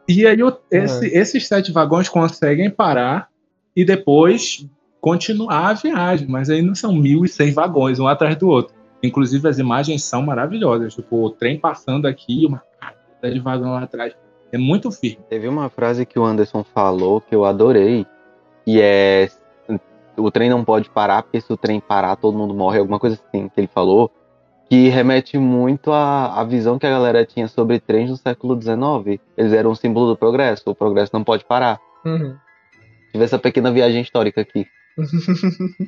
e 0.06 0.24
aí 0.24 0.40
o, 0.44 0.56
esse, 0.70 1.06
É. 1.06 1.18
esses 1.18 1.48
sete 1.48 1.72
vagões 1.72 2.08
conseguem 2.08 2.70
parar 2.70 3.30
e 3.74 3.84
depois 3.84 4.64
continuar 5.00 5.70
a 5.70 5.72
viagem, 5.72 6.28
mas 6.28 6.48
aí 6.48 6.62
não 6.62 6.76
são 6.76 6.94
mil 6.94 7.24
e 7.24 7.28
seis 7.28 7.52
vagões, 7.52 7.98
um 7.98 8.06
atrás 8.06 8.36
do 8.36 8.48
outro. 8.48 8.76
Inclusive 9.02 9.48
as 9.48 9.58
imagens 9.58 10.04
são 10.04 10.22
maravilhosas, 10.22 10.94
tipo 10.94 11.16
o 11.16 11.30
trem 11.30 11.58
passando 11.58 12.06
aqui, 12.06 12.46
uma 12.46 12.62
carta 12.78 13.28
de 13.28 13.40
vagão 13.40 13.72
lá 13.72 13.82
atrás. 13.82 14.14
É 14.52 14.56
muito 14.56 14.92
firme. 14.92 15.18
Teve 15.28 15.48
uma 15.48 15.68
frase 15.68 16.06
que 16.06 16.16
o 16.16 16.24
Anderson 16.24 16.62
falou 16.62 17.20
que 17.20 17.34
eu 17.34 17.44
adorei, 17.44 18.06
que 18.64 18.80
é 18.80 19.28
o 20.16 20.30
trem 20.30 20.50
não 20.50 20.64
pode 20.64 20.90
parar, 20.90 21.22
porque 21.22 21.40
se 21.40 21.52
o 21.52 21.56
trem 21.56 21.80
parar, 21.80 22.16
todo 22.16 22.36
mundo 22.36 22.54
morre, 22.54 22.78
alguma 22.78 22.98
coisa 22.98 23.16
assim 23.16 23.48
que 23.48 23.60
ele 23.60 23.66
falou, 23.66 24.10
que 24.68 24.88
remete 24.88 25.38
muito 25.38 25.92
à, 25.92 26.40
à 26.40 26.44
visão 26.44 26.78
que 26.78 26.86
a 26.86 26.90
galera 26.90 27.24
tinha 27.24 27.48
sobre 27.48 27.78
trens 27.78 28.10
no 28.10 28.16
século 28.16 28.60
XIX. 28.60 29.20
Eles 29.36 29.52
eram 29.52 29.70
um 29.70 29.74
símbolo 29.74 30.08
do 30.08 30.16
progresso, 30.16 30.62
o 30.66 30.74
progresso 30.74 31.10
não 31.12 31.22
pode 31.22 31.44
parar. 31.44 31.78
Uhum. 32.04 32.36
Tive 33.12 33.24
essa 33.24 33.38
pequena 33.38 33.70
viagem 33.70 34.02
histórica 34.02 34.40
aqui. 34.40 34.66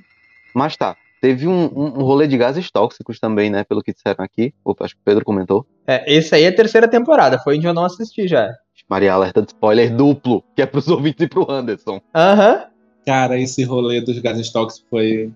Mas 0.54 0.76
tá, 0.76 0.96
teve 1.20 1.46
um, 1.46 1.64
um, 1.66 1.84
um 1.98 2.02
rolê 2.02 2.26
de 2.26 2.36
gases 2.36 2.70
tóxicos 2.70 3.18
também, 3.18 3.50
né, 3.50 3.64
pelo 3.64 3.82
que 3.82 3.92
disseram 3.92 4.24
aqui. 4.24 4.54
Opa, 4.64 4.84
acho 4.84 4.94
que 4.94 5.00
o 5.00 5.04
Pedro 5.04 5.24
comentou. 5.24 5.66
É, 5.86 6.14
esse 6.14 6.34
aí 6.34 6.44
é 6.44 6.48
a 6.48 6.54
terceira 6.54 6.88
temporada, 6.88 7.38
foi 7.38 7.56
onde 7.56 7.66
eu 7.66 7.74
não 7.74 7.84
assisti 7.84 8.28
já. 8.28 8.48
Maria 8.88 9.14
alerta 9.14 9.42
de 9.42 9.48
spoiler 9.48 9.94
duplo, 9.94 10.44
que 10.54 10.62
é 10.62 10.66
pros 10.66 10.86
ouvintes 10.88 11.24
e 11.24 11.28
pro 11.28 11.50
Anderson. 11.50 12.00
Aham. 12.14 12.64
Cara, 13.06 13.38
esse 13.38 13.62
rolê 13.62 14.00
dos 14.00 14.18
gases 14.18 14.50
tóxicos 14.50 14.84
foi 14.90 15.32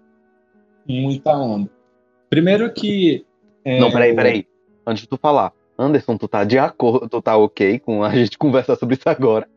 muita 0.87 1.37
onda. 1.37 1.71
Primeiro 2.29 2.73
que. 2.73 3.25
é, 3.65 3.79
Não, 3.79 3.91
peraí, 3.91 4.15
peraí. 4.15 4.47
Antes 4.85 5.03
de 5.03 5.09
tu 5.09 5.17
falar, 5.17 5.53
Anderson, 5.79 6.17
tu 6.17 6.27
tá 6.27 6.43
de 6.43 6.59
acordo, 6.59 7.09
tu 7.09 7.23
tá 7.23 7.37
ok 7.37 7.79
com 7.79 8.03
a 8.03 8.11
gente 8.11 8.37
conversar 8.37 8.77
sobre 8.77 8.97
isso 8.97 9.09
agora? 9.09 9.49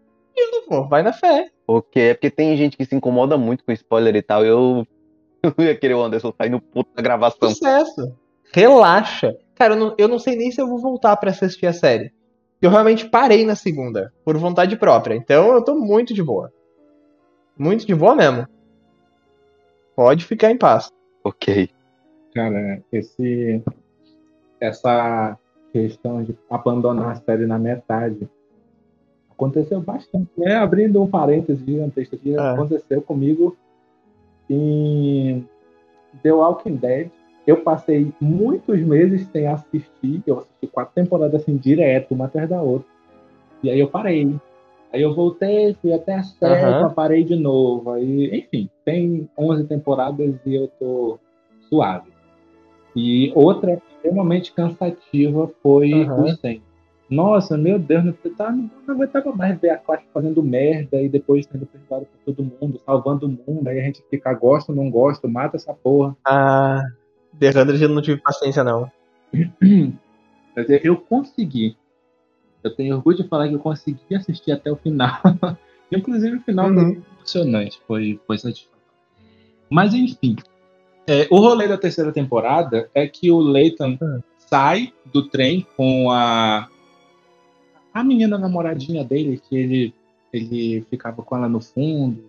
Pô, 0.68 0.88
vai 0.88 1.02
na 1.04 1.12
fé. 1.12 1.50
Ok, 1.68 2.02
é 2.02 2.14
porque 2.14 2.30
tem 2.30 2.56
gente 2.56 2.78
que 2.78 2.86
se 2.86 2.96
incomoda 2.96 3.38
muito 3.38 3.64
com 3.64 3.72
spoiler 3.72 4.16
e 4.16 4.22
tal, 4.22 4.46
eu 4.46 4.86
eu 5.44 5.54
não 5.58 5.66
ia 5.66 5.76
querer 5.76 5.96
o 5.96 6.04
Anderson 6.04 6.34
sair 6.38 6.50
no 6.50 6.62
puto 6.62 6.90
da 6.96 7.02
gravação. 7.02 7.50
Sucesso. 7.50 8.16
Relaxa. 8.54 9.36
Cara, 9.56 9.74
eu 9.74 9.80
não, 9.80 9.96
eu 9.98 10.08
não 10.08 10.20
sei 10.20 10.36
nem 10.36 10.52
se 10.52 10.62
eu 10.62 10.68
vou 10.68 10.80
voltar 10.80 11.18
pra 11.18 11.32
assistir 11.32 11.66
a 11.66 11.74
série. 11.74 12.12
Eu 12.62 12.70
realmente 12.70 13.10
parei 13.10 13.46
na 13.46 13.56
segunda, 13.56 14.14
por 14.24 14.38
vontade 14.38 14.78
própria. 14.78 15.16
Então 15.16 15.54
eu 15.54 15.64
tô 15.64 15.76
muito 15.76 16.14
de 16.14 16.24
boa. 16.24 16.52
Muito 17.58 17.86
de 17.86 17.94
boa 17.96 18.16
mesmo. 18.16 18.48
Pode 19.96 20.26
ficar 20.26 20.52
em 20.52 20.58
paz. 20.58 20.92
Ok. 21.24 21.70
Cara, 22.34 22.82
esse, 22.92 23.62
essa 24.60 25.38
questão 25.72 26.24
de 26.24 26.36
abandonar 26.50 27.12
a 27.12 27.16
série 27.16 27.46
na 27.46 27.60
metade 27.60 28.28
aconteceu 29.32 29.80
bastante. 29.82 30.30
Né? 30.38 30.56
Abrindo 30.56 31.02
um 31.02 31.08
parêntese 31.10 31.64
gigantesco 31.66 32.16
aqui, 32.16 32.36
Ah. 32.36 32.54
aconteceu 32.54 33.02
comigo 33.02 33.56
em 34.50 35.48
The 36.22 36.32
Walking 36.34 36.76
Dead. 36.76 37.10
Eu 37.46 37.58
passei 37.62 38.12
muitos 38.22 38.80
meses 38.80 39.28
sem 39.32 39.48
assistir. 39.48 40.24
Eu 40.26 40.40
assisti 40.40 40.68
quatro 40.68 40.94
temporadas 40.96 41.42
assim, 41.42 41.58
direto, 41.58 42.14
uma 42.14 42.26
atrás 42.26 42.50
da 42.50 42.62
outra. 42.62 42.88
E 43.62 43.70
aí 43.70 43.80
eu 43.80 43.90
parei. 43.90 44.36
Aí 44.94 45.02
eu 45.02 45.16
voltei, 45.16 45.76
fui 45.82 45.92
até 45.92 46.14
a 46.14 46.24
sétima, 46.24 46.86
Aham. 46.86 46.94
parei 46.94 47.24
de 47.24 47.36
novo. 47.36 47.92
Aí, 47.92 48.38
enfim, 48.38 48.70
tem 48.86 49.28
11 49.36 49.64
temporadas 49.64 50.36
e 50.46 50.54
eu 50.54 50.68
tô 50.80 51.20
suave. 51.68 52.12
E 52.96 53.32
outra 53.34 53.82
extremamente 53.90 54.54
cansativa 54.54 55.52
foi 55.64 56.04
Aham. 56.04 56.26
o 56.26 56.30
100. 56.30 56.62
Nossa, 57.10 57.58
meu 57.58 57.78
Deus, 57.80 58.06
não, 58.06 58.14
tá, 58.14 58.52
não, 58.52 58.70
não 58.88 58.96
aguentava 58.96 59.32
mais 59.36 59.60
ver 59.60 59.72
a 59.72 59.78
classe 59.78 60.04
fazendo 60.14 60.42
merda 60.42 61.02
e 61.02 61.10
depois 61.10 61.46
sendo 61.46 61.66
perdoado 61.66 62.06
por 62.06 62.34
todo 62.34 62.44
mundo, 62.44 62.80
salvando 62.86 63.26
o 63.26 63.30
mundo. 63.30 63.68
Aí 63.68 63.80
a 63.80 63.84
gente 63.84 64.04
fica, 64.10 64.32
gosta, 64.34 64.74
não 64.74 64.90
gosta, 64.90 65.28
mata 65.28 65.58
essa 65.58 65.74
porra. 65.74 66.16
Ah, 66.26 66.84
Hundred 67.36 67.82
eu 67.82 67.90
não 67.90 68.02
tive 68.02 68.22
paciência, 68.22 68.64
não. 68.64 68.90
Quer 70.54 70.62
dizer, 70.62 70.86
eu 70.86 70.98
consegui. 70.98 71.76
Eu 72.64 72.72
tenho 72.76 72.96
orgulho 72.96 73.18
de 73.18 73.28
falar 73.28 73.48
que 73.50 73.56
eu 73.56 73.60
consegui 73.60 74.16
assistir 74.16 74.52
até 74.52 74.72
o 74.72 74.76
final. 74.76 75.20
Inclusive 75.92 76.38
o 76.38 76.42
final 76.42 76.68
foi 76.74 76.84
Uhum. 76.84 77.02
emocionante, 77.18 77.80
foi, 77.88 78.20
foi 78.26 78.38
satisfatório. 78.38 78.74
Mas 79.70 79.94
enfim, 79.94 80.36
é, 81.08 81.28
o 81.30 81.38
rolê 81.40 81.68
da 81.68 81.78
terceira 81.78 82.12
temporada 82.12 82.90
é 82.94 83.08
que 83.08 83.30
o 83.32 83.40
Leighton 83.40 83.98
Hum. 84.02 84.22
sai 84.38 84.94
do 85.12 85.28
trem 85.30 85.66
com 85.76 86.10
a 86.12 86.68
a 87.94 88.04
menina 88.04 88.38
namoradinha 88.40 89.04
dele, 89.04 89.40
que 89.48 89.56
ele, 89.56 89.94
ele 90.32 90.84
ficava 90.90 91.22
com 91.22 91.36
ela 91.38 91.48
no 91.48 91.62
fundo, 91.62 92.28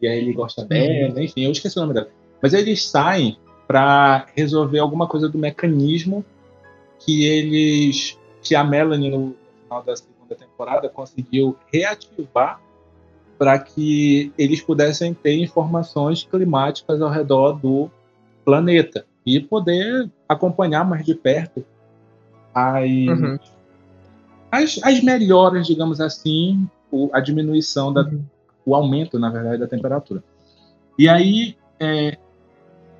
e 0.00 0.06
aí 0.06 0.18
ele 0.18 0.32
gosta 0.32 0.64
dela, 0.64 1.20
enfim, 1.20 1.42
eu 1.44 1.50
esqueci 1.50 1.76
o 1.76 1.80
nome 1.82 1.94
dela. 1.94 2.08
Mas 2.40 2.54
eles 2.54 2.84
saem 2.86 3.36
para 3.66 4.26
resolver 4.36 4.78
alguma 4.78 5.08
coisa 5.08 5.28
do 5.28 5.38
mecanismo 5.38 6.24
que 7.00 7.24
eles 7.24 8.16
que 8.42 8.54
a 8.54 8.62
Melanie 8.62 9.10
no 9.10 9.34
final 9.72 9.82
da 9.82 9.96
segunda 9.96 10.34
temporada 10.34 10.88
conseguiu 10.88 11.56
reativar 11.72 12.60
para 13.38 13.58
que 13.58 14.32
eles 14.36 14.60
pudessem 14.60 15.14
ter 15.14 15.34
informações 15.36 16.22
climáticas 16.24 17.00
ao 17.00 17.10
redor 17.10 17.54
do 17.54 17.90
planeta 18.44 19.06
e 19.24 19.40
poder 19.40 20.10
acompanhar 20.28 20.84
mais 20.84 21.04
de 21.04 21.14
perto 21.14 21.64
as, 22.54 22.84
Uhum. 22.84 23.38
as, 24.50 24.78
as 24.82 25.02
melhoras, 25.02 25.66
digamos 25.66 26.00
assim, 26.00 26.68
a 27.12 27.20
diminuição 27.20 27.92
da, 27.92 28.02
Uhum. 28.02 28.22
o 28.66 28.74
aumento, 28.74 29.18
na 29.18 29.30
verdade, 29.30 29.58
da 29.58 29.66
temperatura. 29.66 30.22
E 30.98 31.08
aí, 31.08 31.56
é, 31.80 32.18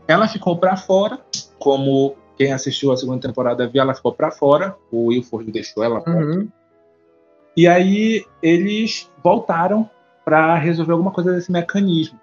ela 0.09 0.27
ficou 0.27 0.57
para 0.57 0.77
fora, 0.77 1.21
como 1.59 2.17
quem 2.37 2.53
assistiu 2.53 2.91
a 2.91 2.97
segunda 2.97 3.21
temporada 3.21 3.69
viu, 3.69 3.83
ela 3.83 3.95
ficou 3.95 4.13
para 4.13 4.31
fora, 4.31 4.75
o 4.91 5.09
Wilford 5.09 5.53
deixou 5.53 5.85
ela. 5.85 6.03
Uhum. 6.09 6.49
E 7.57 7.67
aí 7.67 8.25
eles 8.43 9.11
voltaram 9.23 9.89
para 10.25 10.55
resolver 10.57 10.93
alguma 10.93 11.11
coisa 11.11 11.33
desse 11.33 11.51
mecanismo. 11.51 12.19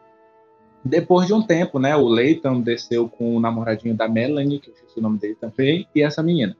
Depois 0.84 1.27
de 1.27 1.34
um 1.34 1.41
tempo, 1.41 1.77
né, 1.77 1.95
o 1.95 2.07
Leighton 2.07 2.61
desceu 2.61 3.09
com 3.09 3.36
o 3.36 3.39
namoradinho 3.39 3.95
da 3.95 4.07
Melanie, 4.07 4.59
que 4.59 4.69
eu 4.69 4.73
esqueci 4.73 4.99
o 4.99 5.01
nome 5.01 5.19
dele 5.19 5.36
também, 5.36 5.88
e 5.93 6.01
essa 6.01 6.23
menina. 6.23 6.55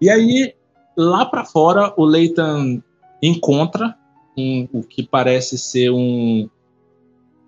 E 0.00 0.08
aí, 0.08 0.54
lá 0.96 1.26
para 1.26 1.44
fora, 1.44 1.92
o 1.96 2.04
Leighton 2.04 2.80
encontra 3.20 3.96
um- 4.38 4.68
o 4.72 4.82
que 4.82 5.02
parece 5.02 5.58
ser 5.58 5.90
um, 5.90 6.48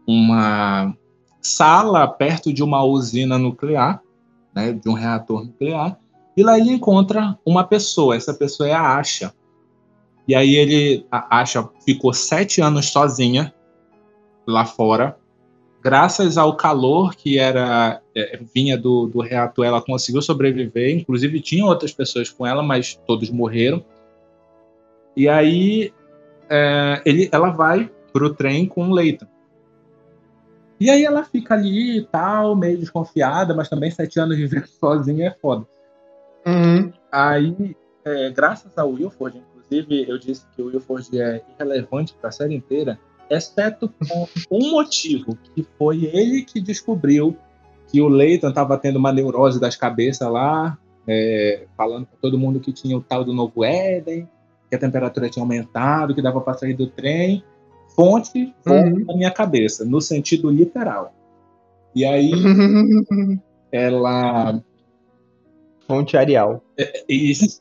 uma 0.07 0.94
sala 1.40 2.07
perto 2.07 2.53
de 2.53 2.62
uma 2.62 2.82
usina 2.84 3.38
nuclear, 3.38 4.03
né, 4.55 4.72
de 4.72 4.88
um 4.88 4.94
reator 4.94 5.44
nuclear, 5.44 5.98
e 6.36 6.42
lá 6.42 6.59
ele 6.59 6.72
encontra 6.72 7.38
uma 7.46 7.64
pessoa. 7.64 8.16
Essa 8.16 8.34
pessoa 8.34 8.68
é 8.68 8.72
a 8.72 8.98
Asha. 8.98 9.32
E 10.26 10.34
aí 10.34 10.54
ele, 10.54 11.06
a 11.10 11.40
Asha 11.40 11.68
ficou 11.84 12.12
sete 12.12 12.60
anos 12.60 12.90
sozinha 12.90 13.52
lá 14.46 14.64
fora. 14.64 15.16
Graças 15.82 16.38
ao 16.38 16.56
calor 16.56 17.14
que 17.16 17.38
era 17.38 18.00
é, 18.14 18.38
vinha 18.54 18.78
do, 18.78 19.08
do 19.08 19.20
reator, 19.20 19.64
ela 19.64 19.82
conseguiu 19.82 20.22
sobreviver. 20.22 20.96
Inclusive 20.96 21.40
tinha 21.40 21.66
outras 21.66 21.92
pessoas 21.92 22.30
com 22.30 22.46
ela, 22.46 22.62
mas 22.62 22.94
todos 23.06 23.30
morreram. 23.30 23.84
E 25.16 25.28
aí 25.28 25.92
é, 26.48 27.02
ele, 27.04 27.28
ela 27.32 27.50
vai 27.50 27.90
pro 28.12 28.34
trem 28.34 28.66
com 28.66 28.88
o 28.88 28.92
Leighton. 28.92 29.26
E 30.78 30.90
aí 30.90 31.04
ela 31.04 31.22
fica 31.24 31.54
ali 31.54 31.98
e 31.98 32.02
tal, 32.06 32.56
meio 32.56 32.76
desconfiada, 32.76 33.54
mas 33.54 33.68
também 33.68 33.90
sete 33.90 34.18
anos 34.18 34.36
vivendo 34.36 34.66
sozinha 34.80 35.28
é 35.28 35.30
foda. 35.30 35.66
Uhum. 36.44 36.92
Aí, 37.10 37.76
é, 38.04 38.30
graças 38.30 38.76
ao 38.76 38.90
Wilford, 38.90 39.40
inclusive, 39.72 40.10
eu 40.10 40.18
disse 40.18 40.44
que 40.54 40.62
o 40.62 40.66
Wilford 40.66 41.20
é 41.20 41.42
irrelevante 41.54 42.14
para 42.14 42.28
a 42.28 42.32
série 42.32 42.54
inteira, 42.54 42.98
exceto 43.30 43.92
com 44.08 44.28
um 44.50 44.70
motivo, 44.72 45.36
que 45.54 45.66
foi 45.78 46.04
ele 46.04 46.42
que 46.42 46.60
descobriu 46.60 47.36
que 47.88 48.00
o 48.00 48.08
Leighton 48.08 48.48
estava 48.50 48.76
tendo 48.78 48.96
uma 48.98 49.12
neurose 49.12 49.60
das 49.60 49.76
cabeças 49.76 50.30
lá, 50.30 50.78
é, 51.06 51.66
falando 51.76 52.06
para 52.06 52.18
todo 52.20 52.38
mundo 52.38 52.60
que 52.60 52.72
tinha 52.72 52.96
o 52.96 53.00
tal 53.02 53.24
do 53.24 53.32
novo 53.32 53.64
Éden, 53.64 54.28
que 54.68 54.76
a 54.76 54.78
temperatura 54.78 55.28
tinha 55.28 55.42
aumentado, 55.42 56.14
que 56.14 56.22
dava 56.22 56.40
para 56.40 56.54
sair 56.54 56.74
do 56.74 56.86
trem. 56.86 57.42
Fonte 57.94 58.54
foi 58.62 58.78
Uhum. 58.78 59.04
na 59.04 59.16
minha 59.16 59.30
cabeça, 59.30 59.84
no 59.84 60.00
sentido 60.00 60.50
literal. 60.50 61.14
E 61.94 62.04
aí 62.04 62.30
ela 63.70 64.62
Fonte 65.86 66.16
Arial. 66.16 66.64
Isso. 67.06 67.60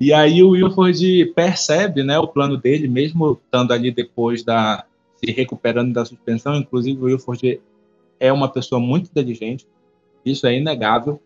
E 0.00 0.14
aí 0.14 0.42
o 0.42 0.50
Wilford 0.50 1.26
percebe, 1.34 2.02
né, 2.02 2.18
o 2.18 2.26
plano 2.26 2.56
dele, 2.56 2.88
mesmo 2.88 3.38
estando 3.44 3.72
ali 3.72 3.92
depois 3.92 4.42
da 4.42 4.86
se 5.16 5.30
recuperando 5.30 5.92
da 5.92 6.06
suspensão. 6.06 6.56
Inclusive 6.56 6.98
o 6.98 7.04
Wilford 7.04 7.60
é 8.18 8.32
uma 8.32 8.48
pessoa 8.48 8.80
muito 8.80 9.10
inteligente, 9.10 9.66
isso 10.24 10.46
é 10.46 10.56
inegável. 10.56 11.20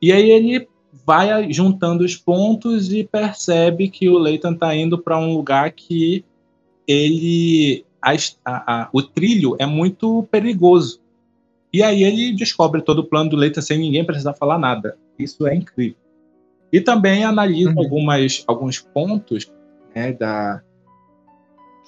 E 0.00 0.12
aí 0.12 0.30
ele 0.30 0.66
vai 1.04 1.52
juntando 1.52 2.04
os 2.04 2.16
pontos 2.16 2.90
e 2.90 3.04
percebe 3.04 3.90
que 3.90 4.08
o 4.08 4.18
Leighton 4.18 4.52
está 4.52 4.74
indo 4.74 4.98
para 4.98 5.18
um 5.18 5.34
lugar 5.34 5.70
que 5.72 6.24
ele 6.88 7.84
a, 8.00 8.14
a, 8.44 8.88
o 8.92 9.02
trilho 9.02 9.56
é 9.58 9.66
muito 9.66 10.22
perigoso. 10.30 11.00
E 11.70 11.82
aí 11.82 12.02
ele 12.02 12.32
descobre 12.32 12.80
todo 12.80 13.00
o 13.00 13.04
plano 13.04 13.28
do 13.28 13.36
Leighton 13.36 13.60
sem 13.60 13.78
ninguém 13.78 14.04
precisar 14.04 14.32
falar 14.32 14.58
nada. 14.58 14.96
Isso 15.18 15.46
é 15.46 15.54
incrível. 15.54 16.05
E 16.72 16.80
também 16.80 17.24
analisa 17.24 17.70
uhum. 17.70 17.78
algumas, 17.78 18.44
alguns 18.46 18.80
pontos 18.80 19.50
né, 19.94 20.12
da, 20.12 20.62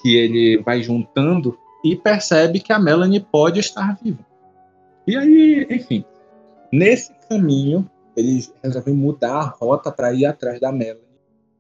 que 0.01 0.17
ele 0.17 0.63
vai 0.63 0.83
juntando 0.83 1.59
e 1.85 1.97
percebe 1.97 2.61
que 2.61 2.73
a 2.73 2.79
Melanie 2.79 3.21
pode 3.21 3.61
estar 3.61 3.97
viva. 4.03 4.25
E 5.07 5.17
aí, 5.17 5.67
enfim, 5.71 6.05
nesse 6.73 7.13
caminho, 7.29 7.89
eles 8.17 8.53
resolvem 8.63 8.95
mudar 8.95 9.37
a 9.37 9.45
rota 9.45 9.91
para 9.91 10.13
ir 10.13 10.27
atrás 10.27 10.61
da 10.61 10.73
Melanie, 10.73 11.03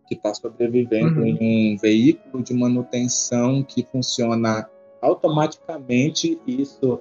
que 0.06 0.14
está 0.14 0.34
sobrevivendo 0.34 1.20
uhum. 1.20 1.26
em 1.26 1.74
um 1.74 1.78
veículo 1.78 2.42
de 2.42 2.54
manutenção 2.54 3.62
que 3.62 3.84
funciona 3.84 4.68
automaticamente. 5.00 6.38
Isso. 6.46 7.00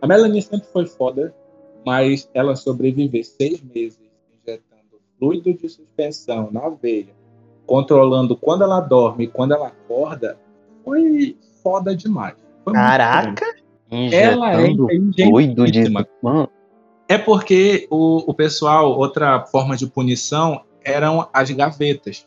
A 0.00 0.06
Melanie 0.06 0.42
sempre 0.42 0.68
foi 0.72 0.86
foda, 0.86 1.34
mas 1.84 2.28
ela 2.32 2.56
sobreviver 2.56 3.24
seis 3.24 3.62
meses 3.62 4.07
fluido 5.18 5.52
de 5.52 5.68
suspensão 5.68 6.48
na 6.52 6.68
veia, 6.68 7.14
controlando 7.66 8.36
quando 8.36 8.62
ela 8.62 8.80
dorme 8.80 9.24
e 9.24 9.28
quando 9.28 9.52
ela 9.52 9.68
acorda, 9.68 10.38
foi 10.84 11.36
foda 11.62 11.94
demais. 11.94 12.34
Foi 12.64 12.72
Caraca! 12.72 13.44
Ela 13.90 14.52
é 14.52 14.66
fluido 15.24 15.66
de... 15.70 15.88
Mano. 16.22 16.48
É 17.08 17.16
porque 17.16 17.86
o, 17.90 18.30
o 18.30 18.34
pessoal, 18.34 18.98
outra 18.98 19.46
forma 19.46 19.76
de 19.76 19.86
punição 19.86 20.62
eram 20.84 21.28
as 21.32 21.50
gavetas. 21.50 22.26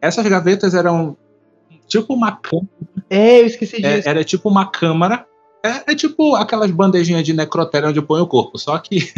Essas 0.00 0.26
gavetas 0.26 0.74
eram 0.74 1.16
tipo 1.86 2.14
uma 2.14 2.32
câmara. 2.36 2.68
É, 3.10 3.40
eu 3.40 3.46
esqueci 3.46 3.84
é, 3.84 3.96
disso. 3.96 4.08
É, 4.08 4.10
era 4.10 4.24
tipo 4.24 4.48
uma 4.48 4.66
câmara. 4.70 5.26
É, 5.62 5.92
é, 5.92 5.94
tipo 5.94 6.34
aquelas 6.36 6.70
bandejinhas 6.70 7.24
de 7.24 7.32
necrotério 7.32 7.88
onde 7.88 8.02
põe 8.02 8.20
o 8.20 8.26
corpo, 8.26 8.58
só 8.58 8.78
que 8.78 9.12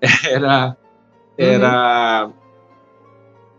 era, 0.28 0.76
era 1.36 2.26
uhum. 2.26 2.32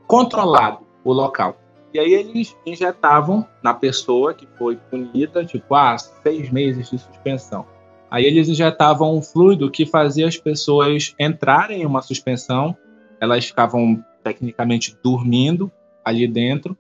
controlado 0.08 0.80
o 1.04 1.14
local. 1.14 1.58
E 1.94 2.00
aí 2.00 2.14
eles 2.14 2.56
injetavam 2.66 3.48
na 3.64 3.74
pessoa 3.74 4.34
que 4.34 4.48
foi 4.58 4.76
punida, 4.76 5.46
tipo, 5.46 5.74
ah, 5.76 5.98
seis 5.98 6.52
meses 6.52 6.90
de 6.90 6.98
suspensão. 6.98 7.66
Aí 8.12 8.26
eles 8.26 8.50
injetavam 8.50 9.16
um 9.16 9.22
fluido 9.22 9.72
que 9.72 9.86
fazia 9.86 10.28
as 10.28 10.38
pessoas 10.38 11.16
entrarem 11.20 11.82
em 11.82 11.86
uma 11.86 12.02
suspensão, 12.02 12.76
elas 13.20 13.46
ficavam 13.46 14.04
tecnicamente 14.24 14.98
dormindo 15.02 15.72
ali 16.04 16.28
dentro, 16.28 16.78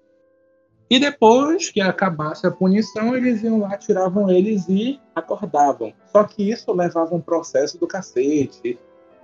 e 0.89 0.99
depois 0.99 1.69
que 1.69 1.81
acabasse 1.81 2.45
a 2.45 2.51
punição, 2.51 3.15
eles 3.15 3.41
iam 3.41 3.59
lá, 3.59 3.75
tiravam 3.77 4.29
eles 4.29 4.69
e 4.69 4.99
acordavam. 5.15 5.93
Só 6.11 6.23
que 6.23 6.51
isso 6.51 6.71
levava 6.71 7.15
um 7.15 7.21
processo 7.21 7.79
do 7.79 7.87
cacete. 7.87 8.77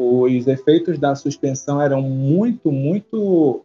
Os 0.04 0.48
efeitos 0.48 0.98
da 0.98 1.14
suspensão 1.14 1.80
eram 1.80 2.02
muito, 2.02 2.72
muito 2.72 3.64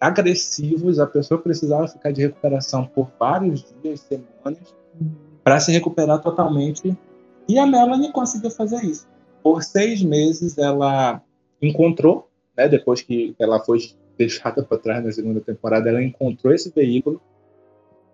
agressivos. 0.00 0.98
A 0.98 1.06
pessoa 1.06 1.38
precisava 1.38 1.86
ficar 1.86 2.12
de 2.12 2.22
recuperação 2.22 2.86
por 2.86 3.10
vários 3.18 3.62
dias, 3.82 4.00
semanas, 4.00 4.74
para 5.44 5.60
se 5.60 5.70
recuperar 5.70 6.22
totalmente 6.22 6.96
e 7.46 7.58
a 7.58 7.66
Melanie 7.66 8.10
conseguiu 8.10 8.50
fazer 8.50 8.84
isso. 8.84 9.06
Por 9.42 9.62
seis 9.62 10.02
meses 10.02 10.56
ela 10.56 11.22
encontrou, 11.60 12.28
né, 12.56 12.68
depois 12.68 13.02
que 13.02 13.34
ela 13.38 13.60
foi 13.60 13.78
deixada 14.16 14.62
para 14.62 14.78
trás 14.78 15.04
na 15.04 15.12
segunda 15.12 15.40
temporada, 15.40 15.90
ela 15.90 16.02
encontrou 16.02 16.54
esse 16.54 16.72
veículo 16.74 17.20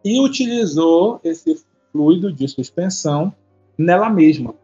e 0.04 0.20
utilizou 0.20 1.20
esse 1.22 1.62
fluido 1.92 2.32
de 2.32 2.48
suspensão 2.48 3.32
nela 3.78 4.10
mesma. 4.10 4.54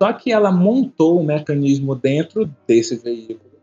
Só 0.00 0.12
que 0.12 0.32
ela 0.32 0.50
montou 0.50 1.20
um 1.20 1.24
mecanismo 1.24 1.94
dentro 1.94 2.50
desse 2.66 2.96
veículo 2.96 3.54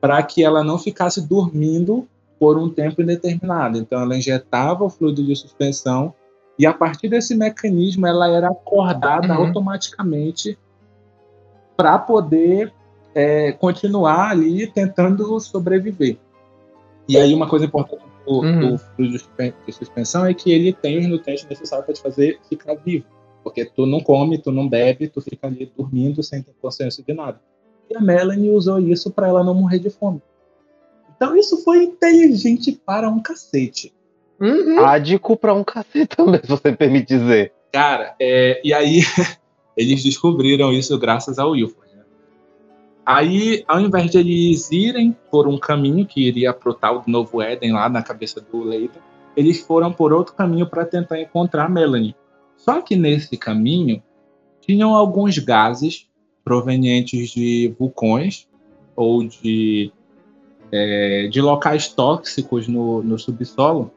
para 0.00 0.22
que 0.22 0.42
ela 0.42 0.64
não 0.64 0.78
ficasse 0.78 1.20
dormindo 1.26 2.06
por 2.38 2.58
um 2.58 2.68
tempo 2.68 3.02
indeterminado. 3.02 3.78
Então 3.78 4.00
ela 4.00 4.16
injetava 4.16 4.84
o 4.84 4.90
fluido 4.90 5.24
de 5.24 5.34
suspensão 5.36 6.12
e 6.58 6.66
a 6.66 6.72
partir 6.72 7.08
desse 7.08 7.34
mecanismo, 7.34 8.06
ela 8.06 8.28
era 8.28 8.48
acordada 8.48 9.32
uhum. 9.32 9.46
automaticamente 9.46 10.58
para 11.76 11.98
poder 11.98 12.72
é, 13.14 13.52
continuar 13.52 14.30
ali 14.30 14.66
tentando 14.66 15.40
sobreviver. 15.40 16.18
E 17.08 17.16
aí, 17.16 17.34
uma 17.34 17.48
coisa 17.48 17.64
importante 17.64 18.04
do, 18.26 18.40
uhum. 18.40 18.76
do 18.96 19.08
de 19.08 19.72
suspensão 19.72 20.24
é 20.24 20.32
que 20.34 20.52
ele 20.52 20.72
tem 20.72 20.98
os 20.98 21.08
nutrientes 21.08 21.44
necessários 21.48 21.86
para 21.86 21.94
te 21.94 22.02
fazer 22.02 22.38
ficar 22.48 22.74
vivo. 22.74 23.06
Porque 23.42 23.64
tu 23.64 23.86
não 23.86 24.00
come, 24.00 24.38
tu 24.38 24.52
não 24.52 24.68
bebe, 24.68 25.08
tu 25.08 25.20
fica 25.20 25.46
ali 25.46 25.70
dormindo 25.76 26.22
sem 26.22 26.42
ter 26.42 26.54
consciência 26.60 27.02
de 27.02 27.12
nada. 27.12 27.40
E 27.90 27.96
a 27.96 28.00
Melanie 28.00 28.50
usou 28.50 28.78
isso 28.78 29.10
para 29.10 29.28
ela 29.28 29.44
não 29.44 29.54
morrer 29.54 29.78
de 29.78 29.90
fome. 29.90 30.22
Então 31.16 31.36
isso 31.36 31.62
foi 31.62 31.84
inteligente 31.84 32.72
para 32.72 33.08
um 33.08 33.20
cacete. 33.20 33.92
Uhum. 34.40 34.84
Ádico 34.84 35.36
pra 35.36 35.54
um 35.54 35.62
cacete 35.62 36.16
também, 36.16 36.40
se 36.42 36.48
você 36.48 36.72
permite 36.72 37.06
dizer. 37.06 37.52
Cara, 37.72 38.14
é, 38.20 38.60
e 38.64 38.72
aí 38.72 39.00
eles 39.76 40.02
descobriram 40.02 40.72
isso 40.72 40.98
graças 40.98 41.38
ao 41.38 41.50
Wilford. 41.50 41.94
Né? 41.94 42.02
Aí, 43.04 43.64
ao 43.68 43.80
invés 43.80 44.10
de 44.10 44.18
eles 44.18 44.70
irem 44.70 45.16
por 45.30 45.46
um 45.46 45.58
caminho 45.58 46.06
que 46.06 46.26
iria 46.26 46.52
pro 46.52 46.74
tal 46.74 47.00
do 47.00 47.10
Novo 47.10 47.40
Éden, 47.40 47.72
lá 47.72 47.88
na 47.88 48.02
cabeça 48.02 48.40
do 48.40 48.64
Leighton, 48.64 49.00
eles 49.36 49.60
foram 49.60 49.92
por 49.92 50.12
outro 50.12 50.34
caminho 50.34 50.66
para 50.66 50.84
tentar 50.84 51.20
encontrar 51.20 51.70
Melanie. 51.70 52.14
Só 52.56 52.80
que 52.80 52.96
nesse 52.96 53.36
caminho 53.36 54.02
tinham 54.60 54.94
alguns 54.94 55.38
gases 55.38 56.08
provenientes 56.44 57.30
de 57.30 57.74
vulcões 57.78 58.48
ou 58.94 59.26
de, 59.26 59.92
é, 60.70 61.28
de 61.28 61.40
locais 61.40 61.88
tóxicos 61.88 62.68
no, 62.68 63.02
no 63.02 63.18
subsolo 63.18 63.92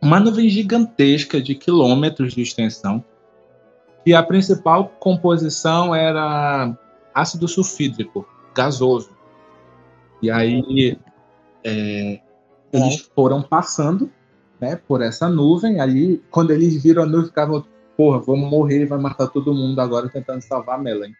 uma 0.00 0.20
nuvem 0.20 0.48
gigantesca 0.48 1.40
de 1.40 1.54
quilômetros 1.54 2.34
de 2.34 2.42
extensão, 2.42 3.04
e 4.04 4.14
a 4.14 4.22
principal 4.22 4.88
composição 5.00 5.94
era 5.94 6.76
ácido 7.12 7.48
sulfídrico, 7.48 8.26
gasoso. 8.54 9.10
E 10.22 10.30
aí 10.30 10.96
é, 11.64 12.20
eles 12.72 13.10
foram 13.14 13.42
passando 13.42 14.10
né, 14.60 14.76
por 14.76 15.02
essa 15.02 15.28
nuvem, 15.28 15.80
aí 15.80 16.20
quando 16.30 16.50
eles 16.50 16.82
viram 16.82 17.02
a 17.02 17.06
nuvem, 17.06 17.26
ficavam, 17.26 17.64
porra, 17.96 18.18
vamos 18.18 18.50
morrer, 18.50 18.86
vai 18.86 18.98
matar 18.98 19.28
todo 19.28 19.54
mundo 19.54 19.80
agora 19.80 20.08
tentando 20.08 20.42
salvar 20.42 20.78
a 20.78 20.82
Melanie. 20.82 21.14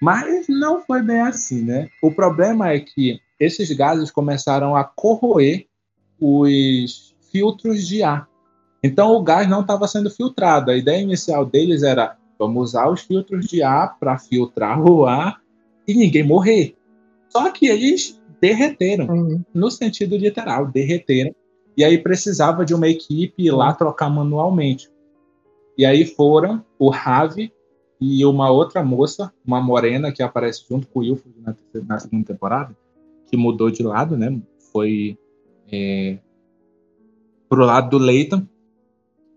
Mas 0.00 0.46
não 0.48 0.80
foi 0.80 1.02
bem 1.02 1.20
assim, 1.20 1.62
né? 1.62 1.88
O 2.02 2.10
problema 2.10 2.70
é 2.70 2.80
que 2.80 3.20
esses 3.38 3.70
gases 3.72 4.10
começaram 4.10 4.74
a 4.74 4.82
corroer 4.82 5.66
os 6.18 7.14
filtros 7.30 7.86
de 7.86 8.02
ar. 8.02 8.28
Então 8.82 9.12
o 9.12 9.22
gás 9.22 9.48
não 9.48 9.60
estava 9.60 9.86
sendo 9.86 10.10
filtrado. 10.10 10.70
A 10.70 10.76
ideia 10.76 11.02
inicial 11.02 11.44
deles 11.44 11.82
era 11.82 12.16
vamos 12.38 12.70
usar 12.70 12.88
os 12.88 13.02
filtros 13.02 13.46
de 13.46 13.62
ar 13.62 13.98
para 13.98 14.18
filtrar 14.18 14.80
o 14.82 15.04
ar 15.04 15.38
e 15.86 15.94
ninguém 15.94 16.26
morrer. 16.26 16.74
Só 17.28 17.50
que 17.50 17.66
eles 17.66 18.18
derreteram, 18.40 19.06
uhum. 19.06 19.44
no 19.54 19.70
sentido 19.70 20.16
literal, 20.16 20.66
derreteram. 20.66 21.34
E 21.76 21.84
aí 21.84 21.98
precisava 21.98 22.64
de 22.64 22.74
uma 22.74 22.88
equipe 22.88 23.44
ir 23.44 23.50
lá 23.50 23.72
trocar 23.72 24.10
manualmente. 24.10 24.90
E 25.76 25.84
aí 25.86 26.04
foram 26.04 26.64
o 26.78 26.90
Ravi 26.90 27.52
e 28.00 28.24
uma 28.24 28.50
outra 28.50 28.82
moça, 28.82 29.32
uma 29.44 29.60
morena 29.60 30.10
que 30.10 30.22
aparece 30.22 30.64
junto 30.68 30.86
com 30.88 31.00
o 31.00 31.02
Wilford 31.02 31.38
na, 31.40 31.56
na 31.86 31.98
segunda 31.98 32.26
temporada, 32.26 32.76
que 33.26 33.36
mudou 33.36 33.70
de 33.70 33.82
lado, 33.82 34.16
né? 34.16 34.40
Foi 34.72 35.18
é, 35.70 36.18
pro 37.48 37.64
lado 37.64 37.90
do 37.90 37.98
Leighton. 37.98 38.46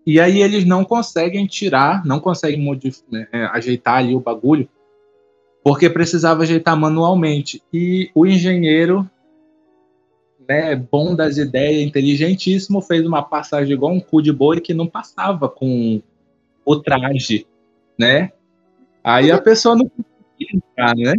E 0.06 0.20
aí 0.20 0.42
eles 0.42 0.64
não 0.64 0.84
conseguem 0.84 1.46
tirar, 1.46 2.04
não 2.04 2.20
conseguem 2.20 2.62
né, 3.10 3.26
é, 3.32 3.44
ajeitar 3.46 3.96
ali 3.96 4.14
o 4.14 4.20
bagulho, 4.20 4.68
porque 5.62 5.88
precisava 5.88 6.42
ajeitar 6.42 6.78
manualmente. 6.78 7.62
E 7.72 8.10
o 8.14 8.26
engenheiro, 8.26 9.08
né, 10.48 10.76
bom 10.76 11.14
das 11.14 11.36
ideias, 11.36 11.82
inteligentíssimo, 11.82 12.80
fez 12.80 13.06
uma 13.06 13.22
passagem 13.22 13.72
igual 13.72 13.92
um 13.92 14.00
cu 14.00 14.22
de 14.22 14.32
boi 14.32 14.60
que 14.60 14.74
não 14.74 14.86
passava 14.86 15.48
com 15.48 16.02
o 16.64 16.76
traje, 16.76 17.46
né? 17.98 18.32
Aí 19.02 19.30
a 19.30 19.40
pessoa 19.40 19.74
não 19.74 19.88
conseguia 19.88 20.48
entrar, 20.54 20.94
né? 20.96 21.14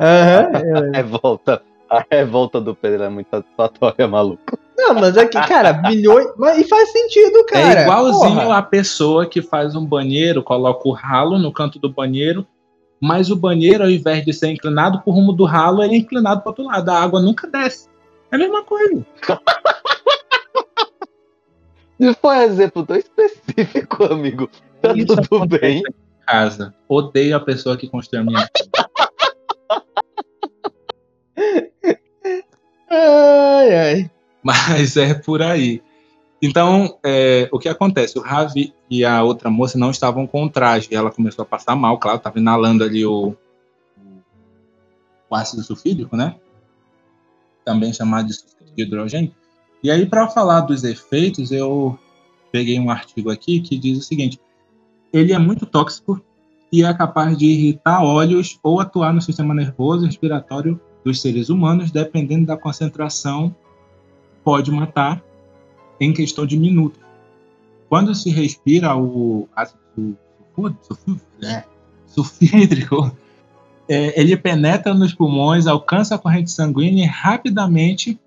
Uhum. 0.00 0.88
A 0.88 0.96
revolta, 0.96 1.62
a 1.88 2.04
revolta 2.10 2.60
do 2.60 2.74
Pedro 2.74 3.04
é 3.04 3.08
muito 3.08 3.28
satisfatória, 3.30 4.06
maluco. 4.08 4.58
Não, 4.76 4.94
mas 4.94 5.16
aqui, 5.16 5.36
é 5.36 5.46
cara, 5.46 5.72
bilhões. 5.74 6.28
Mas, 6.38 6.58
e 6.58 6.64
faz 6.68 6.90
sentido, 6.90 7.44
cara. 7.46 7.80
É 7.80 7.82
igualzinho 7.82 8.40
Porra. 8.40 8.58
a 8.58 8.62
pessoa 8.62 9.26
que 9.26 9.42
faz 9.42 9.76
um 9.76 9.84
banheiro, 9.84 10.42
coloca 10.42 10.88
o 10.88 10.92
ralo 10.92 11.38
no 11.38 11.52
canto 11.52 11.78
do 11.78 11.90
banheiro 11.90 12.46
mas 13.00 13.30
o 13.30 13.36
banheiro, 13.36 13.82
ao 13.82 13.90
invés 13.90 14.24
de 14.24 14.32
ser 14.32 14.48
inclinado 14.48 15.00
pro 15.00 15.12
rumo 15.12 15.32
do 15.32 15.46
ralo, 15.46 15.82
ele 15.82 15.94
é 15.94 15.98
inclinado 15.98 16.42
para 16.42 16.50
outro 16.50 16.64
lado. 16.64 16.90
A 16.90 17.02
água 17.02 17.20
nunca 17.20 17.48
desce. 17.48 17.88
É 18.32 18.36
a 18.36 18.38
mesma 18.38 18.62
coisa. 18.64 19.06
Se 22.00 22.14
for 22.14 22.34
um 22.34 22.40
exemplo 22.40 22.86
tão 22.86 22.96
específico, 22.96 24.04
amigo, 24.04 24.48
tá 24.80 24.94
Isso 24.94 25.16
tudo 25.28 25.46
bem. 25.58 25.78
em 25.78 25.82
Casa. 26.26 26.74
Odeio 26.88 27.36
a 27.36 27.40
pessoa 27.40 27.76
que 27.76 27.88
construiu 27.88 28.22
a 28.22 28.24
minha 28.24 28.48
casa. 28.48 28.70
Ai, 32.92 33.74
ai. 33.76 34.10
Mas 34.42 34.96
é 34.96 35.14
por 35.14 35.40
aí. 35.42 35.80
Então, 36.42 36.98
é, 37.04 37.48
o 37.52 37.58
que 37.58 37.68
acontece? 37.68 38.18
O 38.18 38.22
Ravi 38.22 38.74
e 38.90 39.04
a 39.04 39.22
outra 39.22 39.48
moça 39.48 39.78
não 39.78 39.90
estavam 39.90 40.26
com 40.26 40.44
o 40.44 40.50
traje. 40.50 40.88
E 40.90 40.96
ela 40.96 41.10
começou 41.10 41.42
a 41.44 41.46
passar 41.46 41.76
mal, 41.76 41.98
claro, 41.98 42.16
estava 42.18 42.38
inalando 42.38 42.82
ali 42.82 43.06
o, 43.06 43.36
o 45.28 45.34
ácido 45.34 45.62
sulfídrico, 45.62 46.16
né? 46.16 46.34
Também 47.64 47.92
chamado 47.92 48.28
de 48.28 48.34
de 48.74 48.82
hidrogênio. 48.82 49.34
E 49.82 49.90
aí, 49.90 50.06
para 50.06 50.28
falar 50.28 50.60
dos 50.60 50.84
efeitos, 50.84 51.50
eu 51.50 51.98
peguei 52.52 52.78
um 52.78 52.90
artigo 52.90 53.30
aqui 53.30 53.60
que 53.60 53.76
diz 53.78 53.98
o 53.98 54.02
seguinte: 54.02 54.38
ele 55.12 55.32
é 55.32 55.38
muito 55.38 55.66
tóxico 55.66 56.22
e 56.72 56.84
é 56.84 56.94
capaz 56.94 57.36
de 57.36 57.46
irritar 57.46 58.02
olhos 58.04 58.58
ou 58.62 58.80
atuar 58.80 59.12
no 59.12 59.20
sistema 59.20 59.52
nervoso 59.54 60.06
respiratório 60.06 60.80
dos 61.04 61.20
seres 61.20 61.48
humanos, 61.48 61.90
dependendo 61.90 62.46
da 62.46 62.56
concentração, 62.56 63.54
pode 64.44 64.70
matar 64.70 65.22
em 65.98 66.12
questão 66.12 66.46
de 66.46 66.56
minutos. 66.56 67.00
Quando 67.88 68.14
se 68.14 68.30
respira 68.30 68.96
o 68.96 69.48
ácido 69.56 69.80
sulfú- 70.54 70.76
sulfú- 70.82 71.20
é, 71.42 71.64
sulfídrico, 72.06 73.16
é, 73.90 74.20
ele 74.20 74.36
penetra 74.36 74.94
nos 74.94 75.12
pulmões, 75.12 75.66
alcança 75.66 76.14
a 76.14 76.18
corrente 76.18 76.52
sanguínea 76.52 77.06
e 77.06 77.08
rapidamente 77.08 78.20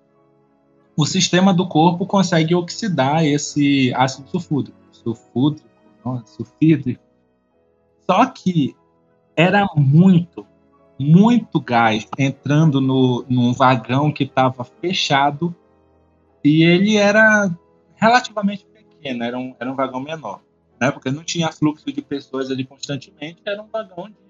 o 0.94 1.06
sistema 1.06 1.54
do 1.54 1.66
corpo 1.66 2.04
consegue 2.04 2.54
oxidar 2.54 3.24
esse 3.24 3.90
ácido 3.94 4.28
sulfúrico. 4.28 4.76
Sulfídrico. 6.26 7.02
Só 8.06 8.26
que 8.26 8.76
era 9.34 9.66
muito, 9.74 10.46
muito 10.98 11.58
gás 11.58 12.06
entrando 12.18 12.78
no, 12.78 13.24
num 13.26 13.54
vagão 13.54 14.12
que 14.12 14.24
estava 14.24 14.64
fechado 14.64 15.54
e 16.44 16.62
ele 16.62 16.96
era 16.96 17.50
relativamente 17.96 18.66
pequeno, 18.66 19.24
era 19.24 19.38
um, 19.38 19.54
era 19.58 19.72
um 19.72 19.74
vagão 19.74 20.00
menor, 20.00 20.42
né? 20.78 20.90
Porque 20.90 21.10
não 21.10 21.24
tinha 21.24 21.50
fluxo 21.50 21.90
de 21.90 22.02
pessoas 22.02 22.50
ali 22.50 22.64
constantemente, 22.64 23.40
era 23.46 23.62
um 23.62 23.66
vagão 23.66 24.10
de, 24.10 24.23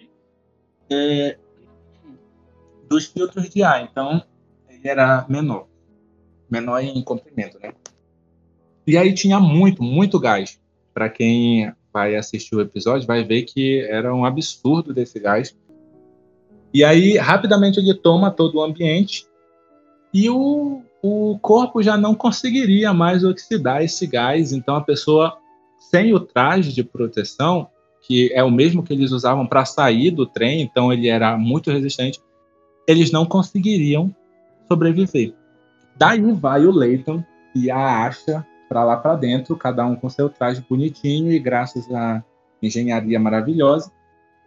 é, 0.91 1.37
dos 2.89 3.07
filtros 3.07 3.49
de 3.49 3.63
ar, 3.63 3.83
então 3.83 4.23
ele 4.69 4.89
era 4.89 5.25
menor, 5.29 5.67
menor 6.51 6.81
em 6.83 7.03
comprimento, 7.03 7.59
né? 7.59 7.73
E 8.87 8.99
aí 8.99 9.15
tinha 9.15 9.41
muito, 9.41 9.83
muito 9.83 10.19
gás. 10.21 10.61
Para 10.93 11.09
quem 11.09 11.73
vai 11.93 12.17
assistir 12.17 12.55
o 12.55 12.61
episódio, 12.61 13.07
vai 13.07 13.25
ver 13.25 13.43
que 13.43 13.81
era 13.81 14.15
um 14.15 14.25
absurdo 14.25 14.93
desse 14.93 15.19
gás. 15.19 15.57
E 16.73 16.85
aí, 16.85 17.17
rapidamente, 17.17 17.79
ele 17.79 17.95
toma 17.95 18.31
todo 18.31 18.57
o 18.57 18.63
ambiente 18.63 19.27
e 20.13 20.29
o, 20.29 20.83
o 21.03 21.39
corpo 21.41 21.83
já 21.83 21.97
não 21.97 22.15
conseguiria 22.15 22.93
mais 22.93 23.25
oxidar 23.25 23.83
esse 23.83 24.07
gás. 24.07 24.53
Então, 24.53 24.77
a 24.77 24.81
pessoa, 24.81 25.39
sem 25.79 26.13
o 26.13 26.21
traje 26.21 26.73
de 26.73 26.85
proteção, 26.85 27.69
que 28.07 28.31
é 28.33 28.43
o 28.43 28.51
mesmo 28.51 28.83
que 28.83 28.93
eles 28.93 29.11
usavam 29.13 29.47
para 29.47 29.65
sair 29.65 30.11
do 30.11 30.27
trem, 30.27 30.61
então 30.61 30.93
ele 30.93 31.09
era 31.09 31.37
muito 31.37 31.71
resistente, 31.71 32.21
eles 32.87 33.11
não 33.11 33.25
conseguiriam 33.25 34.15
sobreviver. 34.69 35.35
Daí 35.97 36.21
vai 36.33 36.67
o 36.67 36.71
Leighton 36.71 37.25
e 37.55 37.71
a 37.71 38.07
Asha 38.07 38.47
para 38.69 38.85
lá 38.85 38.97
para 38.97 39.15
dentro, 39.15 39.57
cada 39.57 39.87
um 39.87 39.95
com 39.95 40.09
seu 40.09 40.29
traje 40.29 40.65
bonitinho 40.69 41.31
e 41.31 41.39
graças 41.39 41.91
à 41.93 42.23
engenharia 42.63 43.21
maravilhosa, 43.21 43.91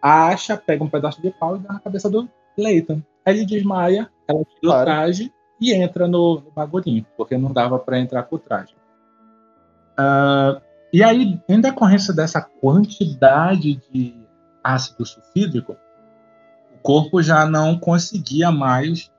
a 0.02 0.28
Asha 0.28 0.58
pega 0.58 0.84
um 0.84 0.90
pedaço 0.90 1.22
de 1.22 1.32
pau 1.32 1.56
e 1.56 1.60
dá 1.60 1.74
na 1.74 1.80
cabeça 1.80 2.10
do 2.10 2.28
Leighton. 2.58 3.02
Aí 3.26 3.36
ele 3.38 3.46
desmaia, 3.46 4.10
ela 4.28 4.44
tira 4.44 4.60
Claro. 4.62 4.82
o 4.82 4.86
traje 4.86 5.34
e 5.60 5.74
entra 5.74 6.08
no, 6.08 6.42
no 6.42 6.52
bagulhinho, 6.52 7.06
porque 7.16 7.38
não 7.38 7.52
dava 7.52 7.80
para 7.80 8.00
entrar 8.00 8.24
com 8.24 8.36
o 8.36 8.40
traje. 8.40 8.76
Ah, 9.98 10.62
e 10.98 11.04
aí, 11.04 11.40
em 11.48 11.62
decorrência 11.62 12.12
dessa 12.12 12.42
quantidade 12.42 13.80
de 13.94 14.16
ácido 14.64 15.06
sulfídrico, 15.06 15.78
o 16.74 16.80
corpo 16.80 17.22
já 17.22 17.46
não 17.46 17.78
conseguia 17.78 18.52
mais 18.52 19.12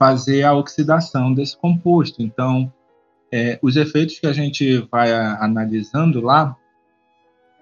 fazer 0.00 0.42
a 0.42 0.52
oxidação 0.52 1.32
desse 1.32 1.56
composto. 1.56 2.20
Então, 2.20 2.72
é, 3.32 3.56
os 3.62 3.76
efeitos 3.76 4.18
que 4.18 4.26
a 4.26 4.32
gente 4.32 4.78
vai 4.90 5.12
a- 5.12 5.38
analisando 5.40 6.20
lá, 6.20 6.56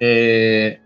é, 0.00 0.80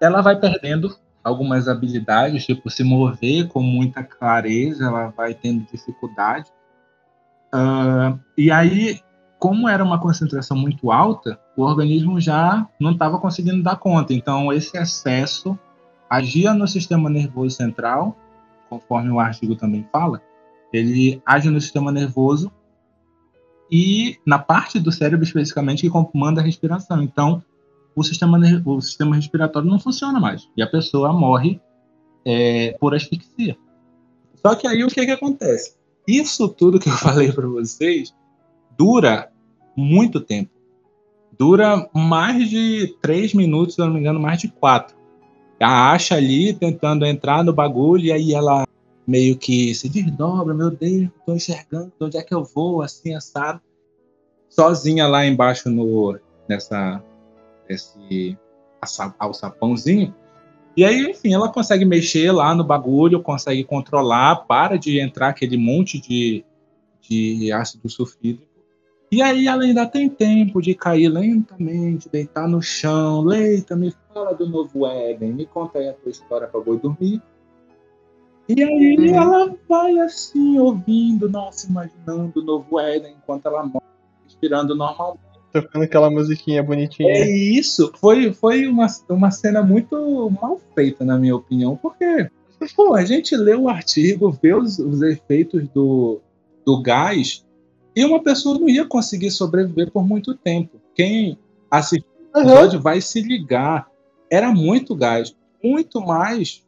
ela 0.00 0.22
vai 0.22 0.38
perdendo 0.38 0.96
algumas 1.24 1.66
habilidades, 1.66 2.46
tipo 2.46 2.70
se 2.70 2.84
mover 2.84 3.48
com 3.48 3.60
muita 3.60 4.04
clareza, 4.04 4.84
ela 4.84 5.08
vai 5.08 5.34
tendo 5.34 5.66
dificuldade. 5.68 6.48
Ah, 7.52 8.16
e 8.38 8.52
aí, 8.52 9.00
como 9.38 9.68
era 9.68 9.84
uma 9.84 10.00
concentração 10.00 10.56
muito 10.56 10.90
alta, 10.90 11.38
o 11.56 11.62
organismo 11.62 12.20
já 12.20 12.66
não 12.80 12.92
estava 12.92 13.18
conseguindo 13.18 13.62
dar 13.62 13.76
conta. 13.76 14.12
Então, 14.14 14.52
esse 14.52 14.76
excesso 14.76 15.58
agia 16.08 16.54
no 16.54 16.66
sistema 16.66 17.10
nervoso 17.10 17.56
central, 17.56 18.16
conforme 18.68 19.10
o 19.10 19.20
artigo 19.20 19.54
também 19.54 19.86
fala, 19.92 20.22
ele 20.72 21.22
age 21.24 21.50
no 21.50 21.60
sistema 21.60 21.92
nervoso 21.92 22.50
e 23.70 24.18
na 24.26 24.38
parte 24.38 24.78
do 24.78 24.92
cérebro 24.92 25.24
especificamente 25.24 25.82
que 25.82 25.90
comanda 25.90 26.40
a 26.40 26.44
respiração. 26.44 27.02
Então, 27.02 27.42
o 27.94 28.02
sistema, 28.02 28.38
o 28.64 28.80
sistema 28.80 29.16
respiratório 29.16 29.68
não 29.68 29.78
funciona 29.78 30.18
mais 30.18 30.48
e 30.56 30.62
a 30.62 30.66
pessoa 30.66 31.12
morre 31.12 31.60
é, 32.24 32.76
por 32.80 32.94
asfixia. 32.94 33.56
Só 34.34 34.54
que 34.54 34.66
aí 34.66 34.84
o 34.84 34.88
que, 34.88 35.04
que 35.04 35.12
acontece? 35.12 35.76
Isso 36.06 36.48
tudo 36.48 36.80
que 36.80 36.88
eu 36.88 36.94
falei 36.98 37.32
para 37.32 37.46
vocês 37.46 38.14
dura 38.76 39.30
muito 39.76 40.20
tempo. 40.20 40.50
Dura 41.38 41.88
mais 41.92 42.48
de 42.48 42.96
três 43.02 43.34
minutos, 43.34 43.74
se 43.74 43.80
não 43.80 43.92
me 43.92 44.00
engano, 44.00 44.20
mais 44.20 44.40
de 44.40 44.48
quatro. 44.48 44.96
A 45.60 45.92
acha 45.92 46.14
ali 46.14 46.52
tentando 46.52 47.04
entrar 47.04 47.42
no 47.42 47.52
bagulho 47.52 48.04
e 48.04 48.12
aí 48.12 48.34
ela 48.34 48.66
meio 49.06 49.36
que 49.36 49.74
se 49.74 49.88
desdobra, 49.88 50.54
meu 50.54 50.70
Deus, 50.70 51.08
tô 51.26 51.34
enxergando, 51.34 51.92
onde 52.00 52.16
é 52.16 52.22
que 52.22 52.34
eu 52.34 52.44
vou, 52.44 52.82
assim, 52.82 53.14
assado. 53.14 53.60
Sozinha 54.48 55.06
lá 55.06 55.26
embaixo 55.26 55.68
no, 55.68 56.18
nessa, 56.48 57.02
esse 57.68 58.38
alçapãozinho. 59.18 60.14
E 60.76 60.84
aí, 60.84 61.10
enfim, 61.10 61.32
ela 61.32 61.52
consegue 61.52 61.84
mexer 61.84 62.32
lá 62.32 62.54
no 62.54 62.64
bagulho, 62.64 63.22
consegue 63.22 63.62
controlar, 63.64 64.46
para 64.46 64.76
de 64.76 64.98
entrar 64.98 65.28
aquele 65.28 65.56
monte 65.56 66.00
de, 66.00 66.44
de 67.00 67.52
ácido 67.52 67.88
sulfídrico. 67.88 68.53
E 69.14 69.22
aí 69.22 69.46
ela 69.46 69.62
ainda 69.62 69.86
tem 69.86 70.08
tempo 70.08 70.60
de 70.60 70.74
cair 70.74 71.08
lentamente, 71.08 72.08
deitar 72.08 72.48
no 72.48 72.60
chão. 72.60 73.22
Leita, 73.22 73.76
me 73.76 73.94
fala 74.12 74.34
do 74.34 74.44
novo 74.44 74.84
Éden, 74.88 75.32
me 75.32 75.46
conta 75.46 75.78
aí 75.78 75.88
a 75.88 75.92
tua 75.92 76.10
história 76.10 76.48
pra 76.48 76.60
boi 76.60 76.80
dormir. 76.80 77.22
E 78.48 78.60
aí 78.60 78.96
Uhum. 78.98 79.14
ela 79.14 79.56
vai 79.68 79.96
assim, 80.00 80.58
ouvindo, 80.58 81.30
nossa, 81.30 81.68
imaginando 81.68 82.40
o 82.40 82.42
novo 82.42 82.80
Éden 82.80 83.14
enquanto 83.16 83.46
ela 83.46 83.62
morre, 83.62 83.86
respirando 84.24 84.74
normalmente. 84.74 85.20
Tocando 85.52 85.84
aquela 85.84 86.10
musiquinha 86.10 86.60
bonitinha. 86.60 87.12
É 87.12 87.30
isso, 87.30 87.92
foi, 87.94 88.32
foi 88.32 88.66
uma, 88.66 88.88
uma 89.08 89.30
cena 89.30 89.62
muito 89.62 90.28
mal 90.42 90.60
feita, 90.74 91.04
na 91.04 91.16
minha 91.16 91.36
opinião, 91.36 91.76
porque 91.76 92.28
pô, 92.74 92.94
a 92.94 93.04
gente 93.04 93.36
lê 93.36 93.54
o 93.54 93.68
artigo, 93.68 94.36
vê 94.42 94.54
os, 94.54 94.80
os 94.80 95.02
efeitos 95.02 95.68
do, 95.68 96.20
do 96.66 96.82
gás, 96.82 97.43
e 97.94 98.04
uma 98.04 98.22
pessoa 98.22 98.58
não 98.58 98.68
ia 98.68 98.84
conseguir 98.84 99.30
sobreviver 99.30 99.90
por 99.90 100.06
muito 100.06 100.34
tempo. 100.34 100.80
Quem 100.94 101.38
assistiu 101.70 102.08
o 102.34 102.38
episódio 102.40 102.80
vai 102.80 103.00
se 103.00 103.20
ligar. 103.20 103.88
Era 104.30 104.50
muito 104.50 104.94
gás, 104.94 105.34
muito 105.62 106.00
mais. 106.00 106.62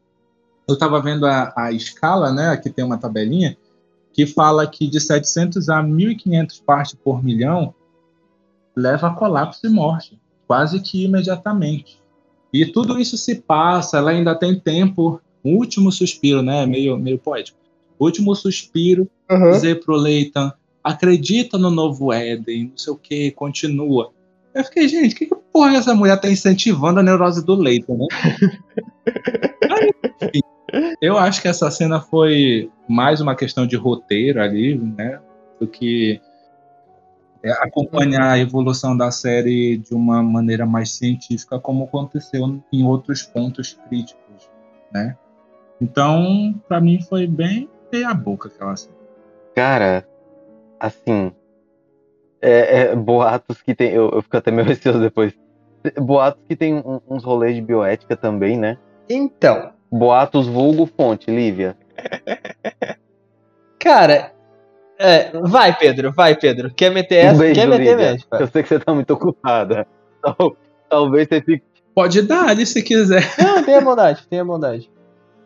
Eu 0.68 0.74
estava 0.74 1.00
vendo 1.00 1.26
a, 1.26 1.52
a 1.56 1.72
escala, 1.72 2.32
né? 2.32 2.48
Aqui 2.50 2.70
tem 2.70 2.84
uma 2.84 2.98
tabelinha 2.98 3.56
que 4.12 4.26
fala 4.26 4.66
que 4.66 4.88
de 4.88 5.00
700 5.00 5.68
a 5.68 5.82
1.500 5.82 6.62
partes 6.64 6.94
por 6.94 7.22
milhão 7.22 7.74
leva 8.74 9.08
a 9.08 9.14
colapso 9.14 9.66
e 9.66 9.68
morte, 9.68 10.20
quase 10.46 10.80
que 10.80 11.04
imediatamente. 11.04 12.00
E 12.52 12.64
tudo 12.64 12.98
isso 12.98 13.16
se 13.16 13.36
passa, 13.36 13.98
ela 13.98 14.10
ainda 14.10 14.34
tem 14.34 14.58
tempo, 14.58 15.20
o 15.42 15.50
último 15.50 15.90
suspiro, 15.92 16.42
né? 16.42 16.64
Meio, 16.66 16.96
meio 16.96 17.18
poético. 17.18 17.58
Último 17.98 18.34
suspiro, 18.34 19.08
Aham. 19.30 19.50
dizer 19.50 19.84
pro 19.84 19.96
Leighton, 19.96 20.50
acredita 20.86 21.58
no 21.58 21.68
novo 21.68 22.12
Éden, 22.12 22.68
não 22.68 22.78
sei 22.78 22.92
o 22.92 22.96
que, 22.96 23.32
continua. 23.32 24.12
Eu 24.54 24.62
fiquei, 24.62 24.86
gente, 24.88 25.16
que, 25.16 25.26
que 25.26 25.34
porra 25.52 25.76
essa 25.76 25.92
mulher 25.92 26.20
tá 26.20 26.30
incentivando 26.30 27.00
a 27.00 27.02
neurose 27.02 27.44
do 27.44 27.56
leito, 27.56 27.92
né? 27.92 28.06
Aí, 29.68 29.90
enfim, 30.22 30.40
eu 31.02 31.18
acho 31.18 31.42
que 31.42 31.48
essa 31.48 31.68
cena 31.72 32.00
foi 32.00 32.70
mais 32.88 33.20
uma 33.20 33.34
questão 33.34 33.66
de 33.66 33.74
roteiro 33.74 34.40
ali, 34.40 34.76
né? 34.78 35.18
Do 35.60 35.66
que 35.66 36.20
é, 37.42 37.50
acompanhar 37.50 38.30
a 38.30 38.38
evolução 38.38 38.96
da 38.96 39.10
série 39.10 39.78
de 39.78 39.92
uma 39.92 40.22
maneira 40.22 40.64
mais 40.64 40.92
científica, 40.92 41.58
como 41.58 41.84
aconteceu 41.84 42.62
em 42.72 42.84
outros 42.84 43.24
pontos 43.24 43.76
críticos, 43.88 44.48
né? 44.92 45.16
Então, 45.80 46.54
para 46.68 46.80
mim 46.80 47.02
foi 47.02 47.26
bem 47.26 47.68
meia 47.92 48.14
boca 48.14 48.48
aquela 48.48 48.76
cena. 48.76 48.94
Cara, 49.54 50.06
assim. 50.80 51.32
É, 52.40 52.78
é, 52.82 52.96
boatos 52.96 53.62
que 53.62 53.74
tem. 53.74 53.90
Eu, 53.92 54.10
eu 54.10 54.22
fico 54.22 54.36
até 54.36 54.50
meio 54.52 54.66
receoso 54.66 55.00
depois. 55.00 55.32
Boatos 55.98 56.42
que 56.48 56.56
tem 56.56 56.74
um- 56.74 57.00
uns 57.08 57.24
rolês 57.24 57.54
de 57.54 57.62
bioética 57.62 58.16
também, 58.16 58.56
né? 58.58 58.76
Então, 59.08 59.70
Boatos 59.90 60.46
vulgo 60.48 60.84
fonte, 60.86 61.30
Lívia. 61.30 61.76
cara. 63.78 64.32
É, 64.98 65.30
vai, 65.40 65.76
Pedro, 65.76 66.10
vai, 66.12 66.34
Pedro. 66.34 66.72
Quer 66.74 66.90
meter 66.90 67.24
Um 67.24 67.28
essa? 67.28 67.38
beijo, 67.38 67.60
Quer 67.60 67.66
meter 67.68 67.90
Lívia. 67.90 68.12
mesmo? 68.12 68.26
Eu 68.32 68.46
sei 68.46 68.62
que 68.62 68.68
você 68.68 68.78
tá 68.78 68.94
muito 68.94 69.12
ocupada. 69.12 69.86
Tal- 70.22 70.56
talvez 70.88 71.28
você 71.28 71.40
fique. 71.42 71.64
Pode 71.94 72.22
dar 72.22 72.48
ali 72.48 72.64
se 72.66 72.82
quiser. 72.82 73.22
Não, 73.38 73.62
tenha 73.62 73.80
bondade, 73.80 74.26
tenha 74.28 74.44
bondade. 74.44 74.90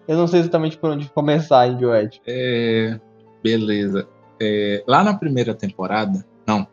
Eu 0.08 0.16
não 0.16 0.26
sei 0.26 0.40
exatamente 0.40 0.76
por 0.76 0.90
onde 0.90 1.08
começar 1.10 1.68
em 1.68 1.76
bioética. 1.76 2.24
É, 2.26 2.98
beleza. 3.44 4.08
É, 4.41 4.82
lá 4.86 5.05
na 5.05 5.14
primeira 5.14 5.55
temporada, 5.55 6.24
não, 6.47 6.66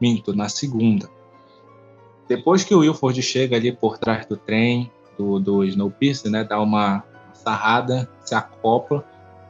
minto, 0.00 0.34
na 0.34 0.48
segunda. 0.48 1.08
Depois 2.28 2.64
que 2.64 2.74
o 2.74 2.78
Wilford 2.80 3.20
chega 3.22 3.56
ali 3.56 3.72
por 3.72 3.98
trás 3.98 4.24
do 4.26 4.36
trem, 4.36 4.90
do, 5.18 5.38
do 5.38 5.64
Snowpiercer, 5.64 6.30
né, 6.30 6.44
dá 6.44 6.60
uma 6.60 7.02
sarrada, 7.34 8.08
se 8.24 8.34
acopla. 8.34 9.04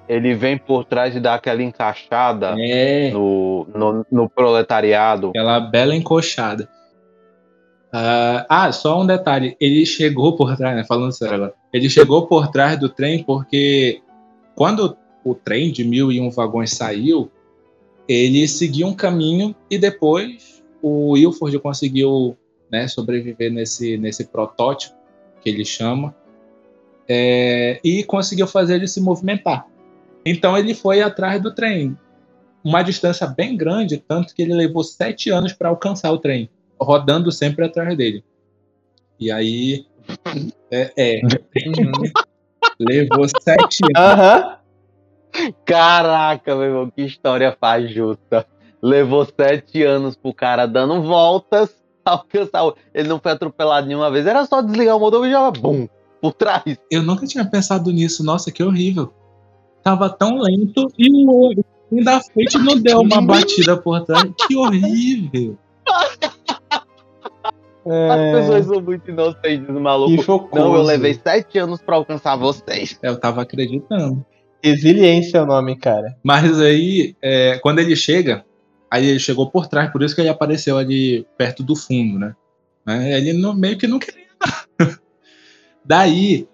Ele 0.08 0.34
vem 0.34 0.58
por 0.58 0.84
trás 0.84 1.14
e 1.14 1.20
dá 1.20 1.34
aquela 1.34 1.62
encaixada 1.62 2.56
É, 2.58 3.10
no, 3.10 3.66
no, 3.74 4.06
no 4.10 4.28
proletariado. 4.28 5.28
aquela 5.28 5.60
bela 5.60 5.94
encoxada. 5.94 6.68
Ah, 7.92 8.46
ah, 8.48 8.72
só 8.72 9.00
um 9.00 9.06
detalhe. 9.06 9.56
Ele 9.60 9.84
chegou 9.86 10.34
por 10.36 10.56
trás, 10.56 10.74
né? 10.74 10.84
Falando 10.84 11.12
sério 11.12 11.34
agora. 11.34 11.54
Ele 11.72 11.88
chegou 11.88 12.26
por 12.26 12.48
trás 12.48 12.78
do 12.80 12.88
trem 12.88 13.22
porque 13.22 14.00
quando 14.54 14.96
o 15.24 15.34
trem 15.34 15.70
de 15.70 15.84
mil 15.84 16.10
e 16.10 16.20
um 16.20 16.30
vagões 16.30 16.72
saiu, 16.72 17.30
ele 18.12 18.46
seguiu 18.48 18.86
um 18.86 18.94
caminho 18.94 19.54
e 19.70 19.78
depois 19.78 20.62
o 20.80 21.12
Wilford 21.12 21.58
conseguiu 21.60 22.36
né, 22.70 22.88
sobreviver 22.88 23.52
nesse, 23.52 23.96
nesse 23.96 24.24
protótipo 24.24 24.96
que 25.40 25.48
ele 25.48 25.64
chama 25.64 26.14
é, 27.08 27.80
e 27.84 28.02
conseguiu 28.04 28.46
fazer 28.46 28.76
ele 28.76 28.88
se 28.88 29.00
movimentar. 29.00 29.66
Então 30.24 30.56
ele 30.56 30.74
foi 30.74 31.02
atrás 31.02 31.42
do 31.42 31.54
trem, 31.54 31.96
uma 32.64 32.82
distância 32.82 33.26
bem 33.26 33.56
grande, 33.56 33.98
tanto 33.98 34.34
que 34.34 34.42
ele 34.42 34.54
levou 34.54 34.84
sete 34.84 35.30
anos 35.30 35.52
para 35.52 35.68
alcançar 35.68 36.12
o 36.12 36.18
trem, 36.18 36.48
rodando 36.80 37.30
sempre 37.32 37.64
atrás 37.64 37.96
dele. 37.96 38.24
E 39.18 39.30
aí, 39.30 39.84
é, 40.70 40.92
é, 40.96 41.20
levou 42.78 43.26
sete 43.42 43.80
anos. 43.84 43.96
Aham. 43.96 44.61
Caraca, 45.64 46.54
meu 46.54 46.64
irmão, 46.64 46.90
que 46.90 47.02
história 47.02 47.56
fajuta. 47.58 48.46
Levou 48.82 49.24
sete 49.24 49.82
anos 49.82 50.16
pro 50.16 50.34
cara 50.34 50.66
dando 50.66 51.02
voltas. 51.02 51.74
Alcançar. 52.04 52.64
o- 52.66 52.74
Ele 52.92 53.08
não 53.08 53.20
foi 53.20 53.32
atropelado 53.32 53.86
nenhuma 53.86 54.10
vez. 54.10 54.26
Era 54.26 54.44
só 54.44 54.60
desligar 54.60 54.96
o 54.96 55.00
motor 55.00 55.26
e 55.26 55.30
já 55.30 55.50
bum, 55.50 55.86
por 56.20 56.32
trás. 56.34 56.62
Eu 56.90 57.02
nunca 57.02 57.26
tinha 57.26 57.44
pensado 57.44 57.90
nisso. 57.92 58.24
Nossa, 58.24 58.50
que 58.50 58.62
horrível. 58.62 59.12
Tava 59.82 60.08
tão 60.10 60.38
lento 60.38 60.88
e 60.98 61.08
o 61.26 61.52
o 61.90 62.02
da 62.02 62.20
frente 62.20 62.56
não 62.58 62.76
deu 62.78 63.00
uma 63.00 63.20
batida 63.26 63.76
por 63.76 64.00
trás. 64.04 64.24
Que 64.48 64.56
horrível. 64.56 65.58
As 67.84 67.92
É, 67.92 68.32
pessoas 68.32 68.66
são 68.66 68.80
muito 68.80 69.10
inocentes, 69.10 69.68
maluco. 69.68 70.48
Não, 70.54 70.74
eu 70.76 70.82
levei 70.82 71.14
sete 71.14 71.58
anos 71.58 71.82
pra 71.82 71.96
alcançar 71.96 72.36
vocês. 72.36 72.98
Eu 73.02 73.18
tava 73.18 73.42
acreditando. 73.42 74.24
Resiliência 74.62 75.38
é 75.38 75.42
o 75.42 75.46
nome, 75.46 75.76
cara. 75.76 76.16
Mas 76.22 76.60
aí, 76.60 77.16
é, 77.20 77.58
quando 77.58 77.80
ele 77.80 77.96
chega, 77.96 78.44
aí 78.90 79.06
ele 79.06 79.18
chegou 79.18 79.50
por 79.50 79.66
trás, 79.66 79.90
por 79.90 80.02
isso 80.02 80.14
que 80.14 80.20
ele 80.20 80.28
apareceu 80.28 80.78
ali 80.78 81.26
perto 81.36 81.62
do 81.62 81.74
fundo, 81.74 82.18
né? 82.18 82.34
Né? 82.86 83.18
Ele 83.18 83.32
não- 83.32 83.54
meio 83.54 83.76
que 83.76 83.86
não 83.86 83.98
queria. 83.98 84.22
nada. 84.78 85.00
Daí, 85.84 86.46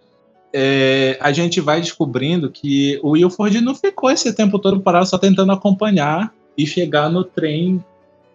é, 0.53 1.19
a 1.21 1.33
gente 1.33 1.61
vai 1.61 1.81
descobrindo 1.81 2.51
que 2.51 2.99
o 3.03 3.11
Wilford 3.11 3.61
não 3.61 3.75
ficou 3.75 4.11
esse 4.11 4.33
tempo 4.35 4.59
todo 4.59 4.81
parado 4.81 5.07
só 5.07 5.19
tentando 5.19 5.53
acompanhar 5.53 6.33
e 6.57 6.67
chegar 6.67 7.11
no 7.11 7.23
trem, 7.25 7.85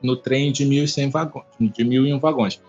no 0.02 0.16
trem 0.16 0.52
de 0.52 0.66
1.100 0.66 1.10
vagões, 1.10 1.46
de 1.60 1.84
1.001 1.84 2.20
vagões. 2.20 2.62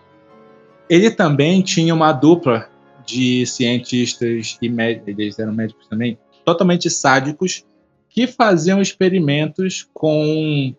Ele 0.89 1.11
também 1.11 1.61
tinha 1.63 1.95
uma 1.95 2.13
dupla 2.13 2.69
de 3.07 3.45
cientistas 3.47 4.57
e 4.61 4.69
médicos, 4.69 5.09
eles 5.19 5.39
eram 5.39 5.53
médicos 5.53 5.87
também, 5.87 6.19
totalmente 6.45 6.91
sádicos, 6.91 7.65
que 8.09 8.27
faziam 8.27 8.81
experimentos 8.81 9.89
com 9.93 10.75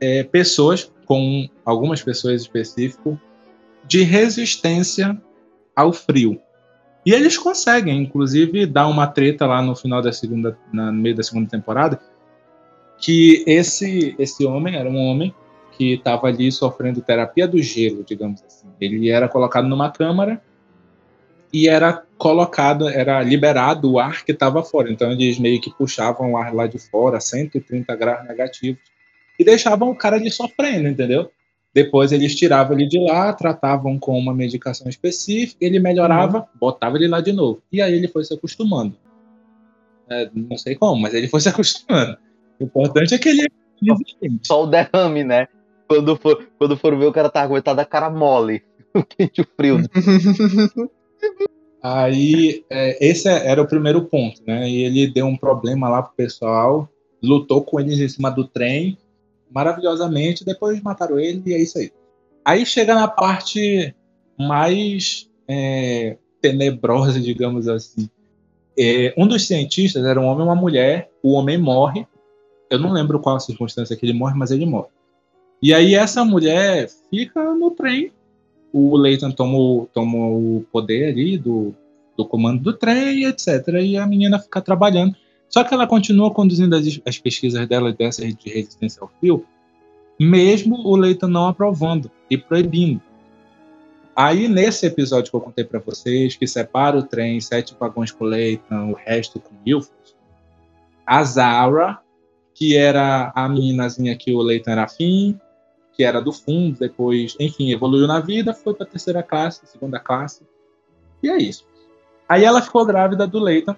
é, 0.00 0.22
pessoas, 0.24 0.90
com 1.04 1.48
algumas 1.64 2.02
pessoas 2.02 2.42
específicas, 2.42 3.16
de 3.86 4.02
resistência 4.02 5.20
ao 5.74 5.92
frio. 5.92 6.40
E 7.04 7.12
eles 7.12 7.38
conseguem, 7.38 8.02
inclusive, 8.02 8.66
dar 8.66 8.88
uma 8.88 9.06
treta 9.06 9.46
lá 9.46 9.62
no 9.62 9.76
final 9.76 10.02
da 10.02 10.12
segunda, 10.12 10.58
na- 10.72 10.90
no 10.90 11.00
meio 11.00 11.14
da 11.14 11.22
segunda 11.22 11.48
temporada, 11.48 12.00
que 12.98 13.44
esse 13.46 14.16
esse 14.18 14.44
homem 14.44 14.74
era 14.76 14.88
um 14.88 14.96
homem 14.96 15.32
que 15.76 15.92
estava 15.92 16.26
ali 16.26 16.50
sofrendo 16.50 17.02
terapia 17.02 17.46
do 17.46 17.62
gelo, 17.62 18.02
digamos 18.02 18.42
assim. 18.42 18.66
Ele 18.80 19.10
era 19.10 19.28
colocado 19.28 19.68
numa 19.68 19.90
câmara 19.90 20.42
e 21.52 21.68
era 21.68 22.02
colocado, 22.18 22.88
era 22.88 23.22
liberado 23.22 23.92
o 23.92 23.98
ar 23.98 24.24
que 24.24 24.32
estava 24.32 24.62
fora. 24.62 24.90
Então 24.90 25.10
eles 25.12 25.38
meio 25.38 25.60
que 25.60 25.70
puxavam 25.70 26.32
o 26.32 26.36
ar 26.36 26.54
lá 26.54 26.66
de 26.66 26.78
fora, 26.78 27.20
130 27.20 27.94
graus 27.96 28.26
negativos, 28.26 28.80
e 29.38 29.44
deixavam 29.44 29.90
o 29.90 29.94
cara 29.94 30.16
ali 30.16 30.30
sofrendo, 30.30 30.88
entendeu? 30.88 31.30
Depois 31.74 32.10
eles 32.10 32.34
tiravam 32.34 32.74
ele 32.76 32.88
de 32.88 32.98
lá, 32.98 33.32
tratavam 33.34 33.98
com 33.98 34.18
uma 34.18 34.34
medicação 34.34 34.88
específica, 34.88 35.62
ele 35.62 35.78
melhorava, 35.78 36.48
botava 36.58 36.96
ele 36.96 37.06
lá 37.06 37.20
de 37.20 37.32
novo. 37.32 37.62
E 37.70 37.82
aí 37.82 37.92
ele 37.92 38.08
foi 38.08 38.24
se 38.24 38.32
acostumando. 38.32 38.96
É, 40.08 40.30
não 40.32 40.56
sei 40.56 40.74
como, 40.74 41.02
mas 41.02 41.12
ele 41.12 41.28
foi 41.28 41.40
se 41.40 41.50
acostumando. 41.50 42.16
O 42.58 42.64
importante 42.64 43.14
é 43.14 43.18
que 43.18 43.28
ele 43.28 43.42
é. 43.42 43.46
Só 44.42 44.64
o 44.64 44.66
derrame, 44.66 45.22
né? 45.22 45.48
Quando 45.86 46.16
for, 46.16 46.48
quando 46.58 46.78
for 46.78 46.96
ver, 46.96 47.06
o 47.06 47.12
cara 47.12 47.28
tá 47.28 47.42
aguentado 47.42 47.80
a 47.80 47.84
cara 47.84 48.10
mole. 48.10 48.62
O 48.96 49.04
quente 49.04 49.42
o 49.42 49.46
frio. 49.54 49.82
Aí, 51.82 52.64
é, 52.68 53.06
esse 53.06 53.28
era 53.28 53.62
o 53.62 53.68
primeiro 53.68 54.04
ponto, 54.06 54.42
né? 54.46 54.68
E 54.68 54.82
ele 54.82 55.06
deu 55.06 55.26
um 55.26 55.36
problema 55.36 55.88
lá 55.88 56.02
pro 56.02 56.16
pessoal, 56.16 56.88
lutou 57.22 57.62
com 57.62 57.78
eles 57.78 57.98
em 58.00 58.08
cima 58.08 58.30
do 58.30 58.46
trem, 58.46 58.98
maravilhosamente, 59.50 60.44
depois 60.44 60.80
mataram 60.82 61.18
ele 61.18 61.42
e 61.46 61.54
é 61.54 61.58
isso 61.58 61.78
aí. 61.78 61.92
Aí 62.44 62.66
chega 62.66 62.94
na 62.94 63.08
parte 63.08 63.94
mais 64.38 65.30
é, 65.48 66.16
tenebrosa, 66.40 67.20
digamos 67.20 67.68
assim. 67.68 68.08
É, 68.78 69.14
um 69.16 69.26
dos 69.26 69.46
cientistas 69.46 70.04
era 70.04 70.20
um 70.20 70.26
homem 70.26 70.44
e 70.44 70.48
uma 70.48 70.54
mulher, 70.54 71.10
o 71.22 71.32
homem 71.32 71.56
morre, 71.56 72.06
eu 72.68 72.78
não 72.78 72.92
lembro 72.92 73.20
qual 73.20 73.36
a 73.36 73.40
circunstância 73.40 73.96
que 73.96 74.04
ele 74.04 74.12
morre, 74.12 74.36
mas 74.36 74.50
ele 74.50 74.66
morre. 74.66 74.88
E 75.62 75.72
aí 75.72 75.94
essa 75.94 76.24
mulher 76.24 76.90
fica 77.10 77.54
no 77.54 77.70
trem 77.70 78.12
o 78.76 78.96
Leighton 78.96 79.30
toma, 79.30 79.56
o- 79.56 79.88
toma 79.92 80.18
o 80.18 80.64
poder 80.70 81.08
ali 81.08 81.38
do, 81.38 81.74
do 82.16 82.26
comando 82.26 82.62
do 82.62 82.72
trem, 82.74 83.24
etc. 83.24 83.68
E 83.80 83.96
a 83.96 84.06
menina 84.06 84.38
fica 84.38 84.60
trabalhando. 84.60 85.16
Só 85.48 85.64
que 85.64 85.72
ela 85.72 85.86
continua 85.86 86.30
conduzindo 86.30 86.76
as, 86.76 87.00
as 87.06 87.18
pesquisas 87.18 87.66
dela 87.66 87.92
dessas 87.92 88.34
de 88.34 88.50
resistência 88.50 89.00
ao 89.00 89.10
frio, 89.18 89.46
mesmo 90.20 90.76
o 90.76 90.94
Leighton 90.94 91.28
não 91.28 91.46
aprovando 91.46 92.10
e 92.28 92.36
proibindo. 92.36 93.00
Aí, 94.14 94.48
nesse 94.48 94.86
episódio 94.86 95.30
que 95.30 95.36
eu 95.36 95.40
contei 95.40 95.64
para 95.64 95.78
vocês, 95.78 96.36
que 96.36 96.46
separa 96.46 96.98
o 96.98 97.02
trem, 97.02 97.40
sete 97.40 97.76
vagões 97.78 98.10
com 98.10 98.24
Leighton, 98.24 98.90
o 98.90 98.94
resto 98.94 99.38
com 99.40 99.54
Milford, 99.64 100.16
a 101.06 101.22
Zara, 101.22 101.98
que 102.54 102.76
era 102.76 103.30
a 103.34 103.48
meninazinha 103.48 104.16
que 104.16 104.32
o 104.32 104.40
Leighton 104.40 104.70
era 104.70 104.84
afim, 104.84 105.38
que 105.96 106.04
era 106.04 106.20
do 106.20 106.30
fundo, 106.32 106.78
depois, 106.78 107.34
enfim, 107.40 107.72
evoluiu 107.72 108.06
na 108.06 108.20
vida, 108.20 108.52
foi 108.52 108.74
para 108.74 108.84
terceira 108.84 109.22
classe, 109.22 109.66
segunda 109.66 109.98
classe. 109.98 110.42
E 111.22 111.30
é 111.30 111.38
isso. 111.38 111.66
Aí 112.28 112.44
ela 112.44 112.60
ficou 112.60 112.84
grávida 112.84 113.26
do 113.26 113.38
Leighton. 113.38 113.74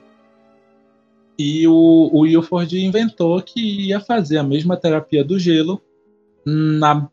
E 1.38 1.68
o, 1.68 2.10
o 2.12 2.20
Wilford 2.20 2.84
inventou 2.84 3.40
que 3.40 3.86
ia 3.86 4.00
fazer 4.00 4.38
a 4.38 4.42
mesma 4.42 4.76
terapia 4.76 5.22
do 5.22 5.38
gelo 5.38 5.80
na 6.44 7.08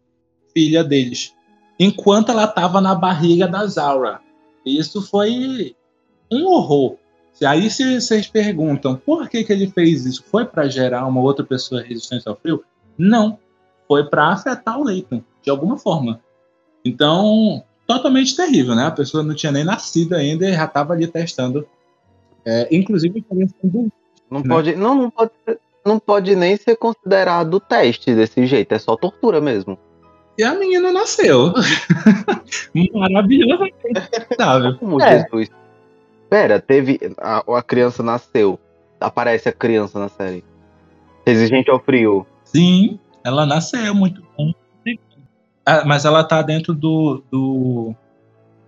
filha 0.51 0.84
deles. 0.84 1.36
enquanto 1.80 2.32
ela 2.32 2.45
estava 2.45 2.82
na 2.82 2.95
barriga 2.95 3.47
da 3.47 3.66
Zaura. 3.68 4.22
Isso 4.66 5.01
foi 5.01 5.76
um 6.32 6.45
horror. 6.47 6.97
Aí 7.45 7.70
se 7.70 7.99
vocês 7.99 8.28
perguntam 8.28 8.95
por 8.95 9.30
que, 9.30 9.43
que 9.43 9.51
ele 9.51 9.68
fez 9.68 10.06
isso, 10.06 10.24
foi 10.24 10.45
para 10.45 10.70
gerar 10.70 11.06
uma 11.06 11.22
outra 11.22 11.45
pessoa 11.45 11.82
resistente 11.82 12.28
ao 12.28 12.36
frio? 12.36 12.64
Não, 12.97 13.38
foi 13.88 14.03
para 14.05 14.29
afetar 14.29 14.79
o 14.79 14.83
Leighton 14.83 15.21
de 15.41 15.49
alguma 15.49 15.77
forma. 15.77 16.19
Então, 16.83 17.63
totalmente 17.88 18.36
terrível, 18.36 18.75
né? 18.75 18.86
A 18.86 18.91
pessoa 18.91 19.23
não 19.23 19.36
tinha 19.36 19.51
nem 19.51 19.63
nascido 19.63 20.13
ainda 20.15 20.47
e 20.47 20.53
já 20.53 20.65
estava 20.65 20.93
ali 20.93 21.07
testando. 21.07 21.67
É, 22.45 22.67
inclusive, 22.71 23.25
não 24.29 24.39
né? 24.41 24.47
pode, 24.47 24.75
não, 24.75 24.95
não 24.95 25.09
pode, 25.09 25.31
não 25.86 25.99
pode 25.99 26.36
nem 26.36 26.57
ser 26.57 26.75
considerado 26.75 27.59
teste 27.59 28.13
desse 28.13 28.45
jeito. 28.45 28.73
É 28.73 28.79
só 28.79 28.95
tortura 28.95 29.41
mesmo. 29.41 29.77
E 30.38 30.43
a 30.43 30.53
menina 30.53 30.91
nasceu. 30.91 31.53
Maravilhosa. 32.93 33.69
Como 34.79 35.01
é. 35.01 35.21
Jesus. 35.21 35.49
Pera, 36.29 36.59
teve. 36.59 36.99
A, 37.17 37.43
a 37.57 37.63
criança 37.63 38.03
nasceu. 38.03 38.59
Aparece 38.99 39.47
a 39.47 39.53
criança 39.53 39.97
na 39.97 40.09
série. 40.09 40.43
Resistente 41.25 41.69
ao 41.69 41.79
frio. 41.79 42.27
Sim, 42.43 42.99
ela 43.26 43.43
nasceu 43.43 43.95
muito 43.95 44.23
bom. 44.38 44.53
Ah, 45.65 45.84
mas 45.84 46.05
ela 46.05 46.23
tá 46.23 46.43
dentro 46.43 46.76
do, 46.76 47.23
do, 47.32 47.95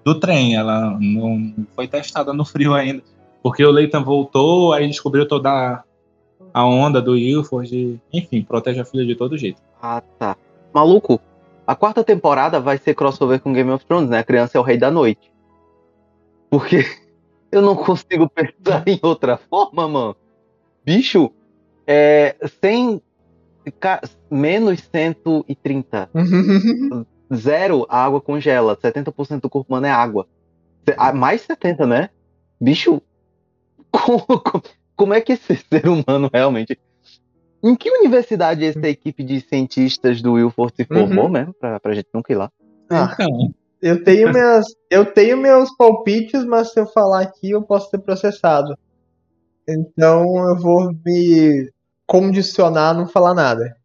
do 0.03 0.19
trem. 0.19 0.55
Ela 0.55 0.97
não 0.99 1.53
foi 1.75 1.87
testada 1.87 2.33
no 2.33 2.43
frio 2.43 2.73
ainda. 2.73 3.03
Porque 3.43 3.63
o 3.63 3.69
Leighton 3.69 4.03
voltou, 4.03 4.73
aí 4.73 4.87
descobriu 4.87 5.27
toda 5.27 5.83
a 6.51 6.65
onda 6.65 6.99
do 6.99 7.15
Ilford. 7.15 8.01
Enfim, 8.11 8.41
protege 8.41 8.81
a 8.81 8.85
filha 8.85 9.05
de 9.05 9.13
todo 9.13 9.37
jeito. 9.37 9.61
Ah, 9.79 10.01
tá. 10.17 10.35
Maluco, 10.73 11.21
a 11.67 11.75
quarta 11.75 12.03
temporada 12.03 12.59
vai 12.59 12.79
ser 12.79 12.95
crossover 12.95 13.39
com 13.39 13.53
Game 13.53 13.69
of 13.69 13.85
Thrones, 13.85 14.09
né? 14.09 14.17
A 14.17 14.23
criança 14.23 14.57
é 14.57 14.59
o 14.59 14.63
rei 14.63 14.77
da 14.77 14.89
noite. 14.89 15.31
Porque 16.49 16.83
eu 17.51 17.61
não 17.61 17.75
consigo 17.75 18.27
pensar 18.27 18.83
em 18.89 18.99
outra 19.03 19.37
forma, 19.37 19.87
mano. 19.87 20.15
Bicho, 20.83 21.31
é, 21.85 22.35
sem 22.59 22.99
menos 24.29 24.79
130. 24.91 26.09
Zero, 27.33 27.85
a 27.89 28.03
água 28.03 28.21
congela. 28.21 28.75
70% 28.75 29.41
do 29.41 29.49
corpo 29.49 29.73
humano 29.73 29.87
é 29.87 29.91
água. 29.91 30.27
Mais 31.13 31.41
70, 31.41 31.85
né? 31.85 32.09
Bicho, 32.59 33.01
como, 33.91 34.25
como 34.95 35.13
é 35.13 35.21
que 35.21 35.33
esse 35.33 35.55
ser 35.69 35.87
humano 35.87 36.29
realmente 36.33 36.77
em 37.63 37.75
que 37.75 37.89
universidade 37.89 38.63
essa 38.63 38.87
equipe 38.87 39.23
de 39.23 39.41
cientistas 39.41 40.21
do 40.21 40.33
Wilford 40.33 40.73
se 40.75 40.85
formou 40.85 41.25
uhum. 41.25 41.31
mesmo? 41.31 41.53
Pra, 41.53 41.79
pra 41.79 41.93
gente 41.93 42.07
nunca 42.13 42.31
ir 42.31 42.35
lá. 42.35 42.51
Ah, 42.89 43.13
então. 43.13 43.53
eu 43.81 44.03
tenho 44.03 44.31
meus, 44.31 44.65
eu 44.89 45.05
tenho 45.05 45.37
meus 45.37 45.75
palpites, 45.75 46.45
mas 46.45 46.71
se 46.71 46.79
eu 46.79 46.85
falar 46.87 47.21
aqui 47.21 47.51
eu 47.51 47.61
posso 47.61 47.89
ser 47.89 47.99
processado. 47.99 48.77
Então 49.67 50.23
eu 50.47 50.55
vou 50.57 50.93
me 51.05 51.69
condicionar 52.07 52.91
a 52.91 52.93
não 52.93 53.07
falar 53.07 53.33
nada. 53.33 53.75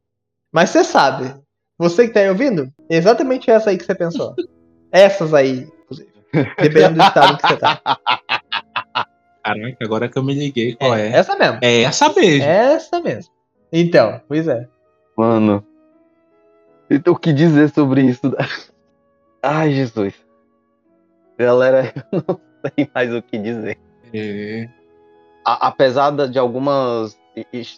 Mas 0.53 0.71
você 0.71 0.85
sabe, 0.85 1.35
você 1.77 2.07
que 2.07 2.15
tá 2.15 2.21
aí 2.21 2.29
ouvindo, 2.29 2.73
é 2.89 2.97
exatamente 2.97 3.51
essa 3.51 3.71
aí 3.71 3.77
que 3.77 3.85
você 3.85 3.95
pensou. 3.95 4.35
Essas 4.93 5.33
aí, 5.33 5.69
inclusive. 5.83 6.13
Dependendo 6.61 6.97
do 6.97 7.03
estado 7.03 7.39
que 7.39 7.49
você 7.49 7.57
tá. 7.57 7.81
Caraca, 9.43 9.77
agora 9.81 10.09
que 10.09 10.17
eu 10.17 10.23
me 10.23 10.35
liguei, 10.35 10.77
qual 10.77 10.95
é? 10.95 11.09
é? 11.09 11.13
Essa 11.13 11.35
mesmo. 11.35 11.59
É 11.63 11.83
essa 11.83 12.13
mesmo. 12.13 12.45
Essa 12.45 13.01
mesmo. 13.01 13.33
Então, 13.73 14.21
pois 14.29 14.47
é. 14.47 14.69
Mano. 15.17 15.67
Então, 16.89 17.15
o 17.15 17.19
que 17.19 17.33
dizer 17.33 17.71
sobre 17.71 18.03
isso? 18.03 18.21
Ai, 19.43 19.73
Jesus. 19.73 20.15
Galera, 21.39 21.93
eu 22.13 22.23
não 22.29 22.41
sei 22.77 22.89
mais 22.95 23.13
o 23.13 23.23
que 23.23 23.39
dizer. 23.39 23.79
É. 24.13 24.69
A, 25.45 25.69
apesar 25.69 26.11
de 26.29 26.39
algumas 26.39 27.19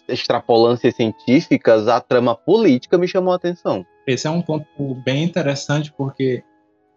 extrapolâncias 0.07 0.95
científicas, 0.95 1.87
a 1.87 1.99
trama 1.99 2.35
política 2.35 2.97
me 2.97 3.07
chamou 3.07 3.33
a 3.33 3.37
atenção. 3.37 3.85
Esse 4.05 4.27
é 4.27 4.29
um 4.29 4.41
ponto 4.41 4.65
bem 5.03 5.23
interessante, 5.23 5.91
porque 5.91 6.43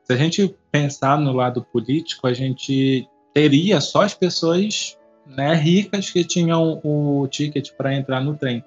se 0.03 0.13
a 0.13 0.17
gente 0.17 0.55
pensar 0.71 1.19
no 1.19 1.33
lado 1.33 1.65
político, 1.73 2.27
a 2.27 2.33
gente 2.33 3.09
teria 3.33 3.81
só 3.81 4.03
as 4.03 4.15
pessoas 4.15 4.99
né, 5.27 5.55
ricas 5.55 6.11
que 6.11 6.25
tinham 6.25 6.81
o 6.83 7.27
ticket 7.29 7.73
para 7.77 7.95
entrar 7.95 8.21
no 8.21 8.37
trem. 8.37 8.65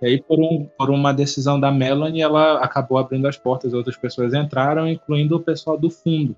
E 0.00 0.06
aí, 0.06 0.20
por, 0.20 0.40
um, 0.40 0.68
por 0.76 0.90
uma 0.90 1.14
decisão 1.14 1.60
da 1.60 1.70
Melanie, 1.70 2.22
ela 2.22 2.58
acabou 2.58 2.98
abrindo 2.98 3.28
as 3.28 3.36
portas, 3.36 3.72
outras 3.72 3.96
pessoas 3.96 4.34
entraram, 4.34 4.88
incluindo 4.88 5.36
o 5.36 5.40
pessoal 5.40 5.78
do 5.78 5.88
fundo. 5.88 6.34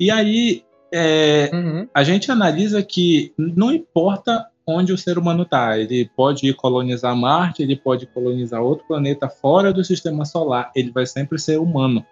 E 0.00 0.10
aí, 0.10 0.64
é, 0.90 1.50
uhum. 1.52 1.88
a 1.92 2.02
gente 2.02 2.30
analisa 2.30 2.82
que 2.82 3.34
não 3.36 3.70
importa 3.70 4.46
onde 4.66 4.92
o 4.92 4.98
ser 4.98 5.18
humano 5.18 5.42
está, 5.42 5.78
ele 5.78 6.10
pode 6.16 6.46
ir 6.46 6.54
colonizar 6.54 7.16
Marte, 7.16 7.62
ele 7.62 7.76
pode 7.76 8.06
colonizar 8.06 8.62
outro 8.62 8.86
planeta 8.86 9.28
fora 9.28 9.72
do 9.72 9.84
sistema 9.84 10.24
solar, 10.24 10.70
ele 10.74 10.90
vai 10.90 11.06
sempre 11.06 11.38
ser 11.38 11.58
humano. 11.58 12.04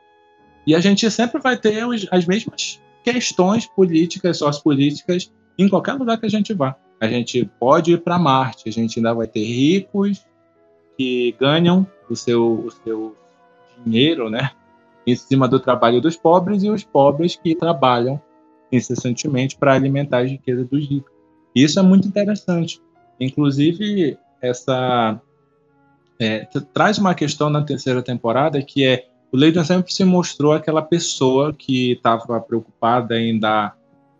E 0.66 0.74
a 0.74 0.80
gente 0.80 1.10
sempre 1.10 1.40
vai 1.40 1.56
ter 1.56 1.82
as 2.10 2.26
mesmas 2.26 2.80
questões 3.02 3.66
políticas, 3.66 4.38
sociopolíticas, 4.38 5.32
em 5.58 5.68
qualquer 5.68 5.94
lugar 5.94 6.18
que 6.18 6.26
a 6.26 6.30
gente 6.30 6.52
vá 6.52 6.76
a 7.00 7.08
gente 7.08 7.50
pode 7.58 7.94
ir 7.94 8.02
para 8.02 8.18
Marte, 8.18 8.68
a 8.68 8.72
gente 8.72 8.98
ainda 8.98 9.14
vai 9.14 9.26
ter 9.26 9.42
ricos 9.42 10.22
que 10.98 11.34
ganham 11.40 11.86
o 12.10 12.14
seu, 12.14 12.66
o 12.66 12.70
seu 12.70 13.16
dinheiro, 13.82 14.28
né, 14.28 14.50
em 15.06 15.16
cima 15.16 15.48
do 15.48 15.58
trabalho 15.58 16.00
dos 16.00 16.14
pobres 16.14 16.62
e 16.62 16.68
os 16.68 16.84
pobres 16.84 17.36
que 17.36 17.54
trabalham 17.54 18.20
incessantemente 18.70 19.56
para 19.56 19.72
alimentar 19.72 20.18
a 20.18 20.24
riqueza 20.24 20.62
dos 20.64 20.86
ricos. 20.86 21.09
Isso 21.54 21.78
é 21.78 21.82
muito 21.82 22.06
interessante. 22.06 22.80
Inclusive, 23.18 24.18
essa 24.40 25.20
é, 26.18 26.46
traz 26.72 26.98
uma 26.98 27.14
questão 27.14 27.50
na 27.50 27.62
terceira 27.62 28.02
temporada 28.02 28.62
que 28.62 28.84
é 28.84 29.06
o 29.32 29.36
Leighton 29.36 29.64
sempre 29.64 29.92
se 29.92 30.04
mostrou 30.04 30.52
aquela 30.52 30.82
pessoa 30.82 31.52
que 31.52 31.92
estava 31.92 32.40
preocupada 32.40 33.20
em 33.20 33.38
dar 33.38 33.76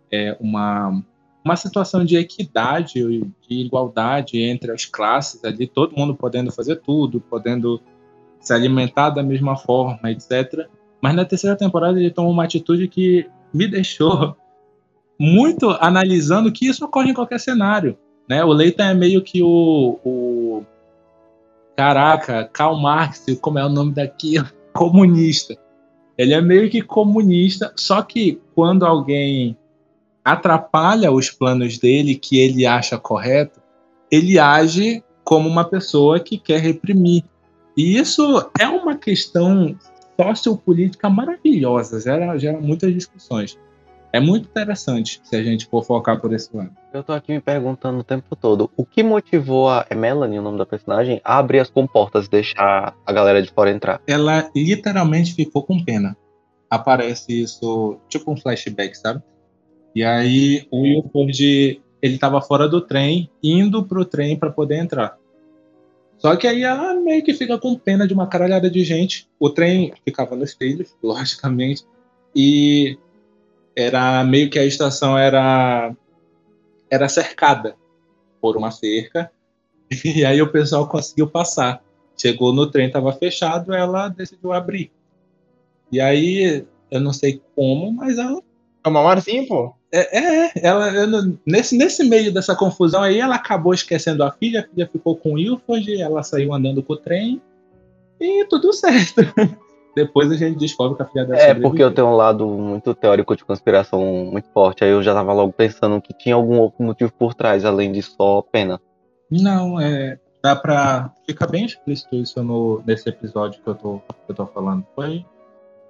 é, 0.09 0.37
uma 0.39 1.03
uma 1.43 1.55
situação 1.55 2.05
de 2.05 2.15
equidade, 2.17 2.93
de 2.93 3.31
igualdade 3.49 4.39
entre 4.39 4.71
as 4.71 4.85
classes 4.85 5.43
ali, 5.43 5.67
todo 5.67 5.97
mundo 5.97 6.13
podendo 6.13 6.51
fazer 6.51 6.77
tudo, 6.77 7.19
podendo 7.19 7.81
se 8.39 8.53
alimentar 8.53 9.09
da 9.09 9.23
mesma 9.23 9.57
forma, 9.57 10.11
etc. 10.11 10.67
Mas 11.01 11.15
na 11.15 11.25
terceira 11.25 11.55
temporada 11.55 11.99
ele 11.99 12.11
tomou 12.11 12.31
uma 12.31 12.43
atitude 12.43 12.87
que 12.87 13.27
me 13.53 13.67
deixou 13.67 14.35
muito 15.21 15.69
analisando 15.79 16.51
que 16.51 16.67
isso 16.67 16.83
ocorre 16.83 17.11
em 17.11 17.13
qualquer 17.13 17.39
cenário. 17.39 17.95
Né? 18.27 18.43
O 18.43 18.51
Leighton 18.51 18.81
é 18.81 18.93
meio 18.95 19.21
que 19.21 19.43
o, 19.43 19.99
o. 20.03 20.63
Caraca, 21.77 22.49
Karl 22.51 22.75
Marx, 22.81 23.25
como 23.39 23.59
é 23.59 23.65
o 23.65 23.69
nome 23.69 23.93
daquilo? 23.93 24.47
Comunista. 24.73 25.55
Ele 26.17 26.33
é 26.33 26.41
meio 26.41 26.69
que 26.71 26.81
comunista, 26.81 27.71
só 27.75 28.01
que 28.01 28.41
quando 28.55 28.85
alguém 28.85 29.55
atrapalha 30.25 31.11
os 31.11 31.29
planos 31.29 31.77
dele, 31.77 32.15
que 32.15 32.39
ele 32.39 32.65
acha 32.65 32.97
correto, 32.97 33.59
ele 34.11 34.37
age 34.37 35.03
como 35.23 35.47
uma 35.47 35.63
pessoa 35.63 36.19
que 36.19 36.37
quer 36.37 36.59
reprimir. 36.59 37.23
E 37.77 37.97
isso 37.97 38.49
é 38.59 38.67
uma 38.67 38.95
questão 38.95 39.75
sociopolítica 40.19 41.09
maravilhosa, 41.09 41.99
gera, 41.99 42.37
gera 42.37 42.59
muitas 42.59 42.93
discussões. 42.93 43.57
É 44.13 44.19
muito 44.19 44.49
interessante 44.49 45.21
se 45.23 45.35
a 45.35 45.43
gente 45.43 45.65
for 45.65 45.83
focar 45.83 46.19
por 46.19 46.33
esse 46.33 46.55
lado. 46.55 46.71
Eu 46.93 47.01
tô 47.01 47.13
aqui 47.13 47.31
me 47.31 47.39
perguntando 47.39 47.99
o 47.99 48.03
tempo 48.03 48.35
todo, 48.35 48.69
o 48.75 48.85
que 48.85 49.01
motivou 49.01 49.69
a 49.69 49.85
é 49.89 49.95
Melanie, 49.95 50.39
o 50.39 50.41
nome 50.41 50.57
da 50.57 50.65
personagem, 50.65 51.21
a 51.23 51.37
abrir 51.37 51.59
as 51.59 51.69
comportas 51.69 52.25
e 52.25 52.29
deixar 52.29 52.93
a 53.05 53.13
galera 53.13 53.41
de 53.41 53.49
fora 53.51 53.71
entrar? 53.71 54.01
Ela 54.05 54.49
literalmente 54.53 55.33
ficou 55.33 55.63
com 55.63 55.83
pena. 55.83 56.17
Aparece 56.69 57.41
isso, 57.41 57.97
tipo 58.09 58.31
um 58.31 58.37
flashback, 58.37 58.97
sabe? 58.97 59.21
E 59.95 60.03
aí 60.03 60.67
o 60.69 60.81
Wilford 60.81 61.81
ele 62.01 62.15
estava 62.15 62.41
fora 62.41 62.67
do 62.67 62.81
trem, 62.81 63.29
indo 63.41 63.85
pro 63.85 64.03
trem 64.03 64.37
para 64.37 64.51
poder 64.51 64.77
entrar. 64.77 65.17
Só 66.17 66.35
que 66.35 66.47
aí 66.47 66.63
ela 66.63 66.93
meio 66.95 67.23
que 67.23 67.33
fica 67.33 67.57
com 67.57 67.75
pena 67.75 68.07
de 68.07 68.13
uma 68.13 68.27
caralhada 68.27 68.69
de 68.69 68.83
gente. 68.83 69.27
O 69.39 69.49
trem 69.49 69.93
ficava 70.03 70.35
nos 70.35 70.53
trilhos, 70.55 70.95
logicamente, 71.01 71.83
e 72.35 72.97
era 73.75 74.23
meio 74.23 74.49
que 74.49 74.59
a 74.59 74.65
estação 74.65 75.17
era 75.17 75.93
era 76.89 77.07
cercada 77.07 77.75
por 78.41 78.57
uma 78.57 78.71
cerca. 78.71 79.31
E 80.05 80.23
aí 80.23 80.41
o 80.41 80.49
pessoal 80.49 80.87
conseguiu 80.87 81.27
passar. 81.27 81.83
Chegou 82.17 82.53
no 82.53 82.71
trem, 82.71 82.87
estava 82.87 83.11
fechado, 83.11 83.73
ela 83.73 84.07
decidiu 84.07 84.53
abrir. 84.53 84.89
E 85.91 85.99
aí, 85.99 86.65
eu 86.89 87.01
não 87.01 87.11
sei 87.11 87.41
como, 87.55 87.91
mas 87.91 88.17
ela. 88.17 88.41
É 88.85 88.87
uma 88.87 89.03
marzinha, 89.03 89.45
pô. 89.45 89.75
É, 89.91 90.17
é, 90.17 90.51
ela, 90.55 90.89
nesse, 91.45 91.77
nesse 91.77 92.05
meio 92.05 92.33
dessa 92.33 92.55
confusão 92.55 93.03
aí, 93.03 93.19
ela 93.19 93.35
acabou 93.35 93.73
esquecendo 93.73 94.23
a 94.23 94.31
filha, 94.31 94.61
a 94.61 94.63
filha 94.63 94.89
ficou 94.89 95.17
com 95.17 95.33
o 95.33 95.39
Ilford, 95.39 96.01
ela 96.01 96.23
saiu 96.23 96.53
andando 96.53 96.81
com 96.81 96.93
o 96.93 96.97
trem 96.97 97.41
e 98.19 98.45
tudo 98.45 98.71
certo. 98.71 99.21
depois 99.95 100.31
a 100.31 100.35
gente 100.35 100.57
descobre 100.57 100.95
que 100.95 101.03
a 101.03 101.05
filha 101.05 101.25
dela 101.25 101.39
É, 101.39 101.53
porque 101.53 101.83
eu 101.83 101.93
tenho 101.93 102.07
um 102.07 102.15
lado 102.15 102.47
muito 102.47 102.93
teórico 102.93 103.35
de 103.35 103.43
conspiração 103.43 104.01
muito 104.03 104.49
forte. 104.49 104.83
Aí 104.83 104.91
eu 104.91 105.03
já 105.03 105.13
tava 105.13 105.33
logo 105.33 105.51
pensando 105.51 106.01
que 106.01 106.13
tinha 106.13 106.35
algum 106.35 106.59
outro 106.59 106.83
motivo 106.83 107.11
por 107.13 107.33
trás, 107.33 107.65
além 107.65 107.91
de 107.91 108.01
só 108.01 108.41
pena. 108.41 108.79
Não, 109.29 109.79
é. 109.79 110.19
Dá 110.43 110.55
pra. 110.55 111.13
Fica 111.25 111.45
bem 111.45 111.65
explícito 111.65 112.15
isso 112.15 112.43
no, 112.43 112.81
nesse 112.85 113.07
episódio 113.09 113.61
que 113.61 113.67
eu, 113.67 113.75
tô, 113.75 113.99
que 113.99 114.31
eu 114.31 114.35
tô 114.35 114.47
falando. 114.47 114.85
Foi 114.95 115.25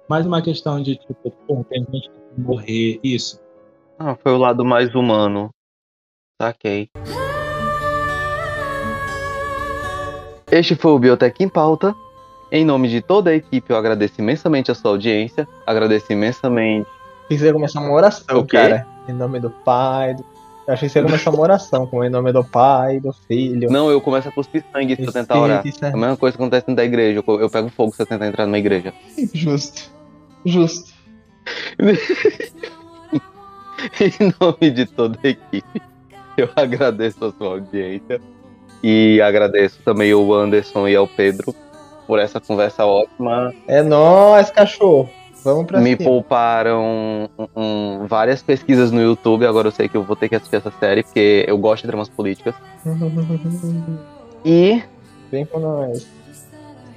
mais 0.08 0.26
uma 0.26 0.42
questão 0.42 0.82
de, 0.82 0.96
tipo, 0.96 1.30
pô, 1.46 1.64
tem 1.64 1.86
gente 1.90 2.10
que 2.10 2.40
morrer. 2.40 3.00
Isso. 3.02 3.40
Ah, 3.98 4.14
foi 4.14 4.32
o 4.32 4.38
lado 4.38 4.64
mais 4.64 4.94
humano. 4.94 5.50
Saquei. 6.40 6.88
Este 10.50 10.74
foi 10.74 10.90
o 10.90 10.98
Biotech 10.98 11.42
em 11.42 11.48
Pauta. 11.48 11.94
Em 12.54 12.66
nome 12.66 12.86
de 12.86 13.00
toda 13.00 13.30
a 13.30 13.34
equipe, 13.34 13.72
eu 13.72 13.76
agradeço 13.78 14.16
imensamente 14.18 14.70
a 14.70 14.74
sua 14.74 14.90
audiência. 14.90 15.48
Agradeço 15.66 16.12
imensamente. 16.12 16.86
Pensei 17.26 17.38
que 17.38 17.38
você 17.38 17.46
ia 17.46 17.52
começar 17.54 17.80
uma 17.80 17.92
oração, 17.92 18.44
cara. 18.44 18.86
Em 19.08 19.14
nome 19.14 19.40
do 19.40 19.48
Pai. 19.48 20.14
Do... 20.14 20.22
Eu 20.68 20.74
achei 20.74 20.86
que 20.86 20.92
você 20.92 20.98
ia 20.98 21.04
começar 21.06 21.30
uma 21.30 21.40
oração, 21.40 21.86
como 21.86 22.04
em 22.04 22.10
nome 22.10 22.30
do 22.30 22.44
Pai, 22.44 23.00
do 23.00 23.10
Filho. 23.26 23.70
Não, 23.70 23.90
eu 23.90 24.02
começo 24.02 24.28
a 24.28 24.32
cuspir 24.32 24.62
sangue 24.70 24.94
se 24.96 25.02
eu 25.02 25.10
tentar 25.10 25.40
orar. 25.40 25.64
É 25.66 25.86
a 25.86 25.96
mesma 25.96 26.14
coisa 26.18 26.36
que 26.36 26.42
acontece 26.42 26.66
dentro 26.66 26.76
da 26.76 26.84
igreja. 26.84 27.24
Eu 27.26 27.40
eu 27.40 27.48
pego 27.48 27.70
fogo 27.70 27.94
se 27.94 28.02
eu 28.02 28.06
tentar 28.06 28.26
entrar 28.26 28.44
numa 28.44 28.58
igreja. 28.58 28.92
Justo. 29.32 29.90
Justo. 30.44 30.92
em 33.98 34.34
nome 34.38 34.70
de 34.70 34.84
toda 34.84 35.18
a 35.24 35.28
equipe, 35.28 35.82
eu 36.36 36.50
agradeço 36.54 37.24
a 37.24 37.32
sua 37.32 37.48
audiência. 37.48 38.20
E 38.82 39.22
agradeço 39.22 39.78
também 39.82 40.12
ao 40.12 40.34
Anderson 40.34 40.86
e 40.86 40.94
ao 40.94 41.08
Pedro 41.08 41.54
por 42.12 42.18
essa 42.18 42.38
conversa 42.38 42.84
ótima. 42.84 43.54
É 43.66 43.82
nóis, 43.82 44.50
cachorro. 44.50 45.08
Vamos 45.42 45.64
pra 45.64 45.80
Me 45.80 45.96
cima. 45.96 46.04
pouparam 46.10 46.84
um- 47.38 47.48
um- 47.56 48.06
várias 48.06 48.42
pesquisas 48.42 48.92
no 48.92 49.00
YouTube. 49.00 49.46
Agora 49.46 49.68
eu 49.68 49.72
sei 49.72 49.88
que 49.88 49.96
eu 49.96 50.02
vou 50.02 50.14
ter 50.14 50.28
que 50.28 50.34
assistir 50.36 50.56
essa 50.56 50.70
série, 50.78 51.02
porque 51.02 51.46
eu 51.48 51.56
gosto 51.56 51.84
de 51.84 51.86
dramas 51.88 52.10
políticas. 52.10 52.54
E 54.44 54.82
Vem 55.30 55.46
com 55.46 55.58
nós. 55.58 56.06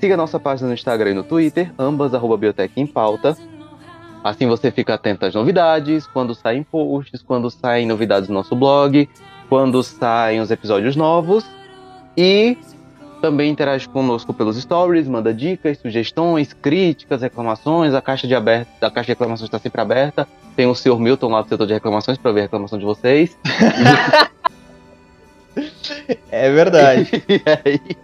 siga 0.02 0.18
nossa 0.18 0.38
página 0.38 0.68
no 0.68 0.74
Instagram 0.74 1.12
e 1.12 1.14
no 1.14 1.24
Twitter, 1.24 1.72
ambas 1.80 2.14
arroba 2.14 2.36
Biotech 2.36 2.74
em 2.76 2.86
Pauta. 2.86 3.38
Assim 4.22 4.48
você 4.48 4.70
fica 4.70 4.96
atento 4.96 5.26
às 5.26 5.34
novidades, 5.34 6.06
quando 6.08 6.36
saem 6.36 6.62
posts, 6.64 7.22
quando 7.22 7.50
saem 7.50 7.88
novidades 7.88 8.28
no 8.28 8.36
nosso 8.36 8.54
blog, 8.56 9.08
quando 9.48 9.82
saem 9.82 10.42
os 10.42 10.52
episódios 10.52 10.96
novos. 10.98 11.46
E 12.18 12.58
também 13.22 13.52
interage 13.52 13.88
conosco 13.88 14.34
pelos 14.34 14.58
stories, 14.62 15.08
manda 15.08 15.34
dicas, 15.34 15.78
sugestões, 15.78 16.54
críticas, 16.54 17.22
reclamações. 17.22 17.94
A 17.94 18.02
caixa 18.02 18.28
de, 18.28 18.36
aberta, 18.36 18.88
a 18.88 18.92
caixa 18.92 19.08
de 19.08 19.12
reclamações 19.12 19.48
está 19.48 19.60
sempre 19.60 19.82
aberta. 19.82 20.28
Tem 20.56 20.68
o 20.68 20.76
senhor 20.76 21.00
Milton 21.00 21.30
lá 21.30 21.42
do 21.42 21.50
setor 21.50 21.68
de 21.68 21.74
reclamações 21.74 22.18
para 22.18 22.32
ver 22.32 22.42
a 22.42 22.44
reclamação 22.44 22.80
de 22.80 22.86
vocês. 22.86 23.38
É 26.32 26.52
verdade. 26.52 27.24
E 27.30 27.42
aí, 27.46 27.98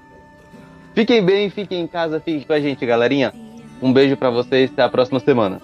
fiquem 0.95 1.24
bem, 1.24 1.49
fiquem 1.49 1.82
em 1.82 1.88
casa, 1.88 2.20
fiquem 2.20 2.41
com 2.41 2.53
a 2.53 2.59
gente, 2.59 2.86
galerinha. 2.86 3.34
Um 3.82 3.91
beijo 3.91 4.16
pra 4.16 4.30
vocês, 4.30 4.72
até 4.72 4.84
a 4.84 4.89
próxima 4.89 5.20
semana. 5.20 5.62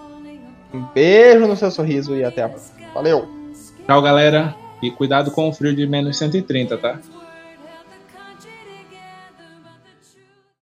Um 0.73 0.83
beijo 0.93 1.47
no 1.47 1.55
seu 1.55 1.71
sorriso 1.71 2.15
e 2.15 2.23
até 2.23 2.43
a 2.43 2.49
próxima. 2.49 2.77
Valeu! 2.93 3.27
Tchau, 3.85 4.01
galera. 4.01 4.55
E 4.81 4.91
cuidado 4.91 5.31
com 5.31 5.47
o 5.47 5.53
frio 5.53 5.75
de 5.75 5.87
menos 5.87 6.17
130, 6.17 6.77
tá? 6.77 6.99